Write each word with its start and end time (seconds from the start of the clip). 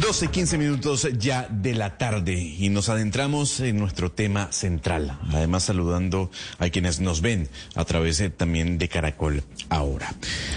12, 0.00 0.28
15 0.28 0.58
minutos 0.58 1.08
ya 1.18 1.48
de 1.50 1.74
la 1.74 1.96
tarde 1.96 2.34
y 2.34 2.68
nos 2.68 2.88
adentramos 2.88 3.60
en 3.60 3.78
nuestro 3.78 4.12
tema 4.12 4.52
central. 4.52 5.18
Además, 5.32 5.64
saludando 5.64 6.30
a 6.58 6.68
quienes 6.68 7.00
nos 7.00 7.22
ven 7.22 7.48
a 7.74 7.84
través 7.84 8.22
también 8.36 8.78
de 8.78 8.88
Caracol 8.88 9.42
ahora. 9.68 10.14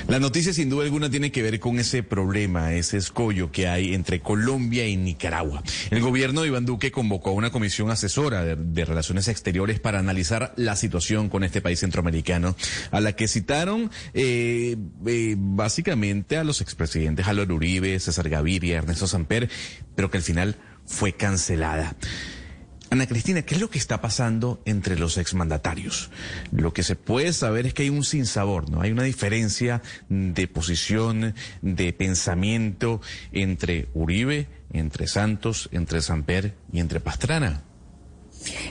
La 0.07 0.20
noticia, 0.20 0.52
sin 0.52 0.70
duda 0.70 0.83
alguna, 0.83 1.09
tiene 1.09 1.31
que 1.31 1.41
ver 1.41 1.59
con 1.59 1.80
ese 1.80 2.03
problema, 2.03 2.73
ese 2.73 2.97
escollo 2.97 3.52
que 3.52 3.67
hay 3.67 3.94
entre 3.94 4.20
Colombia 4.20 4.88
y 4.88 4.97
Nicaragua. 4.97 5.63
El 5.89 6.02
gobierno 6.02 6.41
de 6.41 6.47
Iván 6.47 6.66
Duque 6.66 6.91
convocó 6.91 7.30
a 7.30 7.33
una 7.33 7.52
comisión 7.52 7.89
asesora 7.91 8.44
de, 8.44 8.85
Relaciones 8.85 9.27
Exteriores 9.27 9.80
para 9.80 9.99
analizar 9.99 10.53
la 10.55 10.75
situación 10.75 11.30
con 11.30 11.44
este 11.44 11.61
país 11.61 11.80
centroamericano, 11.80 12.55
a 12.91 12.99
la 12.99 13.13
que 13.13 13.27
citaron 13.27 13.91
eh, 14.13 14.75
eh, 15.05 15.35
básicamente 15.38 16.38
a 16.38 16.44
los 16.44 16.61
expresidentes 16.61 17.27
Álvaro 17.27 17.55
Uribe, 17.55 17.99
César 17.99 18.30
Gaviria, 18.30 18.77
Ernesto 18.77 19.08
Pero 19.29 20.11
que 20.11 20.17
al 20.17 20.23
final 20.23 20.57
fue 20.85 21.13
cancelada. 21.13 21.95
Ana 22.91 23.05
Cristina, 23.05 23.44
¿qué 23.44 23.53
es 23.53 23.61
lo 23.61 23.69
que 23.69 23.77
está 23.77 24.02
pasando 24.02 24.61
entre 24.66 24.97
los 24.97 25.19
exmandatarios? 25.19 26.09
Lo 26.52 26.73
que 26.73 26.81
se 26.81 26.95
puede 26.95 27.33
saber 27.33 27.67
es 27.67 27.75
que 27.75 27.83
hay 27.83 27.89
un 27.89 28.03
sinsabor, 28.03 28.71
¿no? 28.71 28.81
Hay 28.81 28.91
una 28.91 29.03
diferencia 29.03 29.83
de 30.09 30.47
posición, 30.47 31.36
de 31.61 31.94
pensamiento 31.94 32.99
entre 33.31 33.89
Uribe, 33.94 34.47
entre 34.73 35.08
Santos, 35.08 35.69
entre 35.71 36.02
Samper 36.02 36.55
y 36.73 36.80
entre 36.80 36.99
Pastrana. 36.99 37.61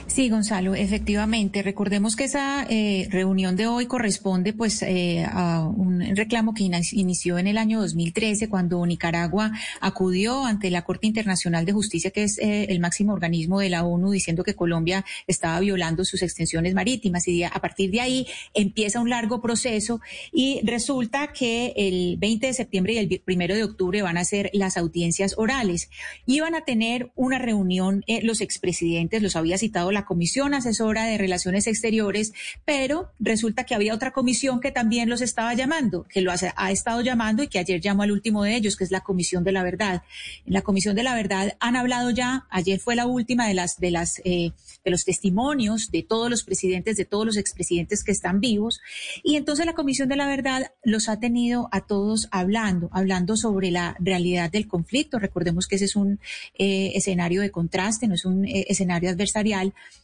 Sí, 0.07 0.29
Gonzalo, 0.29 0.73
efectivamente. 0.75 1.61
Recordemos 1.61 2.15
que 2.15 2.23
esa 2.23 2.65
eh, 2.69 3.07
reunión 3.11 3.55
de 3.55 3.67
hoy 3.67 3.85
corresponde 3.85 4.53
pues 4.53 4.81
eh, 4.81 5.25
a 5.29 5.63
un 5.63 6.15
reclamo 6.15 6.53
que 6.53 6.63
inició 6.63 7.37
en 7.37 7.47
el 7.47 7.57
año 7.57 7.79
2013 7.79 8.49
cuando 8.49 8.83
Nicaragua 8.85 9.51
acudió 9.79 10.45
ante 10.45 10.71
la 10.71 10.83
Corte 10.83 11.07
Internacional 11.07 11.65
de 11.65 11.73
Justicia, 11.73 12.11
que 12.11 12.23
es 12.23 12.39
eh, 12.39 12.65
el 12.69 12.79
máximo 12.79 13.13
organismo 13.13 13.59
de 13.59 13.69
la 13.69 13.85
ONU, 13.85 14.11
diciendo 14.11 14.43
que 14.43 14.55
Colombia 14.55 15.05
estaba 15.27 15.59
violando 15.59 16.03
sus 16.03 16.23
extensiones 16.23 16.73
marítimas 16.73 17.27
y 17.27 17.43
a 17.43 17.51
partir 17.51 17.91
de 17.91 18.01
ahí 18.01 18.27
empieza 18.53 18.99
un 18.99 19.09
largo 19.09 19.41
proceso 19.41 20.01
y 20.31 20.61
resulta 20.63 21.27
que 21.27 21.73
el 21.75 22.17
20 22.17 22.47
de 22.47 22.53
septiembre 22.53 22.93
y 22.93 22.97
el 22.97 23.21
primero 23.21 23.55
de 23.55 23.63
octubre 23.63 24.01
van 24.01 24.17
a 24.17 24.25
ser 24.25 24.49
las 24.53 24.77
audiencias 24.77 25.35
orales. 25.37 25.89
Iban 26.25 26.55
a 26.55 26.61
tener 26.61 27.11
una 27.15 27.37
reunión 27.37 28.03
los 28.23 28.41
expresidentes, 28.41 29.21
los 29.21 29.35
había 29.35 29.58
citado 29.59 29.91
la 29.91 30.05
Comisión 30.05 30.53
Asesora 30.53 31.05
de 31.05 31.17
Relaciones 31.17 31.67
Exteriores, 31.67 32.33
pero 32.65 33.11
resulta 33.19 33.63
que 33.65 33.75
había 33.75 33.93
otra 33.93 34.11
comisión 34.11 34.59
que 34.59 34.71
también 34.71 35.09
los 35.09 35.21
estaba 35.21 35.53
llamando, 35.53 36.05
que 36.09 36.21
lo 36.21 36.31
ha, 36.31 36.71
estado 36.71 37.01
llamando 37.01 37.43
y 37.43 37.47
que 37.47 37.59
ayer 37.59 37.81
llamó 37.81 38.03
al 38.03 38.11
último 38.11 38.43
de 38.43 38.55
ellos, 38.55 38.75
que 38.75 38.83
es 38.83 38.91
la 38.91 39.01
Comisión 39.01 39.43
de 39.43 39.51
la 39.51 39.63
Verdad. 39.63 40.03
La 40.45 40.61
Comisión 40.61 40.95
de 40.95 41.03
la 41.03 41.15
Verdad 41.15 41.55
han 41.59 41.75
hablado 41.75 42.09
ya, 42.09 42.47
ayer 42.49 42.79
fue 42.79 42.95
la 42.95 43.05
última 43.05 43.47
de 43.47 43.53
las 43.53 43.77
de 43.77 43.91
las 43.91 44.21
eh, 44.25 44.51
los 44.85 45.05
testimonios 45.05 45.91
de 45.91 46.01
todos 46.01 46.31
los 46.31 46.43
presidentes, 46.43 46.97
de 46.97 47.05
todos 47.05 47.23
los 47.23 47.37
expresidentes 47.37 48.03
que 48.03 48.11
están 48.11 48.39
vivos, 48.39 48.81
y 49.23 49.35
entonces 49.35 49.65
la 49.65 49.73
Comisión 49.73 50.09
de 50.09 50.15
la 50.15 50.25
Verdad 50.25 50.71
los 50.83 51.09
ha 51.09 51.19
tenido 51.19 51.69
a 51.71 51.81
todos 51.81 52.27
hablando, 52.31 52.89
hablando 52.91 53.35
sobre 53.35 53.71
la 53.71 53.95
realidad 53.99 54.51
del 54.51 54.67
conflicto. 54.67 55.19
Recordemos 55.19 55.67
que 55.67 55.75
ese 55.75 55.85
es 55.85 55.95
un 55.95 56.19
eh, 56.57 56.91
escenario 56.95 57.41
de 57.41 57.51
contraste, 57.51 58.07
no 58.07 58.15
es 58.15 58.25
un 58.25 58.45
eh, 58.45 58.65
escenario 58.67 59.09
adversario 59.09 59.48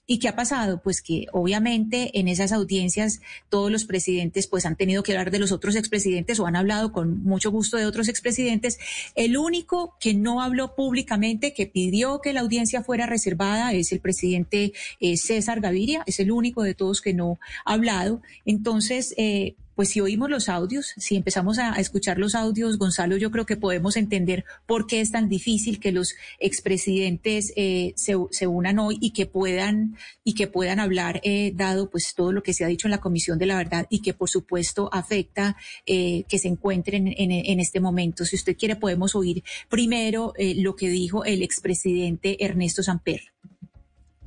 ¿Y 0.08 0.20
qué 0.20 0.28
ha 0.28 0.36
pasado? 0.36 0.82
Pues 0.84 1.02
que 1.02 1.26
obviamente 1.32 2.20
en 2.20 2.28
esas 2.28 2.52
audiencias 2.52 3.22
todos 3.50 3.72
los 3.72 3.86
presidentes 3.86 4.48
pues 4.48 4.66
han 4.66 4.76
tenido 4.76 5.02
que 5.02 5.14
hablar 5.14 5.32
de 5.32 5.40
los 5.40 5.52
otros 5.52 5.76
expresidentes 5.76 6.40
o 6.40 6.46
han 6.46 6.56
hablado 6.56 6.92
con 6.92 7.24
mucho 7.24 7.50
gusto 7.52 7.78
de 7.78 7.86
otros 7.86 8.08
expresidentes. 8.08 8.78
El 9.16 9.38
único 9.38 9.96
que 10.00 10.14
no 10.14 10.42
habló 10.42 10.76
públicamente, 10.76 11.54
que 11.54 11.66
pidió 11.66 12.22
que 12.22 12.34
la 12.34 12.42
audiencia 12.42 12.84
fuera 12.84 13.08
reservada, 13.08 13.74
es 13.74 13.92
el 13.92 14.00
presidente 14.00 14.74
eh, 15.00 15.18
César 15.18 15.60
Gaviria, 15.60 16.04
es 16.06 16.20
el 16.20 16.32
único 16.32 16.62
de 16.62 16.76
todos 16.76 17.02
que 17.02 17.14
no 17.14 17.40
ha 17.66 17.74
hablado. 17.74 18.22
Entonces, 18.46 19.14
eh, 19.18 19.56
pues 19.76 19.90
si 19.90 20.02
oímos 20.02 20.30
los 20.30 20.50
audios, 20.50 20.94
si 20.98 21.16
empezamos 21.16 21.60
a, 21.60 21.74
escuchar 21.74 22.18
los 22.18 22.34
audios, 22.34 22.78
Gonzalo, 22.78 23.18
yo 23.18 23.32
creo 23.32 23.46
que 23.46 23.58
podemos 23.58 23.98
entender 23.98 24.46
por 24.66 24.88
qué 24.88 25.02
es 25.02 25.12
tan 25.12 25.30
difícil 25.30 25.80
que 25.80 25.92
los 25.92 26.16
expresidentes 26.40 27.52
eh, 27.56 27.94
se, 27.96 28.48
unan 28.48 28.80
hoy 28.80 28.98
y 29.02 29.12
que 29.12 29.26
puedan 29.26 29.98
y 30.24 30.34
que 30.34 30.48
puedan 30.48 30.80
hablar, 30.80 31.20
eh, 31.24 31.52
dado 31.56 31.90
pues 31.90 32.14
todo 32.16 32.32
lo 32.32 32.42
que 32.42 32.54
se 32.54 32.64
ha 32.64 32.68
dicho 32.68 32.88
en 32.88 32.92
la 32.92 33.02
Comisión 33.02 33.38
de 33.38 33.46
la 33.46 33.58
Verdad 33.58 33.88
y 33.90 34.00
que 34.00 34.14
por 34.14 34.30
supuesto 34.30 34.90
afecta 34.94 35.58
eh, 35.86 36.24
que 36.28 36.40
se 36.40 36.48
encuentren 36.48 37.14
en, 37.16 37.60
este 37.60 37.80
momento. 37.80 38.26
Si 38.26 38.36
usted 38.36 38.56
quiere, 38.58 38.76
podemos 38.76 39.16
oír 39.16 39.44
primero 39.70 40.34
lo 40.38 40.76
que 40.76 40.90
dijo 40.90 41.26
el 41.26 41.44
expresidente 41.44 42.44
Ernesto 42.44 42.84
Samper. 42.84 43.22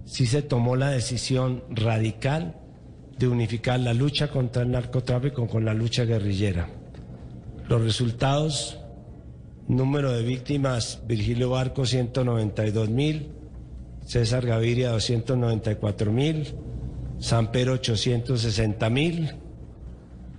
Sí 0.04 0.26
se 0.26 0.42
tomó 0.42 0.76
la 0.76 0.90
decisión 0.90 1.64
radical 1.70 2.67
de 3.18 3.28
unificar 3.28 3.80
la 3.80 3.94
lucha 3.94 4.28
contra 4.28 4.62
el 4.62 4.70
narcotráfico 4.70 5.46
con 5.46 5.64
la 5.64 5.74
lucha 5.74 6.04
guerrillera. 6.04 6.68
Los 7.68 7.82
resultados, 7.82 8.78
número 9.66 10.12
de 10.12 10.22
víctimas, 10.22 11.02
Virgilio 11.06 11.50
Barco 11.50 11.84
192 11.84 12.88
mil, 12.88 13.32
César 14.06 14.46
Gaviria 14.46 14.90
294 14.90 16.12
mil, 16.12 16.54
Pedro 17.52 17.74
860 17.74 18.90
mil, 18.90 19.34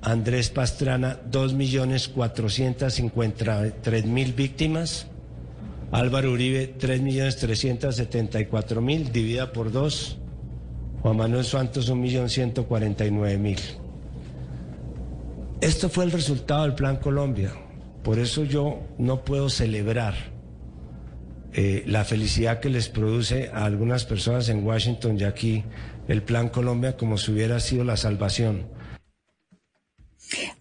Andrés 0.02 0.50
Pastrana 0.50 1.20
2 1.30 1.54
millones 1.54 2.08
453 2.08 4.06
mil 4.06 4.34
víctimas, 4.34 5.08
Álvaro 5.92 6.32
Uribe 6.32 6.68
3 6.68 7.02
millones 7.02 7.38
374 7.38 8.82
mil, 8.82 9.12
dividida 9.12 9.52
por 9.52 9.72
dos, 9.72 10.18
Juan 11.02 11.18
Manuel 11.18 11.46
Santos, 11.46 11.92
1.149.000. 11.92 13.60
Esto 15.62 15.90
fue 15.90 16.06
el 16.06 16.12
resultado 16.12 16.64
del 16.64 16.76
Plan 16.76 16.98
Colombia. 16.98 17.52
Por 18.04 18.20
eso 18.20 18.44
yo 18.44 18.80
no 18.98 19.24
puedo 19.24 19.50
celebrar 19.50 20.14
eh, 21.54 21.84
la 21.88 22.06
felicidad 22.06 22.60
que 22.60 22.70
les 22.70 22.90
produce 22.90 23.50
a 23.54 23.66
algunas 23.66 24.06
personas 24.06 24.50
en 24.50 24.66
Washington 24.66 25.18
y 25.20 25.24
aquí 25.24 25.64
el 26.08 26.22
Plan 26.22 26.50
Colombia 26.50 26.96
como 26.96 27.18
si 27.18 27.32
hubiera 27.32 27.60
sido 27.60 27.84
la 27.84 27.98
salvación. 27.98 28.68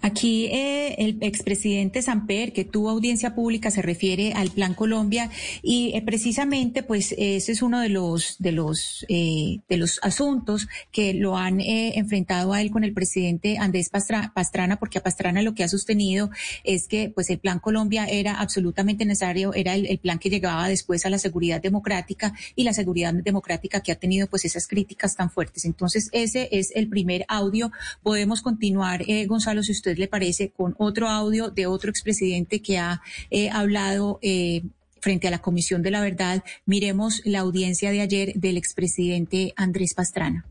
Aquí 0.01 0.47
eh, 0.47 0.95
el 0.99 1.19
expresidente 1.21 2.03
Samper, 2.03 2.53
que 2.53 2.65
tuvo 2.65 2.91
audiencia 2.91 3.35
pública, 3.35 3.71
se 3.71 3.83
refiere 3.83 4.33
al 4.33 4.51
Plan 4.51 4.75
Colombia 4.75 5.31
y 5.63 5.93
eh, 5.95 6.03
precisamente, 6.03 6.83
pues 6.83 7.15
ese 7.19 7.53
es 7.53 7.63
uno 7.63 7.81
de 7.81 7.89
los 7.89 8.37
de 8.39 8.53
los 8.53 9.05
eh, 9.09 9.61
de 9.69 9.77
los 9.77 9.99
asuntos 10.03 10.69
que 10.93 11.15
lo 11.15 11.37
han 11.37 11.61
eh, 11.61 11.99
enfrentado 11.99 12.53
a 12.53 12.63
él 12.63 12.71
con 12.71 12.85
el 12.85 12.93
presidente 12.93 13.59
Andrés 13.59 13.91
Pastrana, 13.91 14.79
porque 14.79 14.99
a 14.99 15.03
Pastrana 15.03 15.43
lo 15.43 15.55
que 15.55 15.65
ha 15.65 15.69
sostenido 15.69 16.31
es 16.65 16.89
que, 16.89 17.11
pues 17.15 17.31
el 17.31 17.39
Plan 17.39 17.59
Colombia 17.59 18.07
era 18.07 18.41
absolutamente 18.41 19.05
necesario, 19.05 19.53
era 19.55 19.75
el, 19.75 19.87
el 19.87 19.99
plan 19.99 20.19
que 20.19 20.31
llegaba 20.31 20.69
después 20.69 21.05
a 21.05 21.11
la 21.11 21.19
seguridad 21.19 21.61
democrática 21.61 22.33
y 22.57 22.65
la 22.65 22.73
seguridad 22.73 23.13
democrática 23.13 23.81
que 23.81 23.93
ha 23.93 23.97
tenido, 23.97 24.27
pues 24.29 24.45
esas 24.45 24.67
críticas 24.67 25.17
tan 25.17 25.31
fuertes. 25.31 25.65
Entonces 25.65 26.09
ese 26.13 26.49
es 26.53 26.73
el 26.75 26.89
primer 26.89 27.25
audio. 27.29 27.71
Podemos 28.03 28.43
continuar, 28.43 29.05
Gonzalo, 29.27 29.58
si 29.63 29.73
usted 29.73 29.99
le 29.99 30.09
parece, 30.09 30.51
con 30.51 30.75
otro 30.79 31.09
audio 31.09 31.51
de 31.51 31.67
otro 31.67 31.91
expresidente 31.91 32.61
que 32.61 32.79
ha 32.79 33.01
eh, 33.31 33.51
hablado 33.51 34.19
eh, 34.23 34.63
frente 35.01 35.29
a 35.29 35.31
la 35.31 35.39
Comisión 35.41 35.83
de 35.83 35.91
la 35.91 36.01
Verdad. 36.01 36.45
Miremos 36.67 37.23
la 37.25 37.41
audiencia 37.41 37.91
de 37.91 38.01
ayer 38.01 38.35
del 38.35 38.57
expresidente 38.57 39.53
Andrés 39.57 39.95
Pastrana. 39.95 40.45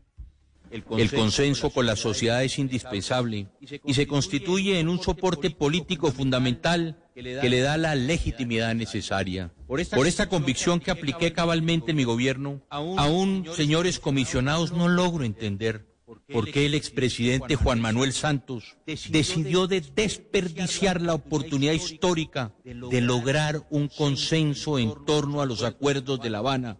El 0.70 1.10
consenso 1.10 1.70
con 1.70 1.86
la 1.86 1.96
sociedad 1.96 2.44
es 2.44 2.58
indispensable 2.58 3.46
y 3.84 3.94
se 3.94 4.06
constituye 4.06 4.78
en 4.78 4.88
un 4.88 5.00
soporte 5.00 5.50
político 5.50 6.12
fundamental 6.12 6.98
que 7.14 7.48
le 7.48 7.60
da 7.60 7.78
la 7.78 7.94
legitimidad 7.94 8.74
necesaria. 8.74 9.50
Por 9.66 9.80
esta 10.06 10.28
convicción 10.28 10.80
que 10.80 10.90
apliqué 10.90 11.32
cabalmente 11.32 11.92
en 11.92 11.96
mi 11.96 12.04
gobierno, 12.04 12.60
aún, 12.68 13.46
señores 13.56 13.98
comisionados, 13.98 14.72
no 14.72 14.88
logro 14.88 15.24
entender 15.24 15.86
por 16.32 16.50
qué 16.50 16.66
el 16.66 16.74
expresidente 16.74 17.56
Juan 17.56 17.80
Manuel 17.80 18.12
Santos 18.12 18.76
decidió 18.86 19.66
de 19.66 19.80
desperdiciar 19.80 21.02
la 21.02 21.14
oportunidad 21.14 21.72
histórica 21.72 22.52
de 22.64 23.00
lograr 23.00 23.66
un 23.70 23.88
consenso 23.88 24.78
en 24.78 24.92
torno 25.04 25.42
a 25.42 25.46
los 25.46 25.62
acuerdos 25.62 26.20
de 26.20 26.30
La 26.30 26.38
Habana, 26.38 26.78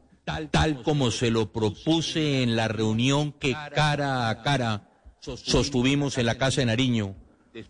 tal 0.51 0.83
como 0.83 1.11
se 1.11 1.31
lo 1.31 1.53
propuse 1.53 2.43
en 2.43 2.57
la 2.57 2.69
reunión 2.69 3.33
que 3.33 3.53
cara 3.75 4.29
a 4.29 4.43
cara 4.43 4.89
sostuvimos 5.21 6.17
en 6.19 6.27
la 6.27 6.37
Casa 6.37 6.63
de 6.63 6.67
Nariño 6.67 7.17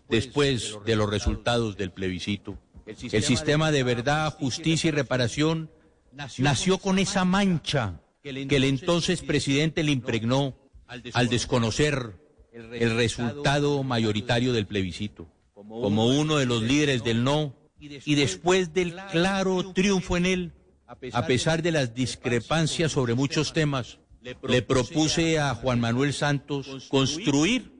después 0.07 0.77
de 0.85 0.95
los 0.95 1.09
resultados 1.09 1.77
del 1.77 1.91
plebiscito. 1.91 2.57
El 2.85 3.23
sistema 3.23 3.71
de 3.71 3.83
verdad, 3.83 4.33
justicia 4.33 4.87
y 4.87 4.91
reparación 4.91 5.69
nació 6.37 6.77
con 6.77 6.99
esa 6.99 7.25
mancha 7.25 8.01
que 8.21 8.55
el 8.55 8.63
entonces 8.63 9.21
presidente 9.21 9.83
le 9.83 9.91
impregnó 9.91 10.55
al 11.13 11.29
desconocer 11.29 12.15
el 12.51 12.95
resultado 12.95 13.83
mayoritario 13.83 14.53
del 14.53 14.65
plebiscito. 14.65 15.27
Como 15.53 16.07
uno 16.07 16.37
de 16.37 16.45
los 16.45 16.63
líderes 16.63 17.03
del 17.03 17.23
no 17.23 17.55
y 17.79 18.15
después 18.15 18.73
del 18.73 18.95
claro 19.11 19.71
triunfo 19.73 20.17
en 20.17 20.25
él, 20.25 20.53
a 21.13 21.27
pesar 21.27 21.61
de 21.61 21.71
las 21.71 21.93
discrepancias 21.93 22.91
sobre 22.91 23.13
muchos 23.13 23.53
temas, 23.53 23.99
le 24.21 24.61
propuse 24.61 25.39
a 25.39 25.53
Juan 25.53 25.79
Manuel 25.79 26.13
Santos 26.13 26.87
construir 26.89 27.71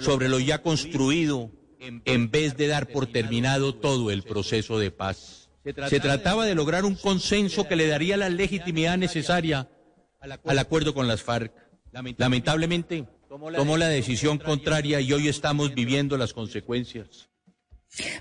sobre 0.00 0.28
lo 0.28 0.38
ya 0.38 0.62
construido 0.62 1.50
en 1.78 2.30
vez 2.30 2.56
de 2.56 2.68
dar 2.68 2.88
por 2.88 3.06
terminado 3.06 3.74
todo 3.74 4.10
el 4.10 4.22
proceso 4.22 4.78
de 4.78 4.90
paz. 4.90 5.50
Se 5.88 5.98
trataba 5.98 6.44
de 6.44 6.54
lograr 6.54 6.84
un 6.84 6.94
consenso 6.94 7.66
que 7.66 7.76
le 7.76 7.86
daría 7.86 8.18
la 8.18 8.28
legitimidad 8.28 8.98
necesaria 8.98 9.68
al 10.20 10.58
acuerdo 10.58 10.94
con 10.94 11.08
las 11.08 11.22
FARC. 11.22 11.63
Lamentablemente, 12.18 13.06
tomó 13.28 13.76
la 13.76 13.88
decisión 13.88 14.38
contraria 14.38 15.00
y 15.00 15.12
hoy 15.12 15.28
estamos 15.28 15.74
viviendo 15.74 16.16
las 16.16 16.32
consecuencias. 16.32 17.28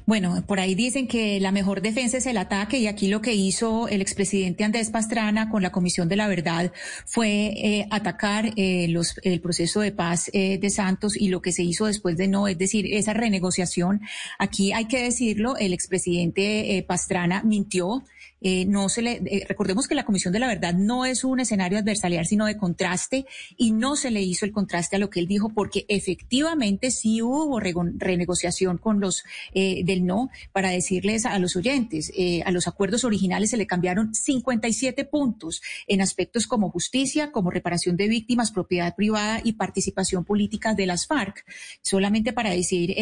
Bueno, 0.05 0.43
por 0.45 0.59
ahí 0.59 0.75
dicen 0.75 1.07
que 1.07 1.39
la 1.39 1.51
mejor 1.51 1.81
defensa 1.81 2.17
es 2.17 2.27
el 2.27 2.37
ataque 2.37 2.77
y 2.77 2.87
aquí 2.87 3.07
lo 3.07 3.21
que 3.21 3.33
hizo 3.33 3.87
el 3.87 4.01
expresidente 4.01 4.63
Andrés 4.63 4.91
Pastrana 4.91 5.49
con 5.49 5.63
la 5.63 5.71
Comisión 5.71 6.07
de 6.09 6.15
la 6.15 6.27
Verdad 6.27 6.71
fue 7.05 7.53
eh, 7.55 7.87
atacar 7.89 8.53
eh, 8.55 8.87
los, 8.89 9.15
el 9.23 9.41
proceso 9.41 9.81
de 9.81 9.91
paz 9.91 10.29
eh, 10.33 10.59
de 10.59 10.69
Santos 10.69 11.19
y 11.19 11.29
lo 11.29 11.41
que 11.41 11.51
se 11.51 11.63
hizo 11.63 11.87
después 11.87 12.17
de 12.17 12.27
no, 12.27 12.47
es 12.47 12.57
decir, 12.57 12.85
esa 12.93 13.13
renegociación. 13.13 14.01
Aquí 14.37 14.73
hay 14.73 14.85
que 14.85 15.01
decirlo, 15.01 15.57
el 15.57 15.73
expresidente 15.73 16.85
Pastrana 16.87 17.41
mintió 17.43 18.03
eh, 18.43 18.65
no 18.65 18.89
se 18.89 19.01
le, 19.01 19.21
eh, 19.25 19.45
recordemos 19.47 19.87
que 19.87 19.95
la 19.95 20.03
Comisión 20.03 20.33
de 20.33 20.39
la 20.39 20.47
Verdad 20.47 20.73
no 20.73 21.05
es 21.05 21.23
un 21.23 21.39
escenario 21.39 21.79
adversarial, 21.79 22.25
sino 22.25 22.45
de 22.45 22.57
contraste, 22.57 23.25
y 23.55 23.71
no 23.71 23.95
se 23.95 24.11
le 24.11 24.21
hizo 24.21 24.45
el 24.45 24.51
contraste 24.51 24.97
a 24.97 24.99
lo 24.99 25.09
que 25.09 25.21
él 25.21 25.27
dijo, 25.27 25.49
porque 25.49 25.85
efectivamente 25.87 26.91
sí 26.91 27.21
hubo 27.21 27.59
renegociación 27.59 28.77
con 28.77 28.99
los 28.99 29.23
eh, 29.53 29.83
del 29.85 30.05
no, 30.05 30.29
para 30.51 30.69
decirles 30.69 31.25
a 31.25 31.39
los 31.39 31.55
oyentes, 31.55 32.11
a 32.45 32.51
los 32.51 32.67
acuerdos 32.67 33.05
originales 33.05 33.51
se 33.51 33.57
le 33.57 33.65
cambiaron 33.65 34.13
57 34.13 35.05
puntos 35.05 35.61
en 35.87 36.01
aspectos 36.01 36.45
como 36.45 36.69
justicia, 36.69 37.31
como 37.31 37.49
reparación 37.49 37.95
de 37.95 38.09
víctimas, 38.09 38.51
propiedad 38.51 38.93
privada 38.95 39.39
y 39.43 39.53
participación 39.53 40.25
política 40.25 40.73
de 40.73 40.85
las 40.85 41.07
FARC. 41.07 41.45
Solamente 41.81 42.33
para 42.33 42.51
decir 42.51 42.95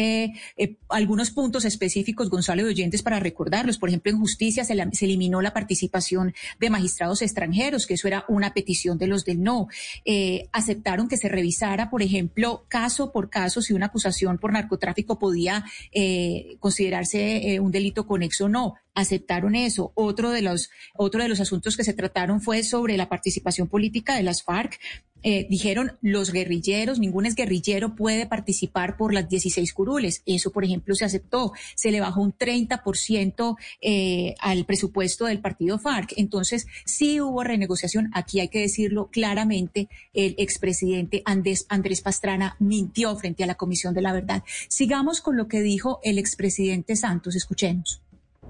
algunos 0.88 1.30
puntos 1.30 1.64
específicos, 1.64 2.30
Gonzalo 2.30 2.62
de 2.62 2.70
oyentes, 2.70 3.02
para 3.02 3.18
recordarlos. 3.18 3.78
Por 3.78 3.88
ejemplo, 3.88 4.12
en 4.12 4.18
justicia 4.18 4.64
se, 4.64 4.76
se 4.92 5.04
eliminó 5.04 5.31
la 5.40 5.54
participación 5.54 6.34
de 6.60 6.70
magistrados 6.70 7.22
extranjeros, 7.22 7.86
que 7.86 7.94
eso 7.94 8.08
era 8.08 8.24
una 8.28 8.52
petición 8.52 8.98
de 8.98 9.06
los 9.06 9.24
del 9.24 9.42
no. 9.42 9.68
Eh, 10.04 10.48
aceptaron 10.52 11.08
que 11.08 11.16
se 11.16 11.28
revisara, 11.28 11.90
por 11.90 12.02
ejemplo, 12.02 12.66
caso 12.68 13.12
por 13.12 13.30
caso, 13.30 13.62
si 13.62 13.72
una 13.72 13.86
acusación 13.86 14.38
por 14.38 14.52
narcotráfico 14.52 15.18
podía 15.18 15.64
eh, 15.92 16.56
considerarse 16.60 17.54
eh, 17.54 17.60
un 17.60 17.70
delito 17.70 18.06
conexo 18.06 18.46
o 18.46 18.48
no 18.48 18.74
aceptaron 18.94 19.54
eso. 19.54 19.92
Otro 19.94 20.30
de 20.30 20.42
los, 20.42 20.70
otro 20.94 21.22
de 21.22 21.28
los 21.28 21.40
asuntos 21.40 21.76
que 21.76 21.84
se 21.84 21.94
trataron 21.94 22.40
fue 22.40 22.62
sobre 22.62 22.96
la 22.96 23.08
participación 23.08 23.68
política 23.68 24.16
de 24.16 24.22
las 24.22 24.42
FARC. 24.42 24.78
Eh, 25.22 25.46
dijeron 25.48 25.98
los 26.02 26.32
guerrilleros, 26.32 26.98
ningún 26.98 27.26
es 27.26 27.34
guerrillero 27.34 27.94
puede 27.94 28.26
participar 28.26 28.96
por 28.96 29.14
las 29.14 29.28
16 29.28 29.72
curules. 29.72 30.22
Eso, 30.26 30.50
por 30.50 30.64
ejemplo, 30.64 30.94
se 30.94 31.04
aceptó. 31.04 31.52
Se 31.74 31.90
le 31.90 32.00
bajó 32.00 32.20
un 32.20 32.36
30% 32.36 33.56
eh, 33.80 34.34
al 34.40 34.64
presupuesto 34.64 35.26
del 35.26 35.40
partido 35.40 35.78
FARC. 35.78 36.14
Entonces, 36.16 36.66
sí 36.84 37.20
hubo 37.20 37.44
renegociación. 37.44 38.10
Aquí 38.14 38.40
hay 38.40 38.48
que 38.48 38.60
decirlo 38.60 39.08
claramente. 39.10 39.88
El 40.12 40.34
expresidente 40.38 41.22
Andrés, 41.24 41.66
Andrés 41.68 42.00
Pastrana 42.00 42.56
mintió 42.58 43.16
frente 43.16 43.44
a 43.44 43.46
la 43.46 43.54
Comisión 43.54 43.94
de 43.94 44.02
la 44.02 44.12
Verdad. 44.12 44.42
Sigamos 44.68 45.20
con 45.20 45.36
lo 45.36 45.48
que 45.48 45.60
dijo 45.60 46.00
el 46.02 46.18
expresidente 46.18 46.96
Santos. 46.96 47.36
Escuchemos. 47.36 48.00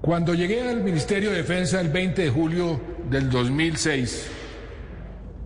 Cuando 0.01 0.33
llegué 0.33 0.61
al 0.61 0.83
Ministerio 0.83 1.31
de 1.31 1.37
Defensa 1.37 1.79
el 1.79 1.89
20 1.89 2.23
de 2.23 2.29
julio 2.29 2.81
del 3.09 3.29
2006, 3.29 4.25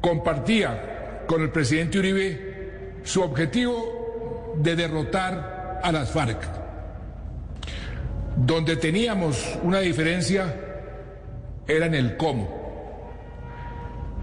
compartía 0.01 0.96
con 1.27 1.41
el 1.41 1.49
presidente 1.49 1.99
Uribe 1.99 3.01
su 3.03 3.21
objetivo 3.21 4.55
de 4.57 4.75
derrotar 4.75 5.79
a 5.83 5.91
las 5.91 6.09
FARC. 6.09 6.39
Donde 8.37 8.75
teníamos 8.77 9.57
una 9.63 9.79
diferencia 9.79 10.55
era 11.67 11.85
en 11.85 11.95
el 11.95 12.17
cómo. 12.17 12.57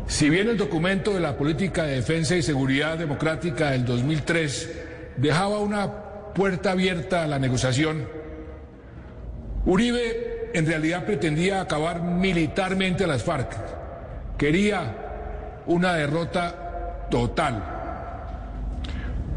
Si 0.07 0.29
bien 0.29 0.49
el 0.49 0.57
documento 0.57 1.15
de 1.15 1.21
la 1.21 1.37
Política 1.37 1.85
de 1.85 1.97
Defensa 1.97 2.37
y 2.37 2.43
Seguridad 2.43 2.99
Democrática 2.99 3.71
del 3.71 3.85
2003 3.85 4.81
dejaba 5.17 5.61
una 5.61 5.91
puerta 6.35 6.73
abierta 6.73 7.23
a 7.23 7.27
la 7.27 7.39
negociación, 7.39 8.07
Uribe 9.67 10.51
en 10.53 10.67
realidad 10.67 11.05
pretendía 11.05 11.61
acabar 11.61 12.03
militarmente 12.03 13.05
a 13.05 13.07
las 13.07 13.23
FARC. 13.23 13.57
Quería 14.37 15.63
una 15.67 15.95
derrota 15.95 16.64
total. 17.11 17.63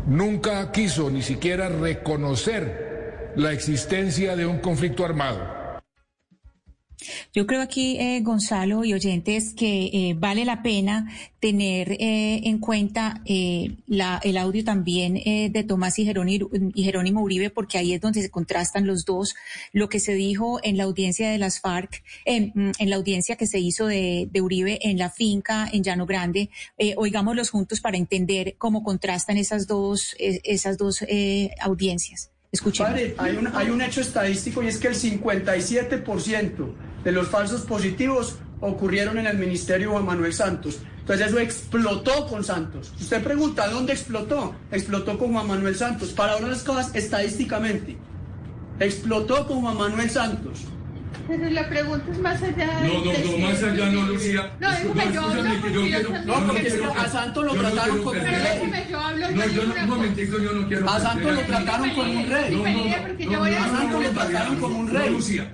Nunca 0.07 0.71
quiso 0.71 1.09
ni 1.09 1.21
siquiera 1.21 1.69
reconocer 1.69 3.33
la 3.35 3.51
existencia 3.51 4.35
de 4.35 4.45
un 4.45 4.59
conflicto 4.59 5.03
armado. 5.03 5.56
Yo 7.31 7.45
creo 7.45 7.61
aquí, 7.61 7.97
eh, 7.99 8.21
Gonzalo 8.21 8.83
y 8.83 8.93
oyentes, 8.93 9.53
que 9.53 9.85
eh, 9.93 10.15
vale 10.17 10.45
la 10.45 10.63
pena 10.63 11.07
tener 11.39 11.91
eh, 11.91 12.41
en 12.45 12.57
cuenta 12.57 13.21
la, 13.85 14.19
el 14.23 14.37
audio 14.37 14.63
también 14.63 15.13
de 15.13 15.63
Tomás 15.63 15.99
y 15.99 16.05
Jerónimo, 16.05 16.49
y 16.73 16.83
Jerónimo, 16.83 17.21
Uribe, 17.21 17.51
porque 17.51 17.77
ahí 17.77 17.93
es 17.93 18.01
donde 18.01 18.23
se 18.23 18.31
contrastan 18.31 18.87
los 18.87 19.05
dos. 19.05 19.35
Lo 19.73 19.89
que 19.89 19.99
se 19.99 20.15
dijo 20.15 20.59
en 20.63 20.77
la 20.77 20.85
audiencia 20.85 21.29
de 21.29 21.37
las 21.37 21.59
FARC, 21.59 22.03
mm, 22.25 22.71
en 22.79 22.89
la 22.89 22.95
audiencia 22.95 23.35
que 23.35 23.45
se 23.45 23.59
hizo 23.59 23.85
de, 23.85 24.27
de 24.31 24.41
Uribe 24.41 24.79
en 24.81 24.97
la 24.97 25.11
finca 25.11 25.69
en 25.71 25.83
Llano 25.83 26.07
Grande, 26.07 26.49
oigámoslos 26.95 27.51
juntos 27.51 27.79
para 27.79 27.97
entender 27.97 28.55
cómo 28.57 28.83
contrastan 28.83 29.37
esas 29.37 29.67
dos, 29.67 30.15
esas 30.17 30.77
dos 30.79 31.05
audiencias. 31.61 32.31
Padre, 32.77 33.15
hay 33.17 33.35
un, 33.35 33.47
hay 33.53 33.69
un 33.69 33.81
hecho 33.81 34.01
estadístico 34.01 34.63
y 34.63 34.67
es 34.67 34.77
que 34.77 34.87
el 34.87 34.95
57% 34.95 36.73
de 37.03 37.11
los 37.11 37.27
falsos 37.27 37.61
positivos 37.61 38.37
ocurrieron 38.61 39.17
en 39.17 39.27
el 39.27 39.37
ministerio 39.37 39.91
Juan 39.91 40.05
Manuel 40.05 40.33
Santos. 40.33 40.79
Entonces 40.99 41.27
eso 41.27 41.39
explotó 41.39 42.27
con 42.27 42.43
Santos. 42.43 42.93
Usted 42.99 43.23
pregunta, 43.23 43.67
¿dónde 43.67 43.93
explotó? 43.93 44.55
Explotó 44.71 45.17
con 45.17 45.31
Juan 45.33 45.47
Manuel 45.47 45.75
Santos. 45.75 46.09
Para 46.09 46.33
hablar 46.33 46.51
las 46.51 46.63
cosas 46.63 46.93
estadísticamente, 46.95 47.97
explotó 48.79 49.47
con 49.47 49.61
Juan 49.61 49.77
Manuel 49.77 50.09
Santos. 50.09 50.65
Pero 51.27 51.49
la 51.49 51.67
pregunta 51.69 52.11
es 52.11 52.19
más 52.19 52.41
allá 52.41 52.79
de... 52.81 52.87
No, 52.87 53.05
no, 53.05 53.11
no, 53.11 53.37
más 53.37 53.63
allá 53.63 53.89
no, 53.89 54.01
Lucía. 54.07 54.55
No, 54.59 54.71
déjame, 54.71 55.13
yo 55.13 55.21
hablo 55.21 55.43
porque 55.61 55.89
yo 55.89 56.09
No, 56.25 56.47
porque 56.47 56.81
a 56.97 57.09
Santos 57.09 57.45
lo 57.45 57.53
trataron 57.53 57.97
como 57.97 58.11
un 58.11 58.25
rey. 58.25 58.35
Déjame, 58.35 58.85
yo 58.89 58.99
hablo 58.99 59.31
No, 59.31 59.47
yo 59.47 59.63
no, 59.65 59.73
un 59.75 59.89
momentico, 59.89 60.37
yo 60.39 60.51
no 60.53 60.67
quiero... 60.67 60.89
A 60.89 60.99
Santos 60.99 61.35
lo 61.35 61.41
trataron 61.41 61.89
como 61.91 62.11
un 62.11 62.29
rey. 62.29 62.55
No, 62.55 63.29
no, 63.29 63.39
no, 63.39 63.43
a 63.43 63.69
Santos 63.69 64.03
lo 64.03 64.09
trataron 64.11 64.55
como 64.57 64.79
un 64.79 64.89
rey. 64.89 65.09
Lucía. 65.09 65.53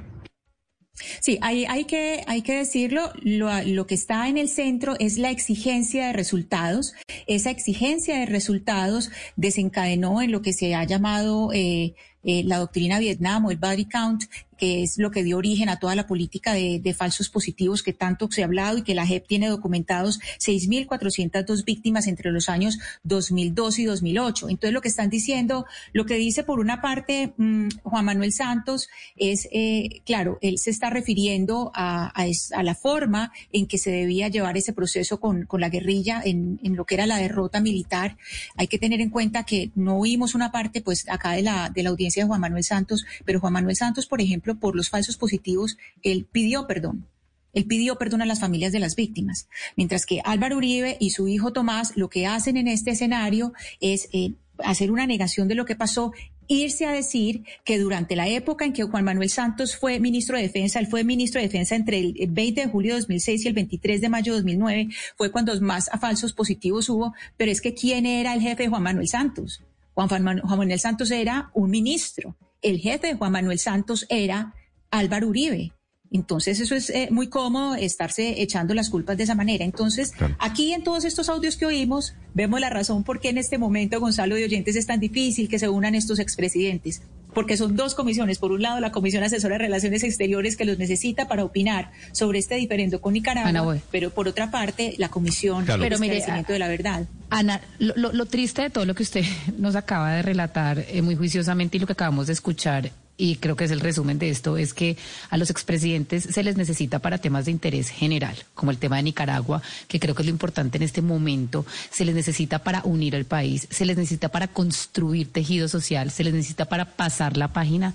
Sí, 1.22 1.40
hay, 1.42 1.66
hay, 1.66 1.86
que, 1.86 2.24
hay 2.28 2.42
que 2.42 2.58
decirlo, 2.58 3.12
lo, 3.22 3.50
lo, 3.64 3.88
que 3.88 3.96
está 3.96 4.28
en 4.28 4.38
el 4.38 4.48
centro 4.48 4.96
es 5.00 5.18
la 5.18 5.32
exigencia 5.32 6.08
de 6.08 6.14
resultados. 6.14 6.94
Esa 7.26 7.50
exigencia 7.50 8.20
de 8.20 8.26
resultados 8.26 9.10
desencadenó 9.36 10.22
en 10.22 10.32
lo 10.32 10.42
que 10.42 10.54
se 10.54 10.76
ha 10.76 10.84
llamado 10.84 11.52
eh, 11.52 11.96
eh, 12.24 12.44
la 12.46 12.58
doctrina 12.60 13.00
Vietnam 13.00 13.46
o 13.46 13.52
el 13.52 13.58
body 13.58 13.86
count, 13.86 14.26
que 14.64 14.82
es 14.82 14.98
lo 14.98 15.12
que 15.12 15.24
dio 15.24 15.36
origen 15.36 15.68
a 15.68 15.78
toda 15.78 15.94
la 15.94 16.08
política 16.08 16.54
de, 16.54 16.96
falsos 16.98 17.28
positivos 17.28 17.84
que 17.84 17.92
tanto 17.92 18.30
se 18.32 18.44
ha 18.44 18.46
hablado 18.46 18.78
y 18.78 18.84
que 18.84 18.96
la 18.96 19.06
JEP 19.06 19.28
tiene 19.28 19.50
documentados 19.50 20.22
6.402 20.40 21.66
víctimas 21.66 22.08
entre 22.08 22.32
los 22.32 22.48
años 22.48 22.80
2002 23.04 23.80
y 23.80 23.84
2008. 23.84 24.48
Entonces, 24.48 24.74
lo 24.74 24.80
que 24.80 24.88
están 24.88 25.10
diciendo, 25.10 25.66
lo 25.92 26.06
que 26.06 26.14
dice 26.14 26.46
por 26.46 26.62
una 26.62 26.82
parte 26.82 27.34
mmm, 27.36 27.68
Juan 27.84 28.06
Manuel 28.06 28.32
Santos 28.32 28.88
es, 29.18 29.50
eh, 29.52 30.02
claro, 30.06 30.38
él 30.42 30.58
se 30.58 30.70
está 30.70 30.90
refiriendo 30.90 31.74
a, 31.76 32.14
a, 32.16 32.64
la 32.64 32.76
forma 32.76 33.34
en 33.52 33.68
que 33.68 33.78
se 33.78 33.92
debía 33.92 34.30
llevar 34.30 34.56
ese 34.56 34.72
proceso 34.72 35.20
con, 35.20 35.46
con 35.46 35.60
la 35.60 35.68
guerrilla 35.68 36.22
en, 36.24 36.62
en, 36.64 36.78
lo 36.78 36.86
que 36.86 36.96
era 36.96 37.06
la 37.06 37.18
derrota 37.18 37.60
militar. 37.60 38.16
Hay 38.56 38.68
que 38.68 38.80
tener 38.80 39.02
en 39.02 39.10
cuenta 39.10 39.44
que 39.44 39.72
no 39.76 39.98
oímos 39.98 40.36
una 40.36 40.54
parte, 40.54 40.82
pues, 40.82 41.10
acá 41.10 41.32
de 41.32 41.42
la, 41.42 41.70
de 41.70 41.84
la 41.84 41.90
audiencia 41.90 42.24
de 42.24 42.28
Juan 42.28 42.40
Manuel 42.40 42.64
Santos, 42.64 43.06
pero 43.26 43.42
Juan 43.42 43.52
Manuel 43.52 43.76
Santos, 43.76 44.06
por 44.06 44.22
ejemplo, 44.22 44.53
por 44.60 44.76
los 44.76 44.90
falsos 44.90 45.18
positivos, 45.18 45.78
él 46.02 46.28
pidió 46.32 46.68
perdón. 46.68 47.08
Él 47.54 47.66
pidió 47.66 47.98
perdón 47.98 48.22
a 48.22 48.26
las 48.26 48.40
familias 48.40 48.72
de 48.72 48.80
las 48.80 48.96
víctimas, 48.96 49.48
mientras 49.76 50.06
que 50.08 50.22
Álvaro 50.26 50.58
Uribe 50.58 50.98
y 51.00 51.12
su 51.12 51.28
hijo 51.28 51.54
Tomás 51.54 51.94
lo 51.96 52.10
que 52.10 52.26
hacen 52.26 52.58
en 52.58 52.68
este 52.68 52.92
escenario 52.92 53.54
es 53.80 54.10
eh, 54.12 54.34
hacer 54.58 54.92
una 54.92 55.06
negación 55.06 55.48
de 55.48 55.56
lo 55.56 55.66
que 55.66 55.76
pasó 55.76 56.14
irse 56.48 56.86
a 56.86 56.92
decir 56.92 57.44
que 57.64 57.80
durante 57.80 58.16
la 58.16 58.28
época 58.28 58.66
en 58.66 58.74
que 58.74 58.84
Juan 58.84 59.04
Manuel 59.04 59.30
Santos 59.30 59.76
fue 59.76 60.00
ministro 60.00 60.38
de 60.38 60.44
Defensa, 60.44 60.80
él 60.80 60.88
fue 60.88 61.04
ministro 61.04 61.40
de 61.40 61.48
Defensa 61.48 61.76
entre 61.76 62.00
el 62.00 62.28
20 62.30 62.62
de 62.62 62.68
julio 62.68 62.94
de 62.94 63.00
2006 63.02 63.46
y 63.46 63.48
el 63.48 63.54
23 63.54 64.02
de 64.02 64.10
mayo 64.10 64.34
de 64.34 64.40
2009, 64.40 64.90
fue 65.18 65.32
cuando 65.32 65.60
más 65.62 65.90
falsos 66.00 66.34
positivos 66.34 66.90
hubo, 66.90 67.14
pero 67.38 67.52
es 67.52 67.62
que 67.62 67.74
¿quién 67.74 68.06
era 68.06 68.34
el 68.34 68.42
jefe 68.42 68.64
de 68.64 68.70
Juan 68.70 68.84
Manuel 68.84 69.08
Santos? 69.08 69.62
Juan, 69.94 70.10
Juan 70.10 70.42
Manuel 70.60 70.80
Santos 70.80 71.12
era 71.12 71.50
un 71.54 71.70
ministro, 71.70 72.36
el 72.64 72.80
jefe 72.80 73.08
de 73.08 73.16
Juan 73.16 73.32
Manuel 73.32 73.60
Santos 73.60 74.06
era 74.10 74.54
Álvaro 74.90 75.28
Uribe. 75.28 75.74
Entonces 76.14 76.60
eso 76.60 76.76
es 76.76 76.92
eh, 76.92 77.08
muy 77.10 77.28
cómodo 77.28 77.74
estarse 77.74 78.42
echando 78.44 78.76
las 78.76 78.92
culpas 78.92 79.18
de 79.18 79.24
esa 79.24 79.34
manera. 79.34 79.66
Entonces, 79.66 80.12
claro. 80.12 80.36
aquí 80.40 80.72
en 80.72 80.84
todos 80.84 81.06
estos 81.06 81.28
audios 81.28 81.58
que 81.58 81.66
oímos, 81.66 82.14
vemos 82.36 82.60
la 82.60 82.70
razón 82.70 83.04
por 83.04 83.20
qué 83.20 83.30
en 83.30 83.40
este 83.40 83.58
momento, 83.58 84.00
Gonzalo 84.00 84.36
de 84.36 84.46
Oyentes, 84.46 84.76
es 84.76 84.86
tan 84.86 85.00
difícil 85.00 85.50
que 85.50 85.58
se 85.58 85.70
unan 85.70 85.96
estos 85.96 86.20
expresidentes. 86.20 87.02
Porque 87.34 87.58
son 87.58 87.76
dos 87.76 87.96
comisiones. 87.96 88.40
Por 88.40 88.52
un 88.52 88.62
lado, 88.62 88.80
la 88.80 88.92
Comisión 88.92 89.24
Asesora 89.24 89.56
de 89.56 89.60
Relaciones 89.60 90.04
Exteriores 90.04 90.56
que 90.56 90.66
los 90.66 90.78
necesita 90.78 91.28
para 91.28 91.44
opinar 91.44 91.92
sobre 92.12 92.40
este 92.40 92.56
diferendo 92.56 93.02
con 93.02 93.14
Nicaragua. 93.14 93.50
Ana, 93.50 93.82
pero 93.92 94.10
por 94.10 94.28
otra 94.28 94.52
parte, 94.52 94.96
la 94.98 95.10
Comisión 95.10 95.66
claro. 95.66 95.82
pero 95.82 96.00
mire, 96.00 96.24
de 96.48 96.60
la 96.60 96.68
Verdad. 96.68 97.08
Ana, 97.30 97.62
lo, 97.80 97.94
lo, 97.96 98.12
lo, 98.14 98.26
triste 98.26 98.64
de 98.64 98.70
todo 98.70 98.86
lo 98.86 98.96
que 98.96 99.04
usted 99.04 99.24
nos 99.58 99.76
acaba 99.76 100.14
de 100.14 100.22
relatar 100.22 100.86
eh, 100.88 101.02
muy 101.02 101.16
juiciosamente 101.16 101.78
y 101.78 101.80
lo 101.80 101.88
que 101.88 101.94
acabamos 101.94 102.28
de 102.28 102.34
escuchar 102.34 102.92
y 103.18 103.36
creo 103.36 103.56
que 103.56 103.66
es 103.66 103.72
el 103.72 103.80
resumen 103.80 104.18
de 104.18 104.30
esto, 104.30 104.58
es 104.58 104.74
que 104.74 104.98
a 105.30 105.38
los 105.38 105.50
expresidentes 105.50 106.24
se 106.24 106.44
les 106.44 106.58
necesita 106.58 107.00
para 107.00 107.20
temas 107.20 107.46
de 107.46 107.52
interés 107.52 107.90
general, 107.90 108.36
como 108.56 108.72
el 108.72 108.78
tema 108.78 108.98
de 108.98 109.04
Nicaragua, 109.04 109.62
que 109.88 110.00
creo 110.00 110.16
que 110.16 110.24
es 110.24 110.26
lo 110.26 110.32
importante 110.32 110.78
en 110.78 110.84
este 110.84 111.02
momento, 111.02 111.66
se 111.92 112.06
les 112.06 112.16
necesita 112.16 112.60
para 112.60 112.82
unir 112.84 113.16
al 113.16 113.26
país, 113.26 113.68
se 113.70 113.86
les 113.86 113.98
necesita 113.98 114.30
para 114.30 114.48
construir 114.48 115.32
tejido 115.32 115.68
social, 115.68 116.12
se 116.12 116.24
les 116.24 116.34
necesita 116.34 116.66
para 116.66 116.86
pasar 116.86 117.38
la 117.38 117.54
página 117.54 117.94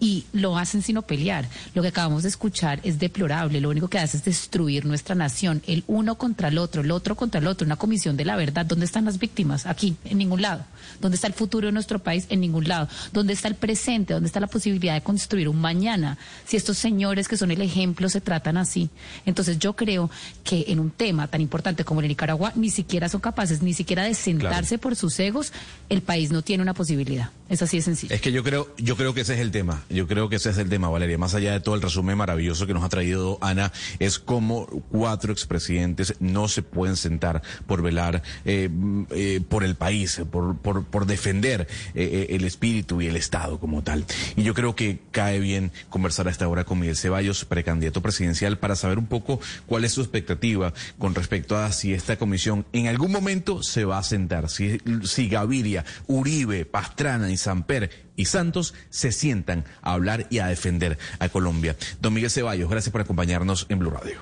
y 0.00 0.24
lo 0.32 0.56
hacen 0.56 0.82
sino 0.82 1.02
pelear. 1.02 1.46
Lo 1.74 1.82
que 1.82 1.88
acabamos 1.88 2.22
de 2.22 2.30
escuchar 2.30 2.80
es 2.82 2.98
deplorable, 2.98 3.60
lo 3.60 3.68
único 3.68 3.88
que 3.88 3.98
hace 3.98 4.16
es 4.16 4.24
destruir 4.24 4.86
nuestra 4.86 5.14
nación, 5.14 5.62
el 5.66 5.84
uno 5.86 6.16
contra 6.16 6.48
el 6.48 6.58
otro, 6.58 6.80
el 6.82 6.90
otro 6.90 7.14
contra 7.14 7.40
el 7.40 7.46
otro, 7.46 7.66
una 7.66 7.76
comisión 7.76 8.16
de 8.16 8.24
la 8.24 8.36
verdad. 8.36 8.66
¿Dónde 8.66 8.86
están 8.86 9.04
las 9.04 9.18
víctimas? 9.18 9.66
Aquí, 9.66 9.96
en 10.04 10.18
ningún 10.18 10.42
lado. 10.42 10.64
¿Dónde 11.00 11.16
está 11.16 11.26
el 11.26 11.34
futuro 11.34 11.66
de 11.66 11.72
nuestro 11.72 11.98
país? 11.98 12.26
En 12.30 12.40
ningún 12.40 12.66
lado. 12.66 12.88
¿Dónde 13.12 13.34
está 13.34 13.48
el 13.48 13.54
presente? 13.54 14.14
¿Dónde 14.14 14.26
está 14.26 14.40
la 14.40 14.46
posibilidad 14.46 14.94
de 14.94 15.02
construir 15.02 15.48
un 15.48 15.60
mañana? 15.60 16.16
Si 16.46 16.56
estos 16.56 16.78
señores 16.78 17.28
que 17.28 17.36
son 17.36 17.50
el 17.50 17.60
ejemplo 17.60 18.08
se 18.08 18.20
tratan 18.20 18.56
así. 18.56 18.88
Entonces 19.26 19.58
yo 19.58 19.76
creo 19.76 20.10
que 20.42 20.64
en 20.68 20.80
un 20.80 20.90
tema 20.90 21.28
tan 21.28 21.40
importante 21.40 21.84
como 21.84 22.00
el 22.00 22.04
de 22.04 22.08
Nicaragua 22.08 22.52
ni 22.54 22.70
siquiera 22.70 23.08
son 23.08 23.20
capaces 23.20 23.62
ni 23.62 23.74
siquiera 23.74 24.04
de 24.04 24.14
sentarse 24.14 24.78
claro. 24.78 24.80
por 24.80 24.96
sus 24.96 25.18
egos, 25.20 25.52
el 25.88 26.02
país 26.02 26.30
no 26.30 26.42
tiene 26.42 26.62
una 26.62 26.74
posibilidad. 26.74 27.30
Es 27.50 27.60
así 27.62 27.78
de 27.78 27.82
sencillo. 27.82 28.14
Es 28.14 28.20
que 28.20 28.30
yo 28.30 28.44
creo, 28.44 28.72
yo 28.78 28.96
creo 28.96 29.12
que 29.12 29.22
ese 29.22 29.34
es 29.34 29.40
el 29.40 29.50
tema. 29.50 29.82
Yo 29.90 30.06
creo 30.06 30.28
que 30.28 30.36
ese 30.36 30.50
es 30.50 30.58
el 30.58 30.68
tema, 30.68 30.88
Valeria. 30.88 31.18
Más 31.18 31.34
allá 31.34 31.52
de 31.52 31.58
todo 31.58 31.74
el 31.74 31.82
resumen 31.82 32.16
maravilloso 32.16 32.64
que 32.64 32.74
nos 32.74 32.84
ha 32.84 32.88
traído 32.88 33.38
Ana, 33.40 33.72
es 33.98 34.20
como 34.20 34.66
cuatro 34.88 35.32
expresidentes 35.32 36.14
no 36.20 36.46
se 36.46 36.62
pueden 36.62 36.96
sentar 36.96 37.42
por 37.66 37.82
velar 37.82 38.22
eh, 38.44 38.70
eh, 39.10 39.40
por 39.48 39.64
el 39.64 39.74
país, 39.74 40.22
por, 40.30 40.58
por, 40.58 41.06
defender 41.06 41.66
eh, 41.96 42.28
el 42.30 42.44
espíritu 42.44 43.00
y 43.00 43.08
el 43.08 43.16
Estado 43.16 43.58
como 43.58 43.82
tal. 43.82 44.04
Y 44.36 44.44
yo 44.44 44.54
creo 44.54 44.76
que 44.76 45.00
cae 45.10 45.40
bien 45.40 45.72
conversar 45.88 46.28
a 46.28 46.30
esta 46.30 46.46
hora 46.46 46.62
con 46.62 46.78
Miguel 46.78 46.96
Ceballos, 46.96 47.44
precandidato 47.44 48.00
presidencial, 48.00 48.58
para 48.58 48.76
saber 48.76 48.98
un 48.98 49.06
poco 49.06 49.40
cuál 49.66 49.84
es 49.84 49.90
su 49.90 50.02
expectativa 50.02 50.72
con 50.98 51.16
respecto 51.16 51.58
a 51.58 51.72
si 51.72 51.94
esta 51.94 52.16
comisión 52.16 52.64
en 52.72 52.86
algún 52.86 53.10
momento 53.10 53.64
se 53.64 53.84
va 53.84 53.98
a 53.98 54.04
sentar, 54.04 54.48
si, 54.48 54.80
si 55.02 55.28
Gaviria, 55.28 55.84
Uribe, 56.06 56.64
Pastrana 56.64 57.28
Samper 57.40 57.90
y 58.16 58.26
Santos 58.26 58.74
se 58.88 59.12
sientan 59.12 59.64
a 59.82 59.94
hablar 59.94 60.26
y 60.30 60.38
a 60.38 60.46
defender 60.46 60.98
a 61.18 61.28
Colombia. 61.28 61.76
Don 62.00 62.14
Miguel 62.14 62.30
Ceballos, 62.30 62.70
gracias 62.70 62.92
por 62.92 63.00
acompañarnos 63.00 63.66
en 63.68 63.78
Blue 63.78 63.90
Radio. 63.90 64.18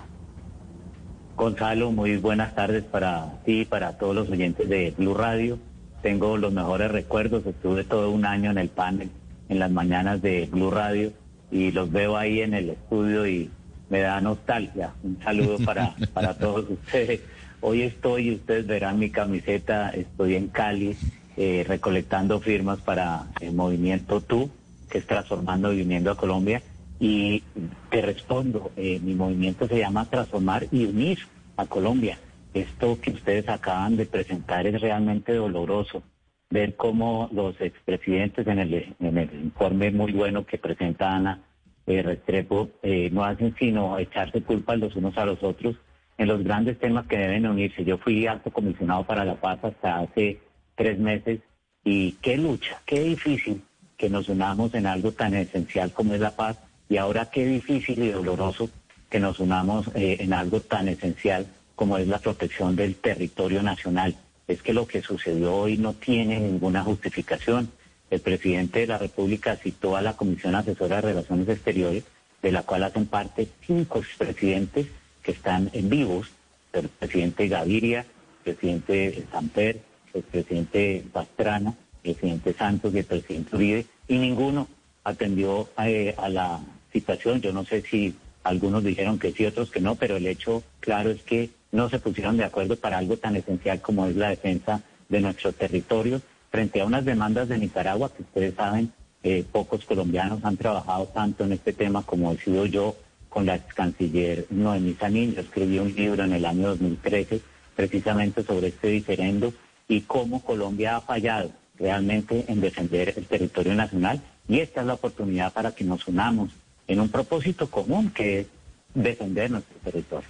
Gonzalo, 1.36 1.92
muy 1.92 2.16
buenas 2.16 2.54
tardes 2.54 2.82
para 2.82 3.40
ti 3.44 3.60
y 3.60 3.64
para 3.64 3.96
todos 3.96 4.14
los 4.14 4.28
oyentes 4.28 4.68
de 4.68 4.92
Blue 4.96 5.14
Radio. 5.14 5.58
Tengo 6.02 6.36
los 6.36 6.52
mejores 6.52 6.90
recuerdos, 6.90 7.46
estuve 7.46 7.84
todo 7.84 8.10
un 8.10 8.24
año 8.24 8.50
en 8.50 8.58
el 8.58 8.68
panel, 8.68 9.10
en 9.48 9.58
las 9.58 9.70
mañanas 9.70 10.20
de 10.20 10.48
Blue 10.50 10.70
Radio 10.70 11.12
y 11.50 11.70
los 11.70 11.90
veo 11.90 12.16
ahí 12.16 12.40
en 12.40 12.54
el 12.54 12.70
estudio 12.70 13.26
y 13.26 13.50
me 13.88 14.00
da 14.00 14.20
nostalgia. 14.20 14.94
Un 15.02 15.18
saludo 15.22 15.58
para, 15.64 15.94
para 16.12 16.34
todos 16.34 16.68
ustedes. 16.68 17.20
Hoy 17.60 17.82
estoy, 17.82 18.34
ustedes 18.34 18.66
verán 18.66 18.98
mi 18.98 19.10
camiseta, 19.10 19.90
estoy 19.90 20.36
en 20.36 20.48
Cali, 20.48 20.96
eh, 21.40 21.64
recolectando 21.66 22.40
firmas 22.40 22.80
para 22.80 23.28
el 23.40 23.54
movimiento 23.54 24.20
Tú, 24.20 24.50
que 24.90 24.98
es 24.98 25.06
Transformando 25.06 25.72
y 25.72 25.82
Uniendo 25.82 26.10
a 26.10 26.16
Colombia. 26.16 26.60
Y 26.98 27.44
te 27.90 28.02
respondo, 28.02 28.72
eh, 28.76 28.98
mi 29.00 29.14
movimiento 29.14 29.68
se 29.68 29.78
llama 29.78 30.10
Transformar 30.10 30.66
y 30.72 30.86
Unir 30.86 31.20
a 31.56 31.66
Colombia. 31.66 32.18
Esto 32.54 33.00
que 33.00 33.12
ustedes 33.12 33.48
acaban 33.48 33.96
de 33.96 34.06
presentar 34.06 34.66
es 34.66 34.80
realmente 34.80 35.32
doloroso. 35.32 36.02
Ver 36.50 36.74
cómo 36.74 37.28
los 37.32 37.60
expresidentes 37.60 38.44
en 38.48 38.58
el, 38.58 38.96
en 38.98 39.18
el 39.18 39.32
informe 39.40 39.92
muy 39.92 40.10
bueno 40.10 40.44
que 40.44 40.58
presenta 40.58 41.14
Ana 41.14 41.44
eh, 41.86 42.02
Restrepo 42.02 42.68
eh, 42.82 43.10
no 43.12 43.22
hacen 43.22 43.54
sino 43.60 43.96
echarse 43.96 44.42
culpas 44.42 44.78
los 44.78 44.96
unos 44.96 45.16
a 45.16 45.24
los 45.24 45.40
otros 45.44 45.76
en 46.16 46.26
los 46.26 46.42
grandes 46.42 46.80
temas 46.80 47.06
que 47.06 47.16
deben 47.16 47.46
unirse. 47.46 47.84
Yo 47.84 47.96
fui 47.98 48.26
alto 48.26 48.50
comisionado 48.50 49.04
para 49.04 49.24
la 49.24 49.36
paz 49.36 49.60
hasta 49.62 50.00
hace 50.00 50.40
tres 50.78 50.98
meses 50.98 51.40
y 51.84 52.12
qué 52.22 52.38
lucha, 52.38 52.80
qué 52.86 53.00
difícil 53.00 53.62
que 53.96 54.08
nos 54.08 54.28
unamos 54.28 54.72
en 54.74 54.86
algo 54.86 55.10
tan 55.10 55.34
esencial 55.34 55.92
como 55.92 56.14
es 56.14 56.20
la 56.20 56.36
paz 56.36 56.56
y 56.88 56.96
ahora 56.96 57.30
qué 57.30 57.44
difícil 57.44 58.02
y 58.02 58.12
doloroso 58.12 58.70
que 59.10 59.18
nos 59.18 59.40
unamos 59.40 59.88
eh, 59.94 60.18
en 60.20 60.32
algo 60.32 60.60
tan 60.60 60.88
esencial 60.88 61.46
como 61.74 61.98
es 61.98 62.06
la 62.06 62.20
protección 62.20 62.76
del 62.76 62.94
territorio 62.94 63.62
nacional. 63.62 64.16
Es 64.46 64.62
que 64.62 64.72
lo 64.72 64.86
que 64.86 65.02
sucedió 65.02 65.54
hoy 65.54 65.78
no 65.78 65.94
tiene 65.94 66.38
ninguna 66.38 66.82
justificación. 66.82 67.70
El 68.10 68.20
presidente 68.20 68.80
de 68.80 68.86
la 68.86 68.98
República 68.98 69.56
citó 69.56 69.96
a 69.96 70.02
la 70.02 70.16
Comisión 70.16 70.54
Asesora 70.54 70.96
de 70.96 71.02
Relaciones 71.02 71.48
Exteriores, 71.48 72.04
de 72.40 72.52
la 72.52 72.62
cual 72.62 72.84
hacen 72.84 73.06
parte 73.06 73.48
cinco 73.66 73.98
expresidentes 73.98 74.86
que 75.22 75.32
están 75.32 75.70
en 75.72 75.90
vivos, 75.90 76.28
el 76.72 76.88
presidente 76.88 77.48
Gaviria, 77.48 78.00
el 78.00 78.54
presidente 78.54 79.26
Samper, 79.32 79.87
el 80.18 80.24
presidente 80.24 81.04
Pastrana, 81.12 81.74
el 82.02 82.14
presidente 82.14 82.52
Santos 82.52 82.94
y 82.94 82.98
el 82.98 83.04
presidente 83.04 83.56
Uribe, 83.56 83.86
y 84.06 84.18
ninguno 84.18 84.68
atendió 85.04 85.68
eh, 85.84 86.14
a 86.16 86.28
la 86.28 86.60
situación. 86.92 87.40
Yo 87.40 87.52
no 87.52 87.64
sé 87.64 87.82
si 87.82 88.14
algunos 88.44 88.84
dijeron 88.84 89.18
que 89.18 89.32
sí, 89.32 89.46
otros 89.46 89.70
que 89.70 89.80
no, 89.80 89.94
pero 89.94 90.16
el 90.16 90.26
hecho 90.26 90.62
claro 90.80 91.10
es 91.10 91.22
que 91.22 91.50
no 91.72 91.88
se 91.88 91.98
pusieron 91.98 92.36
de 92.36 92.44
acuerdo 92.44 92.76
para 92.76 92.98
algo 92.98 93.16
tan 93.16 93.36
esencial 93.36 93.80
como 93.80 94.06
es 94.06 94.16
la 94.16 94.30
defensa 94.30 94.82
de 95.08 95.20
nuestro 95.20 95.52
territorio 95.52 96.20
frente 96.50 96.80
a 96.80 96.86
unas 96.86 97.04
demandas 97.04 97.48
de 97.48 97.58
Nicaragua 97.58 98.10
que 98.14 98.22
ustedes 98.22 98.54
saben, 98.54 98.92
eh, 99.22 99.44
pocos 99.50 99.84
colombianos 99.84 100.44
han 100.44 100.56
trabajado 100.56 101.06
tanto 101.06 101.44
en 101.44 101.52
este 101.52 101.72
tema 101.72 102.02
como 102.02 102.32
he 102.32 102.38
sido 102.38 102.66
yo 102.66 102.96
con 103.28 103.44
la 103.44 103.56
ex 103.56 103.74
canciller 103.74 104.46
Noemí 104.50 104.94
Sanín. 104.94 105.34
Yo 105.34 105.40
escribí 105.40 105.78
un 105.78 105.94
libro 105.94 106.24
en 106.24 106.32
el 106.32 106.44
año 106.44 106.68
2013 106.68 107.40
precisamente 107.76 108.42
sobre 108.42 108.68
este 108.68 108.88
diferendo 108.88 109.52
y 109.88 110.02
cómo 110.02 110.42
Colombia 110.44 110.96
ha 110.96 111.00
fallado 111.00 111.50
realmente 111.78 112.44
en 112.48 112.60
defender 112.60 113.14
el 113.16 113.26
territorio 113.26 113.74
nacional 113.74 114.20
y 114.48 114.60
esta 114.60 114.80
es 114.80 114.86
la 114.86 114.94
oportunidad 114.94 115.52
para 115.52 115.72
que 115.72 115.84
nos 115.84 116.06
unamos 116.06 116.50
en 116.86 117.00
un 117.00 117.08
propósito 117.08 117.70
común 117.70 118.10
que 118.10 118.40
es 118.40 118.46
defender 118.94 119.50
nuestro 119.50 119.76
territorio. 119.84 120.28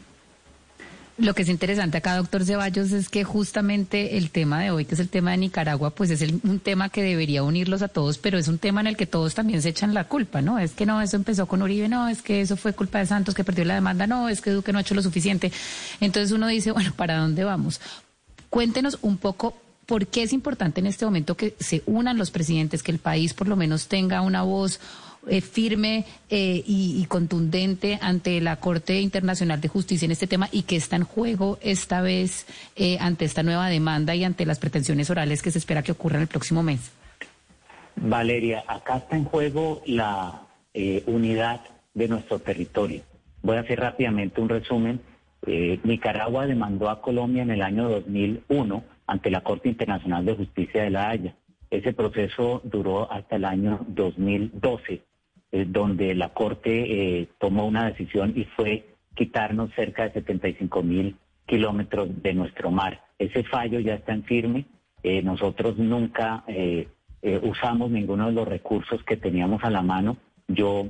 Lo 1.19 1.35
que 1.35 1.43
es 1.43 1.49
interesante 1.49 1.99
acá, 1.99 2.17
doctor 2.17 2.45
Ceballos, 2.45 2.93
es 2.93 3.09
que 3.09 3.25
justamente 3.25 4.19
el 4.19 4.31
tema 4.31 4.61
de 4.63 4.71
hoy, 4.71 4.85
que 4.85 4.95
es 4.95 5.01
el 5.01 5.09
tema 5.09 5.33
de 5.33 5.39
Nicaragua, 5.39 5.91
pues 5.91 6.11
es 6.11 6.23
el, 6.23 6.41
un 6.45 6.61
tema 6.61 6.91
que 6.91 7.03
debería 7.03 7.43
unirlos 7.43 7.83
a 7.83 7.89
todos, 7.89 8.19
pero 8.19 8.39
es 8.39 8.47
un 8.47 8.59
tema 8.59 8.81
en 8.83 8.87
el 8.87 8.97
que 8.97 9.07
todos 9.07 9.35
también 9.35 9.61
se 9.61 9.71
echan 9.71 9.95
la 9.95 10.05
culpa, 10.05 10.43
¿no? 10.43 10.61
Es 10.61 10.75
que 10.75 10.87
no, 10.87 11.03
eso 11.03 11.17
empezó 11.17 11.47
con 11.47 11.61
Uribe, 11.61 11.89
no, 11.89 12.07
es 12.07 12.23
que 12.23 12.41
eso 12.41 12.57
fue 12.57 12.73
culpa 12.73 13.01
de 13.01 13.07
Santos 13.07 13.35
que 13.35 13.43
perdió 13.43 13.65
la 13.65 13.75
demanda, 13.75 14.07
no, 14.07 14.29
es 14.29 14.41
que 14.41 14.53
Duque 14.53 14.71
no 14.71 14.79
ha 14.79 14.83
hecho 14.83 14.95
lo 14.95 15.03
suficiente. 15.03 15.51
Entonces 16.01 16.31
uno 16.31 16.47
dice, 16.47 16.71
bueno, 16.71 16.93
¿para 16.95 17.19
dónde 17.19 17.43
vamos? 17.43 17.81
Cuéntenos 18.51 18.99
un 19.03 19.17
poco 19.19 19.55
por 19.87 20.07
qué 20.07 20.23
es 20.23 20.33
importante 20.33 20.81
en 20.81 20.87
este 20.87 21.05
momento 21.05 21.37
que 21.37 21.55
se 21.59 21.83
unan 21.87 22.19
los 22.19 22.31
presidentes, 22.31 22.83
que 22.83 22.93
el 22.93 22.99
país 22.99 23.35
por 23.35 23.49
lo 23.49 23.57
menos 23.57 23.89
tenga 23.89 24.21
una 24.21 24.43
voz 24.43 24.81
eh, 25.27 25.41
firme 25.41 26.05
eh, 26.31 26.63
y, 26.67 27.05
contundente 27.07 27.99
ante 28.01 28.41
la 28.41 28.57
Corte 28.57 29.01
Internacional 29.01 29.61
de 29.61 29.69
Justicia 29.69 30.07
en 30.07 30.13
este 30.13 30.27
tema 30.27 30.49
y 30.53 30.63
que 30.63 30.77
está 30.77 30.97
en 30.97 31.05
juego 31.05 31.59
esta 31.61 32.01
vez 32.01 32.47
ante 33.01 33.25
esta 33.25 33.43
nueva 33.43 33.69
demanda 33.69 34.15
y 34.15 34.25
ante 34.25 34.47
las 34.47 34.59
pretensiones 34.59 35.11
orales 35.11 35.43
que 35.43 35.51
se 35.51 35.59
espera 35.59 35.83
que 35.83 35.93
ocurran 35.93 36.23
el 36.23 36.29
próximo 36.29 36.63
mes? 36.63 36.93
Valeria, 37.97 38.65
acá 38.69 38.99
está 38.99 39.17
en 39.17 39.25
juego 39.25 39.83
la 39.87 40.43
unidad 41.07 41.61
de 41.95 42.09
nuestro 42.09 42.39
territorio. 42.39 43.03
Voy 43.43 43.57
a 43.57 43.61
hacer 43.61 43.81
rápidamente 43.81 44.41
un 44.41 44.49
resumen. 44.49 45.01
Nicaragua 45.85 46.47
demandó 46.47 46.91
a 46.91 47.01
Colombia 47.01 47.43
en 47.43 47.51
el 47.51 47.63
año 47.63 47.89
2001 47.89 48.85
ante 49.07 49.31
la 49.31 49.41
Corte 49.41 49.69
Internacional 49.69 50.25
de 50.25 50.37
Justicia 50.37 50.83
de 50.83 50.91
La 50.91 51.09
Haya. 51.09 51.35
Ese 51.71 51.93
proceso 51.93 52.61
duró 52.65 53.11
hasta 53.11 53.37
el 53.37 53.45
año 53.45 53.81
2012, 53.89 55.03
eh, 55.53 55.65
donde 55.69 56.15
la 56.15 56.31
Corte 56.31 57.21
eh, 57.21 57.29
tomó 57.39 57.67
una 57.67 57.87
decisión 57.89 58.33
y 58.37 58.45
fue 58.45 58.87
quitarnos 59.15 59.71
cerca 59.75 60.05
de 60.05 60.13
75 60.13 60.83
mil 60.83 61.17
kilómetros 61.47 62.23
de 62.23 62.35
nuestro 62.35 62.71
mar. 62.71 63.03
Ese 63.19 63.43
fallo 63.45 63.81
ya 63.81 63.95
está 63.95 64.13
en 64.13 64.25
firme. 64.25 64.67
Eh, 65.03 65.23
nosotros 65.23 65.77
nunca 65.79 66.45
usamos 67.43 67.91
ninguno 67.91 68.27
de 68.27 68.33
los 68.33 68.47
recursos 68.47 69.03
que 69.03 69.17
teníamos 69.17 69.63
a 69.65 69.71
la 69.71 69.83
mano. 69.83 70.17
Yo 70.47 70.87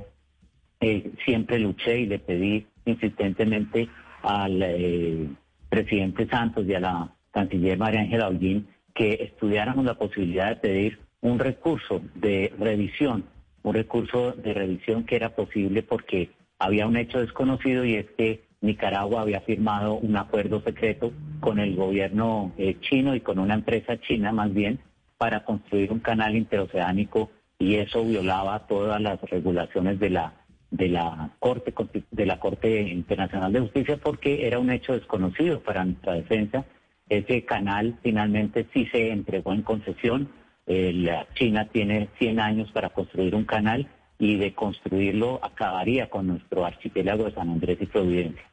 siempre 1.25 1.59
luché 1.59 2.01
y 2.01 2.05
le 2.05 2.19
pedí 2.19 2.67
insistentemente 2.85 3.89
al 4.23 5.37
presidente 5.69 6.27
Santos 6.27 6.65
y 6.67 6.73
a 6.73 6.79
la 6.79 7.13
canciller 7.31 7.77
María 7.77 8.01
Ángela 8.01 8.27
Hollín 8.27 8.67
que 8.93 9.13
estudiáramos 9.21 9.85
la 9.85 9.93
posibilidad 9.93 10.49
de 10.49 10.55
pedir 10.57 10.99
un 11.21 11.39
recurso 11.39 12.01
de 12.15 12.53
revisión, 12.59 13.25
un 13.63 13.73
recurso 13.73 14.33
de 14.33 14.53
revisión 14.53 15.05
que 15.05 15.15
era 15.15 15.35
posible 15.35 15.83
porque 15.83 16.31
había 16.57 16.87
un 16.87 16.97
hecho 16.97 17.19
desconocido 17.19 17.85
y 17.85 17.95
es 17.95 18.07
que 18.17 18.43
Nicaragua 18.61 19.21
había 19.21 19.41
firmado 19.41 19.95
un 19.95 20.17
acuerdo 20.17 20.61
secreto 20.61 21.13
con 21.39 21.59
el 21.59 21.75
gobierno 21.75 22.51
eh, 22.57 22.77
chino 22.81 23.15
y 23.15 23.21
con 23.21 23.39
una 23.39 23.53
empresa 23.53 23.99
china 24.01 24.33
más 24.33 24.53
bien 24.53 24.79
para 25.17 25.45
construir 25.45 25.91
un 25.91 25.99
canal 25.99 26.35
interoceánico 26.35 27.29
y 27.57 27.75
eso 27.75 28.03
violaba 28.03 28.67
todas 28.67 29.01
las 29.01 29.21
regulaciones 29.21 29.99
de 29.99 30.09
la 30.09 30.33
de 30.71 30.89
la 30.89 31.31
Corte 31.39 31.73
de 32.11 32.25
la 32.25 32.39
Corte 32.39 32.81
Internacional 32.81 33.51
de 33.51 33.61
Justicia 33.61 33.97
porque 33.97 34.47
era 34.47 34.59
un 34.59 34.69
hecho 34.69 34.93
desconocido 34.93 35.61
para 35.61 35.83
nuestra 35.83 36.13
defensa 36.13 36.65
ese 37.09 37.43
canal 37.43 37.97
finalmente 38.03 38.67
sí 38.71 38.85
se 38.91 39.09
entregó 39.09 39.51
en 39.53 39.63
concesión. 39.63 40.29
Eh, 40.67 40.93
la 40.93 41.27
China 41.33 41.67
tiene 41.71 42.09
100 42.19 42.39
años 42.39 42.71
para 42.71 42.89
construir 42.89 43.33
un 43.33 43.45
canal 43.45 43.87
y 44.19 44.37
de 44.37 44.53
construirlo 44.53 45.39
acabaría 45.43 46.09
con 46.09 46.27
nuestro 46.27 46.65
archipiélago 46.65 47.25
de 47.25 47.31
San 47.31 47.49
Andrés 47.49 47.79
y 47.81 47.87
Providencia. 47.87 48.43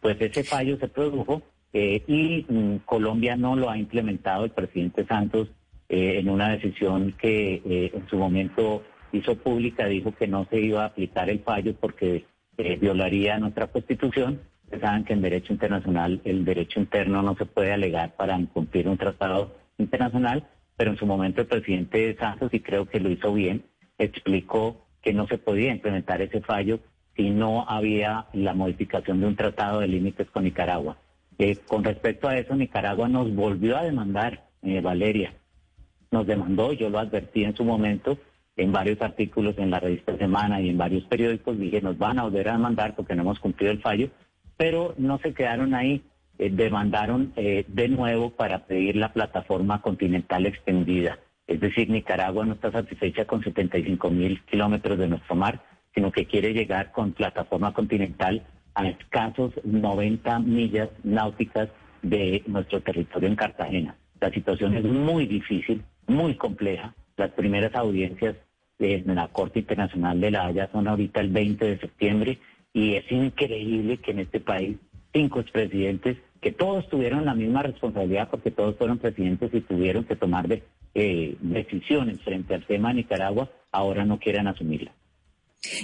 Pues 0.00 0.20
ese 0.20 0.44
fallo 0.44 0.78
se 0.78 0.86
produjo 0.86 1.42
eh, 1.72 2.04
y 2.06 2.46
mm, 2.48 2.84
Colombia 2.84 3.36
no 3.36 3.56
lo 3.56 3.68
ha 3.68 3.76
implementado 3.76 4.44
el 4.44 4.50
presidente 4.50 5.04
Santos 5.06 5.48
eh, 5.88 6.18
en 6.20 6.28
una 6.28 6.50
decisión 6.50 7.16
que 7.20 7.90
en 7.92 8.08
su 8.08 8.16
momento 8.16 8.84
hizo 9.16 9.36
pública, 9.36 9.86
dijo 9.86 10.14
que 10.14 10.26
no 10.26 10.46
se 10.50 10.60
iba 10.60 10.82
a 10.82 10.86
aplicar 10.86 11.30
el 11.30 11.40
fallo 11.40 11.74
porque 11.74 12.24
violaría 12.80 13.38
nuestra 13.38 13.66
constitución 13.66 14.40
saben 14.80 15.04
que 15.04 15.12
en 15.12 15.22
derecho 15.22 15.52
internacional 15.52 16.20
el 16.24 16.44
derecho 16.44 16.80
interno 16.80 17.22
no 17.22 17.36
se 17.36 17.46
puede 17.46 17.72
alegar 17.72 18.14
para 18.16 18.38
incumplir 18.38 18.88
un 18.88 18.98
tratado 18.98 19.54
internacional, 19.78 20.46
pero 20.76 20.90
en 20.90 20.96
su 20.96 21.06
momento 21.06 21.42
el 21.42 21.46
presidente 21.46 22.16
Santos, 22.18 22.52
y 22.52 22.60
creo 22.60 22.86
que 22.86 23.00
lo 23.00 23.10
hizo 23.10 23.32
bien, 23.32 23.64
explicó 23.98 24.86
que 25.02 25.12
no 25.12 25.26
se 25.26 25.38
podía 25.38 25.72
implementar 25.72 26.22
ese 26.22 26.40
fallo 26.40 26.80
si 27.16 27.30
no 27.30 27.68
había 27.68 28.26
la 28.32 28.54
modificación 28.54 29.20
de 29.20 29.26
un 29.26 29.36
tratado 29.36 29.80
de 29.80 29.88
límites 29.88 30.28
con 30.30 30.44
Nicaragua. 30.44 30.96
Eh, 31.38 31.56
con 31.66 31.84
respecto 31.84 32.28
a 32.28 32.36
eso, 32.36 32.56
Nicaragua 32.56 33.08
nos 33.08 33.32
volvió 33.34 33.76
a 33.76 33.84
demandar, 33.84 34.48
eh, 34.62 34.80
Valeria. 34.80 35.34
Nos 36.10 36.26
demandó, 36.26 36.72
yo 36.72 36.90
lo 36.90 36.98
advertí 36.98 37.44
en 37.44 37.56
su 37.56 37.64
momento, 37.64 38.18
en 38.56 38.72
varios 38.72 39.00
artículos 39.02 39.56
en 39.58 39.70
la 39.70 39.80
revista 39.80 40.16
Semana 40.16 40.60
y 40.60 40.68
en 40.68 40.78
varios 40.78 41.04
periódicos, 41.04 41.58
dije, 41.58 41.80
nos 41.80 41.98
van 41.98 42.18
a 42.18 42.24
volver 42.24 42.48
a 42.48 42.52
demandar 42.52 42.94
porque 42.94 43.14
no 43.14 43.22
hemos 43.22 43.40
cumplido 43.40 43.72
el 43.72 43.80
fallo 43.80 44.10
pero 44.56 44.94
no 44.98 45.18
se 45.18 45.34
quedaron 45.34 45.74
ahí, 45.74 46.02
eh, 46.38 46.50
demandaron 46.50 47.32
eh, 47.36 47.64
de 47.68 47.88
nuevo 47.88 48.30
para 48.30 48.66
pedir 48.66 48.96
la 48.96 49.12
plataforma 49.12 49.80
continental 49.80 50.46
extendida. 50.46 51.18
Es 51.46 51.60
decir, 51.60 51.90
Nicaragua 51.90 52.46
no 52.46 52.54
está 52.54 52.72
satisfecha 52.72 53.26
con 53.26 53.42
75 53.42 54.10
mil 54.10 54.42
kilómetros 54.44 54.98
de 54.98 55.08
nuestro 55.08 55.34
mar, 55.34 55.62
sino 55.94 56.10
que 56.10 56.26
quiere 56.26 56.52
llegar 56.52 56.92
con 56.92 57.12
plataforma 57.12 57.72
continental 57.72 58.42
a 58.74 58.88
escasos 58.88 59.52
90 59.62 60.38
millas 60.40 60.88
náuticas 61.04 61.68
de 62.02 62.42
nuestro 62.46 62.80
territorio 62.80 63.28
en 63.28 63.36
Cartagena. 63.36 63.96
La 64.20 64.30
situación 64.30 64.74
es 64.76 64.84
muy 64.84 65.26
difícil, 65.26 65.82
muy 66.06 66.34
compleja. 66.34 66.94
Las 67.16 67.30
primeras 67.32 67.74
audiencias 67.74 68.36
en 68.92 69.14
la 69.14 69.28
Corte 69.28 69.60
Internacional 69.60 70.20
de 70.20 70.30
la 70.30 70.46
Haya 70.46 70.68
son 70.70 70.88
ahorita 70.88 71.20
el 71.20 71.30
20 71.30 71.64
de 71.64 71.78
septiembre 71.78 72.38
y 72.72 72.94
es 72.94 73.10
increíble 73.10 73.98
que 73.98 74.10
en 74.10 74.20
este 74.20 74.40
país 74.40 74.76
cinco 75.12 75.40
expresidentes, 75.40 76.18
que 76.40 76.52
todos 76.52 76.88
tuvieron 76.88 77.24
la 77.24 77.34
misma 77.34 77.62
responsabilidad 77.62 78.28
porque 78.30 78.50
todos 78.50 78.76
fueron 78.76 78.98
presidentes 78.98 79.54
y 79.54 79.60
tuvieron 79.60 80.04
que 80.04 80.16
tomar 80.16 80.46
eh, 80.94 81.36
decisiones 81.40 82.20
frente 82.20 82.54
al 82.54 82.66
tema 82.66 82.88
de 82.88 82.96
Nicaragua, 82.96 83.48
ahora 83.72 84.04
no 84.04 84.18
quieran 84.18 84.48
asumirla. 84.48 84.92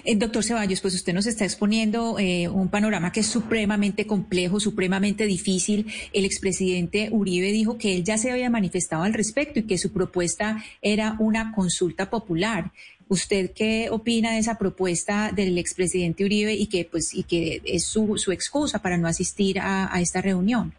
Eh, 0.05 0.16
doctor 0.16 0.45
Ceballos, 0.45 0.81
pues 0.81 0.95
usted 0.95 1.12
nos 1.12 1.27
está 1.27 1.45
exponiendo 1.45 2.19
eh, 2.19 2.49
un 2.49 2.69
panorama 2.69 3.12
que 3.12 3.21
es 3.21 3.27
supremamente 3.27 4.07
complejo, 4.07 4.61
supremamente 4.61 5.27
difícil. 5.27 5.87
El 6.12 6.25
expresidente 6.25 7.09
Uribe 7.11 7.53
dijo 7.53 7.79
que 7.79 7.95
él 7.95 8.05
ya 8.05 8.19
se 8.19 8.31
había 8.31 8.51
manifestado 8.51 9.05
al 9.05 9.14
respecto 9.14 9.59
y 9.59 9.64
que 9.64 9.79
su 9.79 9.93
propuesta 9.93 10.62
era 10.83 11.16
una 11.19 11.53
consulta 11.53 12.11
popular. 12.11 12.73
¿Usted 13.09 13.51
qué 13.53 13.88
opina 13.90 14.33
de 14.33 14.38
esa 14.38 14.57
propuesta 14.57 15.33
del 15.35 15.59
expresidente 15.59 16.25
Uribe 16.25 16.55
y 16.55 16.69
que, 16.69 16.85
pues, 16.85 17.12
y 17.12 17.25
que 17.25 17.61
es 17.64 17.85
su, 17.85 18.16
su 18.19 18.31
excusa 18.31 18.83
para 18.83 18.99
no 18.99 19.09
asistir 19.09 19.59
a, 19.61 19.90
esta 20.01 20.23
reunión? 20.23 20.75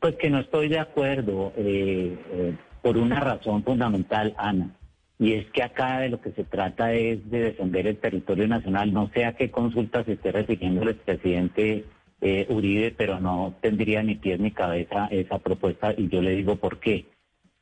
Pues 0.00 0.16
que 0.16 0.28
no 0.28 0.40
estoy 0.40 0.68
de 0.68 0.80
acuerdo 0.80 1.52
eh, 1.56 2.18
eh, 2.32 2.56
por 2.82 2.96
una 2.96 3.20
razón 3.20 3.62
fundamental, 3.62 4.34
Ana. 4.38 4.74
Y 5.20 5.34
es 5.34 5.50
que 5.50 5.62
acá 5.62 5.98
de 6.00 6.08
lo 6.08 6.18
que 6.18 6.32
se 6.32 6.44
trata 6.44 6.94
es 6.94 7.30
de 7.30 7.40
defender 7.40 7.86
el 7.86 7.98
territorio 7.98 8.48
nacional. 8.48 8.90
No 8.90 9.10
sé 9.12 9.26
a 9.26 9.36
qué 9.36 9.50
consulta 9.50 10.02
se 10.02 10.14
esté 10.14 10.32
refiriendo 10.32 10.80
el 10.80 10.88
expresidente 10.88 11.84
eh, 12.22 12.46
Uribe, 12.48 12.90
pero 12.96 13.20
no 13.20 13.54
tendría 13.60 14.02
ni 14.02 14.14
pies 14.14 14.40
ni 14.40 14.50
cabeza 14.50 15.08
esa 15.10 15.38
propuesta. 15.38 15.92
Y 15.94 16.08
yo 16.08 16.22
le 16.22 16.34
digo 16.34 16.56
por 16.56 16.80
qué. 16.80 17.04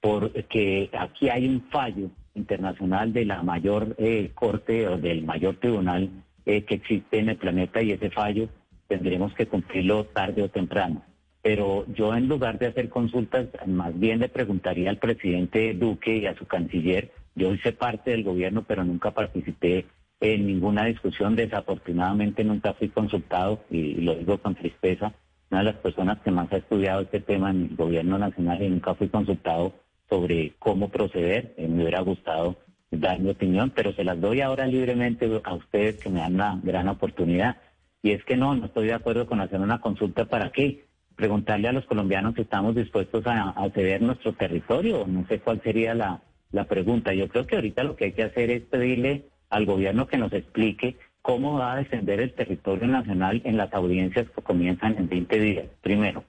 Porque 0.00 0.88
aquí 0.92 1.28
hay 1.30 1.48
un 1.48 1.62
fallo 1.62 2.10
internacional 2.36 3.12
de 3.12 3.24
la 3.24 3.42
mayor 3.42 3.96
eh, 3.98 4.30
corte 4.34 4.86
o 4.86 4.96
del 4.96 5.24
mayor 5.24 5.56
tribunal 5.56 6.10
eh, 6.46 6.62
que 6.62 6.76
existe 6.76 7.18
en 7.18 7.30
el 7.30 7.38
planeta 7.38 7.82
y 7.82 7.90
ese 7.90 8.10
fallo 8.10 8.48
tendremos 8.86 9.34
que 9.34 9.46
cumplirlo 9.46 10.04
tarde 10.04 10.42
o 10.42 10.48
temprano. 10.48 11.02
Pero 11.48 11.86
yo 11.94 12.14
en 12.14 12.28
lugar 12.28 12.58
de 12.58 12.66
hacer 12.66 12.90
consultas, 12.90 13.46
más 13.64 13.98
bien 13.98 14.18
le 14.18 14.28
preguntaría 14.28 14.90
al 14.90 14.98
presidente 14.98 15.72
Duque 15.72 16.18
y 16.18 16.26
a 16.26 16.36
su 16.36 16.46
canciller, 16.46 17.10
yo 17.34 17.54
hice 17.54 17.72
parte 17.72 18.10
del 18.10 18.22
gobierno, 18.22 18.64
pero 18.68 18.84
nunca 18.84 19.12
participé 19.12 19.86
en 20.20 20.46
ninguna 20.46 20.84
discusión, 20.84 21.36
desafortunadamente 21.36 22.44
nunca 22.44 22.74
fui 22.74 22.90
consultado, 22.90 23.64
y 23.70 23.94
lo 23.94 24.14
digo 24.16 24.36
con 24.36 24.56
tristeza, 24.56 25.14
una 25.50 25.60
de 25.60 25.72
las 25.72 25.76
personas 25.76 26.18
que 26.20 26.30
más 26.30 26.52
ha 26.52 26.58
estudiado 26.58 27.00
este 27.00 27.20
tema 27.20 27.48
en 27.48 27.62
el 27.70 27.76
gobierno 27.76 28.18
nacional 28.18 28.62
y 28.62 28.68
nunca 28.68 28.94
fui 28.94 29.08
consultado 29.08 29.72
sobre 30.10 30.52
cómo 30.58 30.90
proceder. 30.90 31.54
Eh, 31.56 31.66
me 31.66 31.80
hubiera 31.84 32.00
gustado 32.00 32.56
dar 32.90 33.20
mi 33.20 33.30
opinión, 33.30 33.72
pero 33.74 33.94
se 33.94 34.04
las 34.04 34.20
doy 34.20 34.42
ahora 34.42 34.66
libremente 34.66 35.26
a 35.44 35.54
ustedes 35.54 35.96
que 35.96 36.10
me 36.10 36.20
dan 36.20 36.34
una 36.34 36.60
gran 36.62 36.88
oportunidad. 36.88 37.56
Y 38.02 38.10
es 38.10 38.22
que 38.24 38.36
no, 38.36 38.54
no 38.54 38.66
estoy 38.66 38.88
de 38.88 38.92
acuerdo 38.92 39.26
con 39.26 39.40
hacer 39.40 39.60
una 39.60 39.80
consulta 39.80 40.26
para 40.26 40.52
qué. 40.52 40.87
Preguntarle 41.18 41.66
a 41.66 41.72
los 41.72 41.84
colombianos 41.84 42.36
si 42.36 42.42
estamos 42.42 42.76
dispuestos 42.76 43.24
a, 43.26 43.52
ceder 43.74 44.02
nuestro 44.02 44.34
territorio. 44.34 45.04
No 45.04 45.26
sé 45.26 45.40
cuál 45.40 45.60
sería 45.64 45.92
la, 45.92 46.22
la 46.52 46.62
pregunta. 46.66 47.12
Yo 47.12 47.26
creo 47.26 47.44
que 47.44 47.56
ahorita 47.56 47.82
lo 47.82 47.96
que 47.96 48.04
hay 48.04 48.12
que 48.12 48.22
hacer 48.22 48.52
es 48.52 48.62
pedirle 48.62 49.24
al 49.50 49.66
gobierno 49.66 50.06
que 50.06 50.16
nos 50.16 50.32
explique 50.32 50.96
cómo 51.20 51.58
va 51.58 51.72
a 51.72 51.76
defender 51.78 52.20
el 52.20 52.34
territorio 52.34 52.86
nacional 52.86 53.42
en 53.44 53.56
las 53.56 53.74
audiencias 53.74 54.28
que 54.30 54.42
comienzan 54.42 54.94
en 54.96 55.08
20 55.08 55.40
días. 55.40 55.66
Primero. 55.82 56.22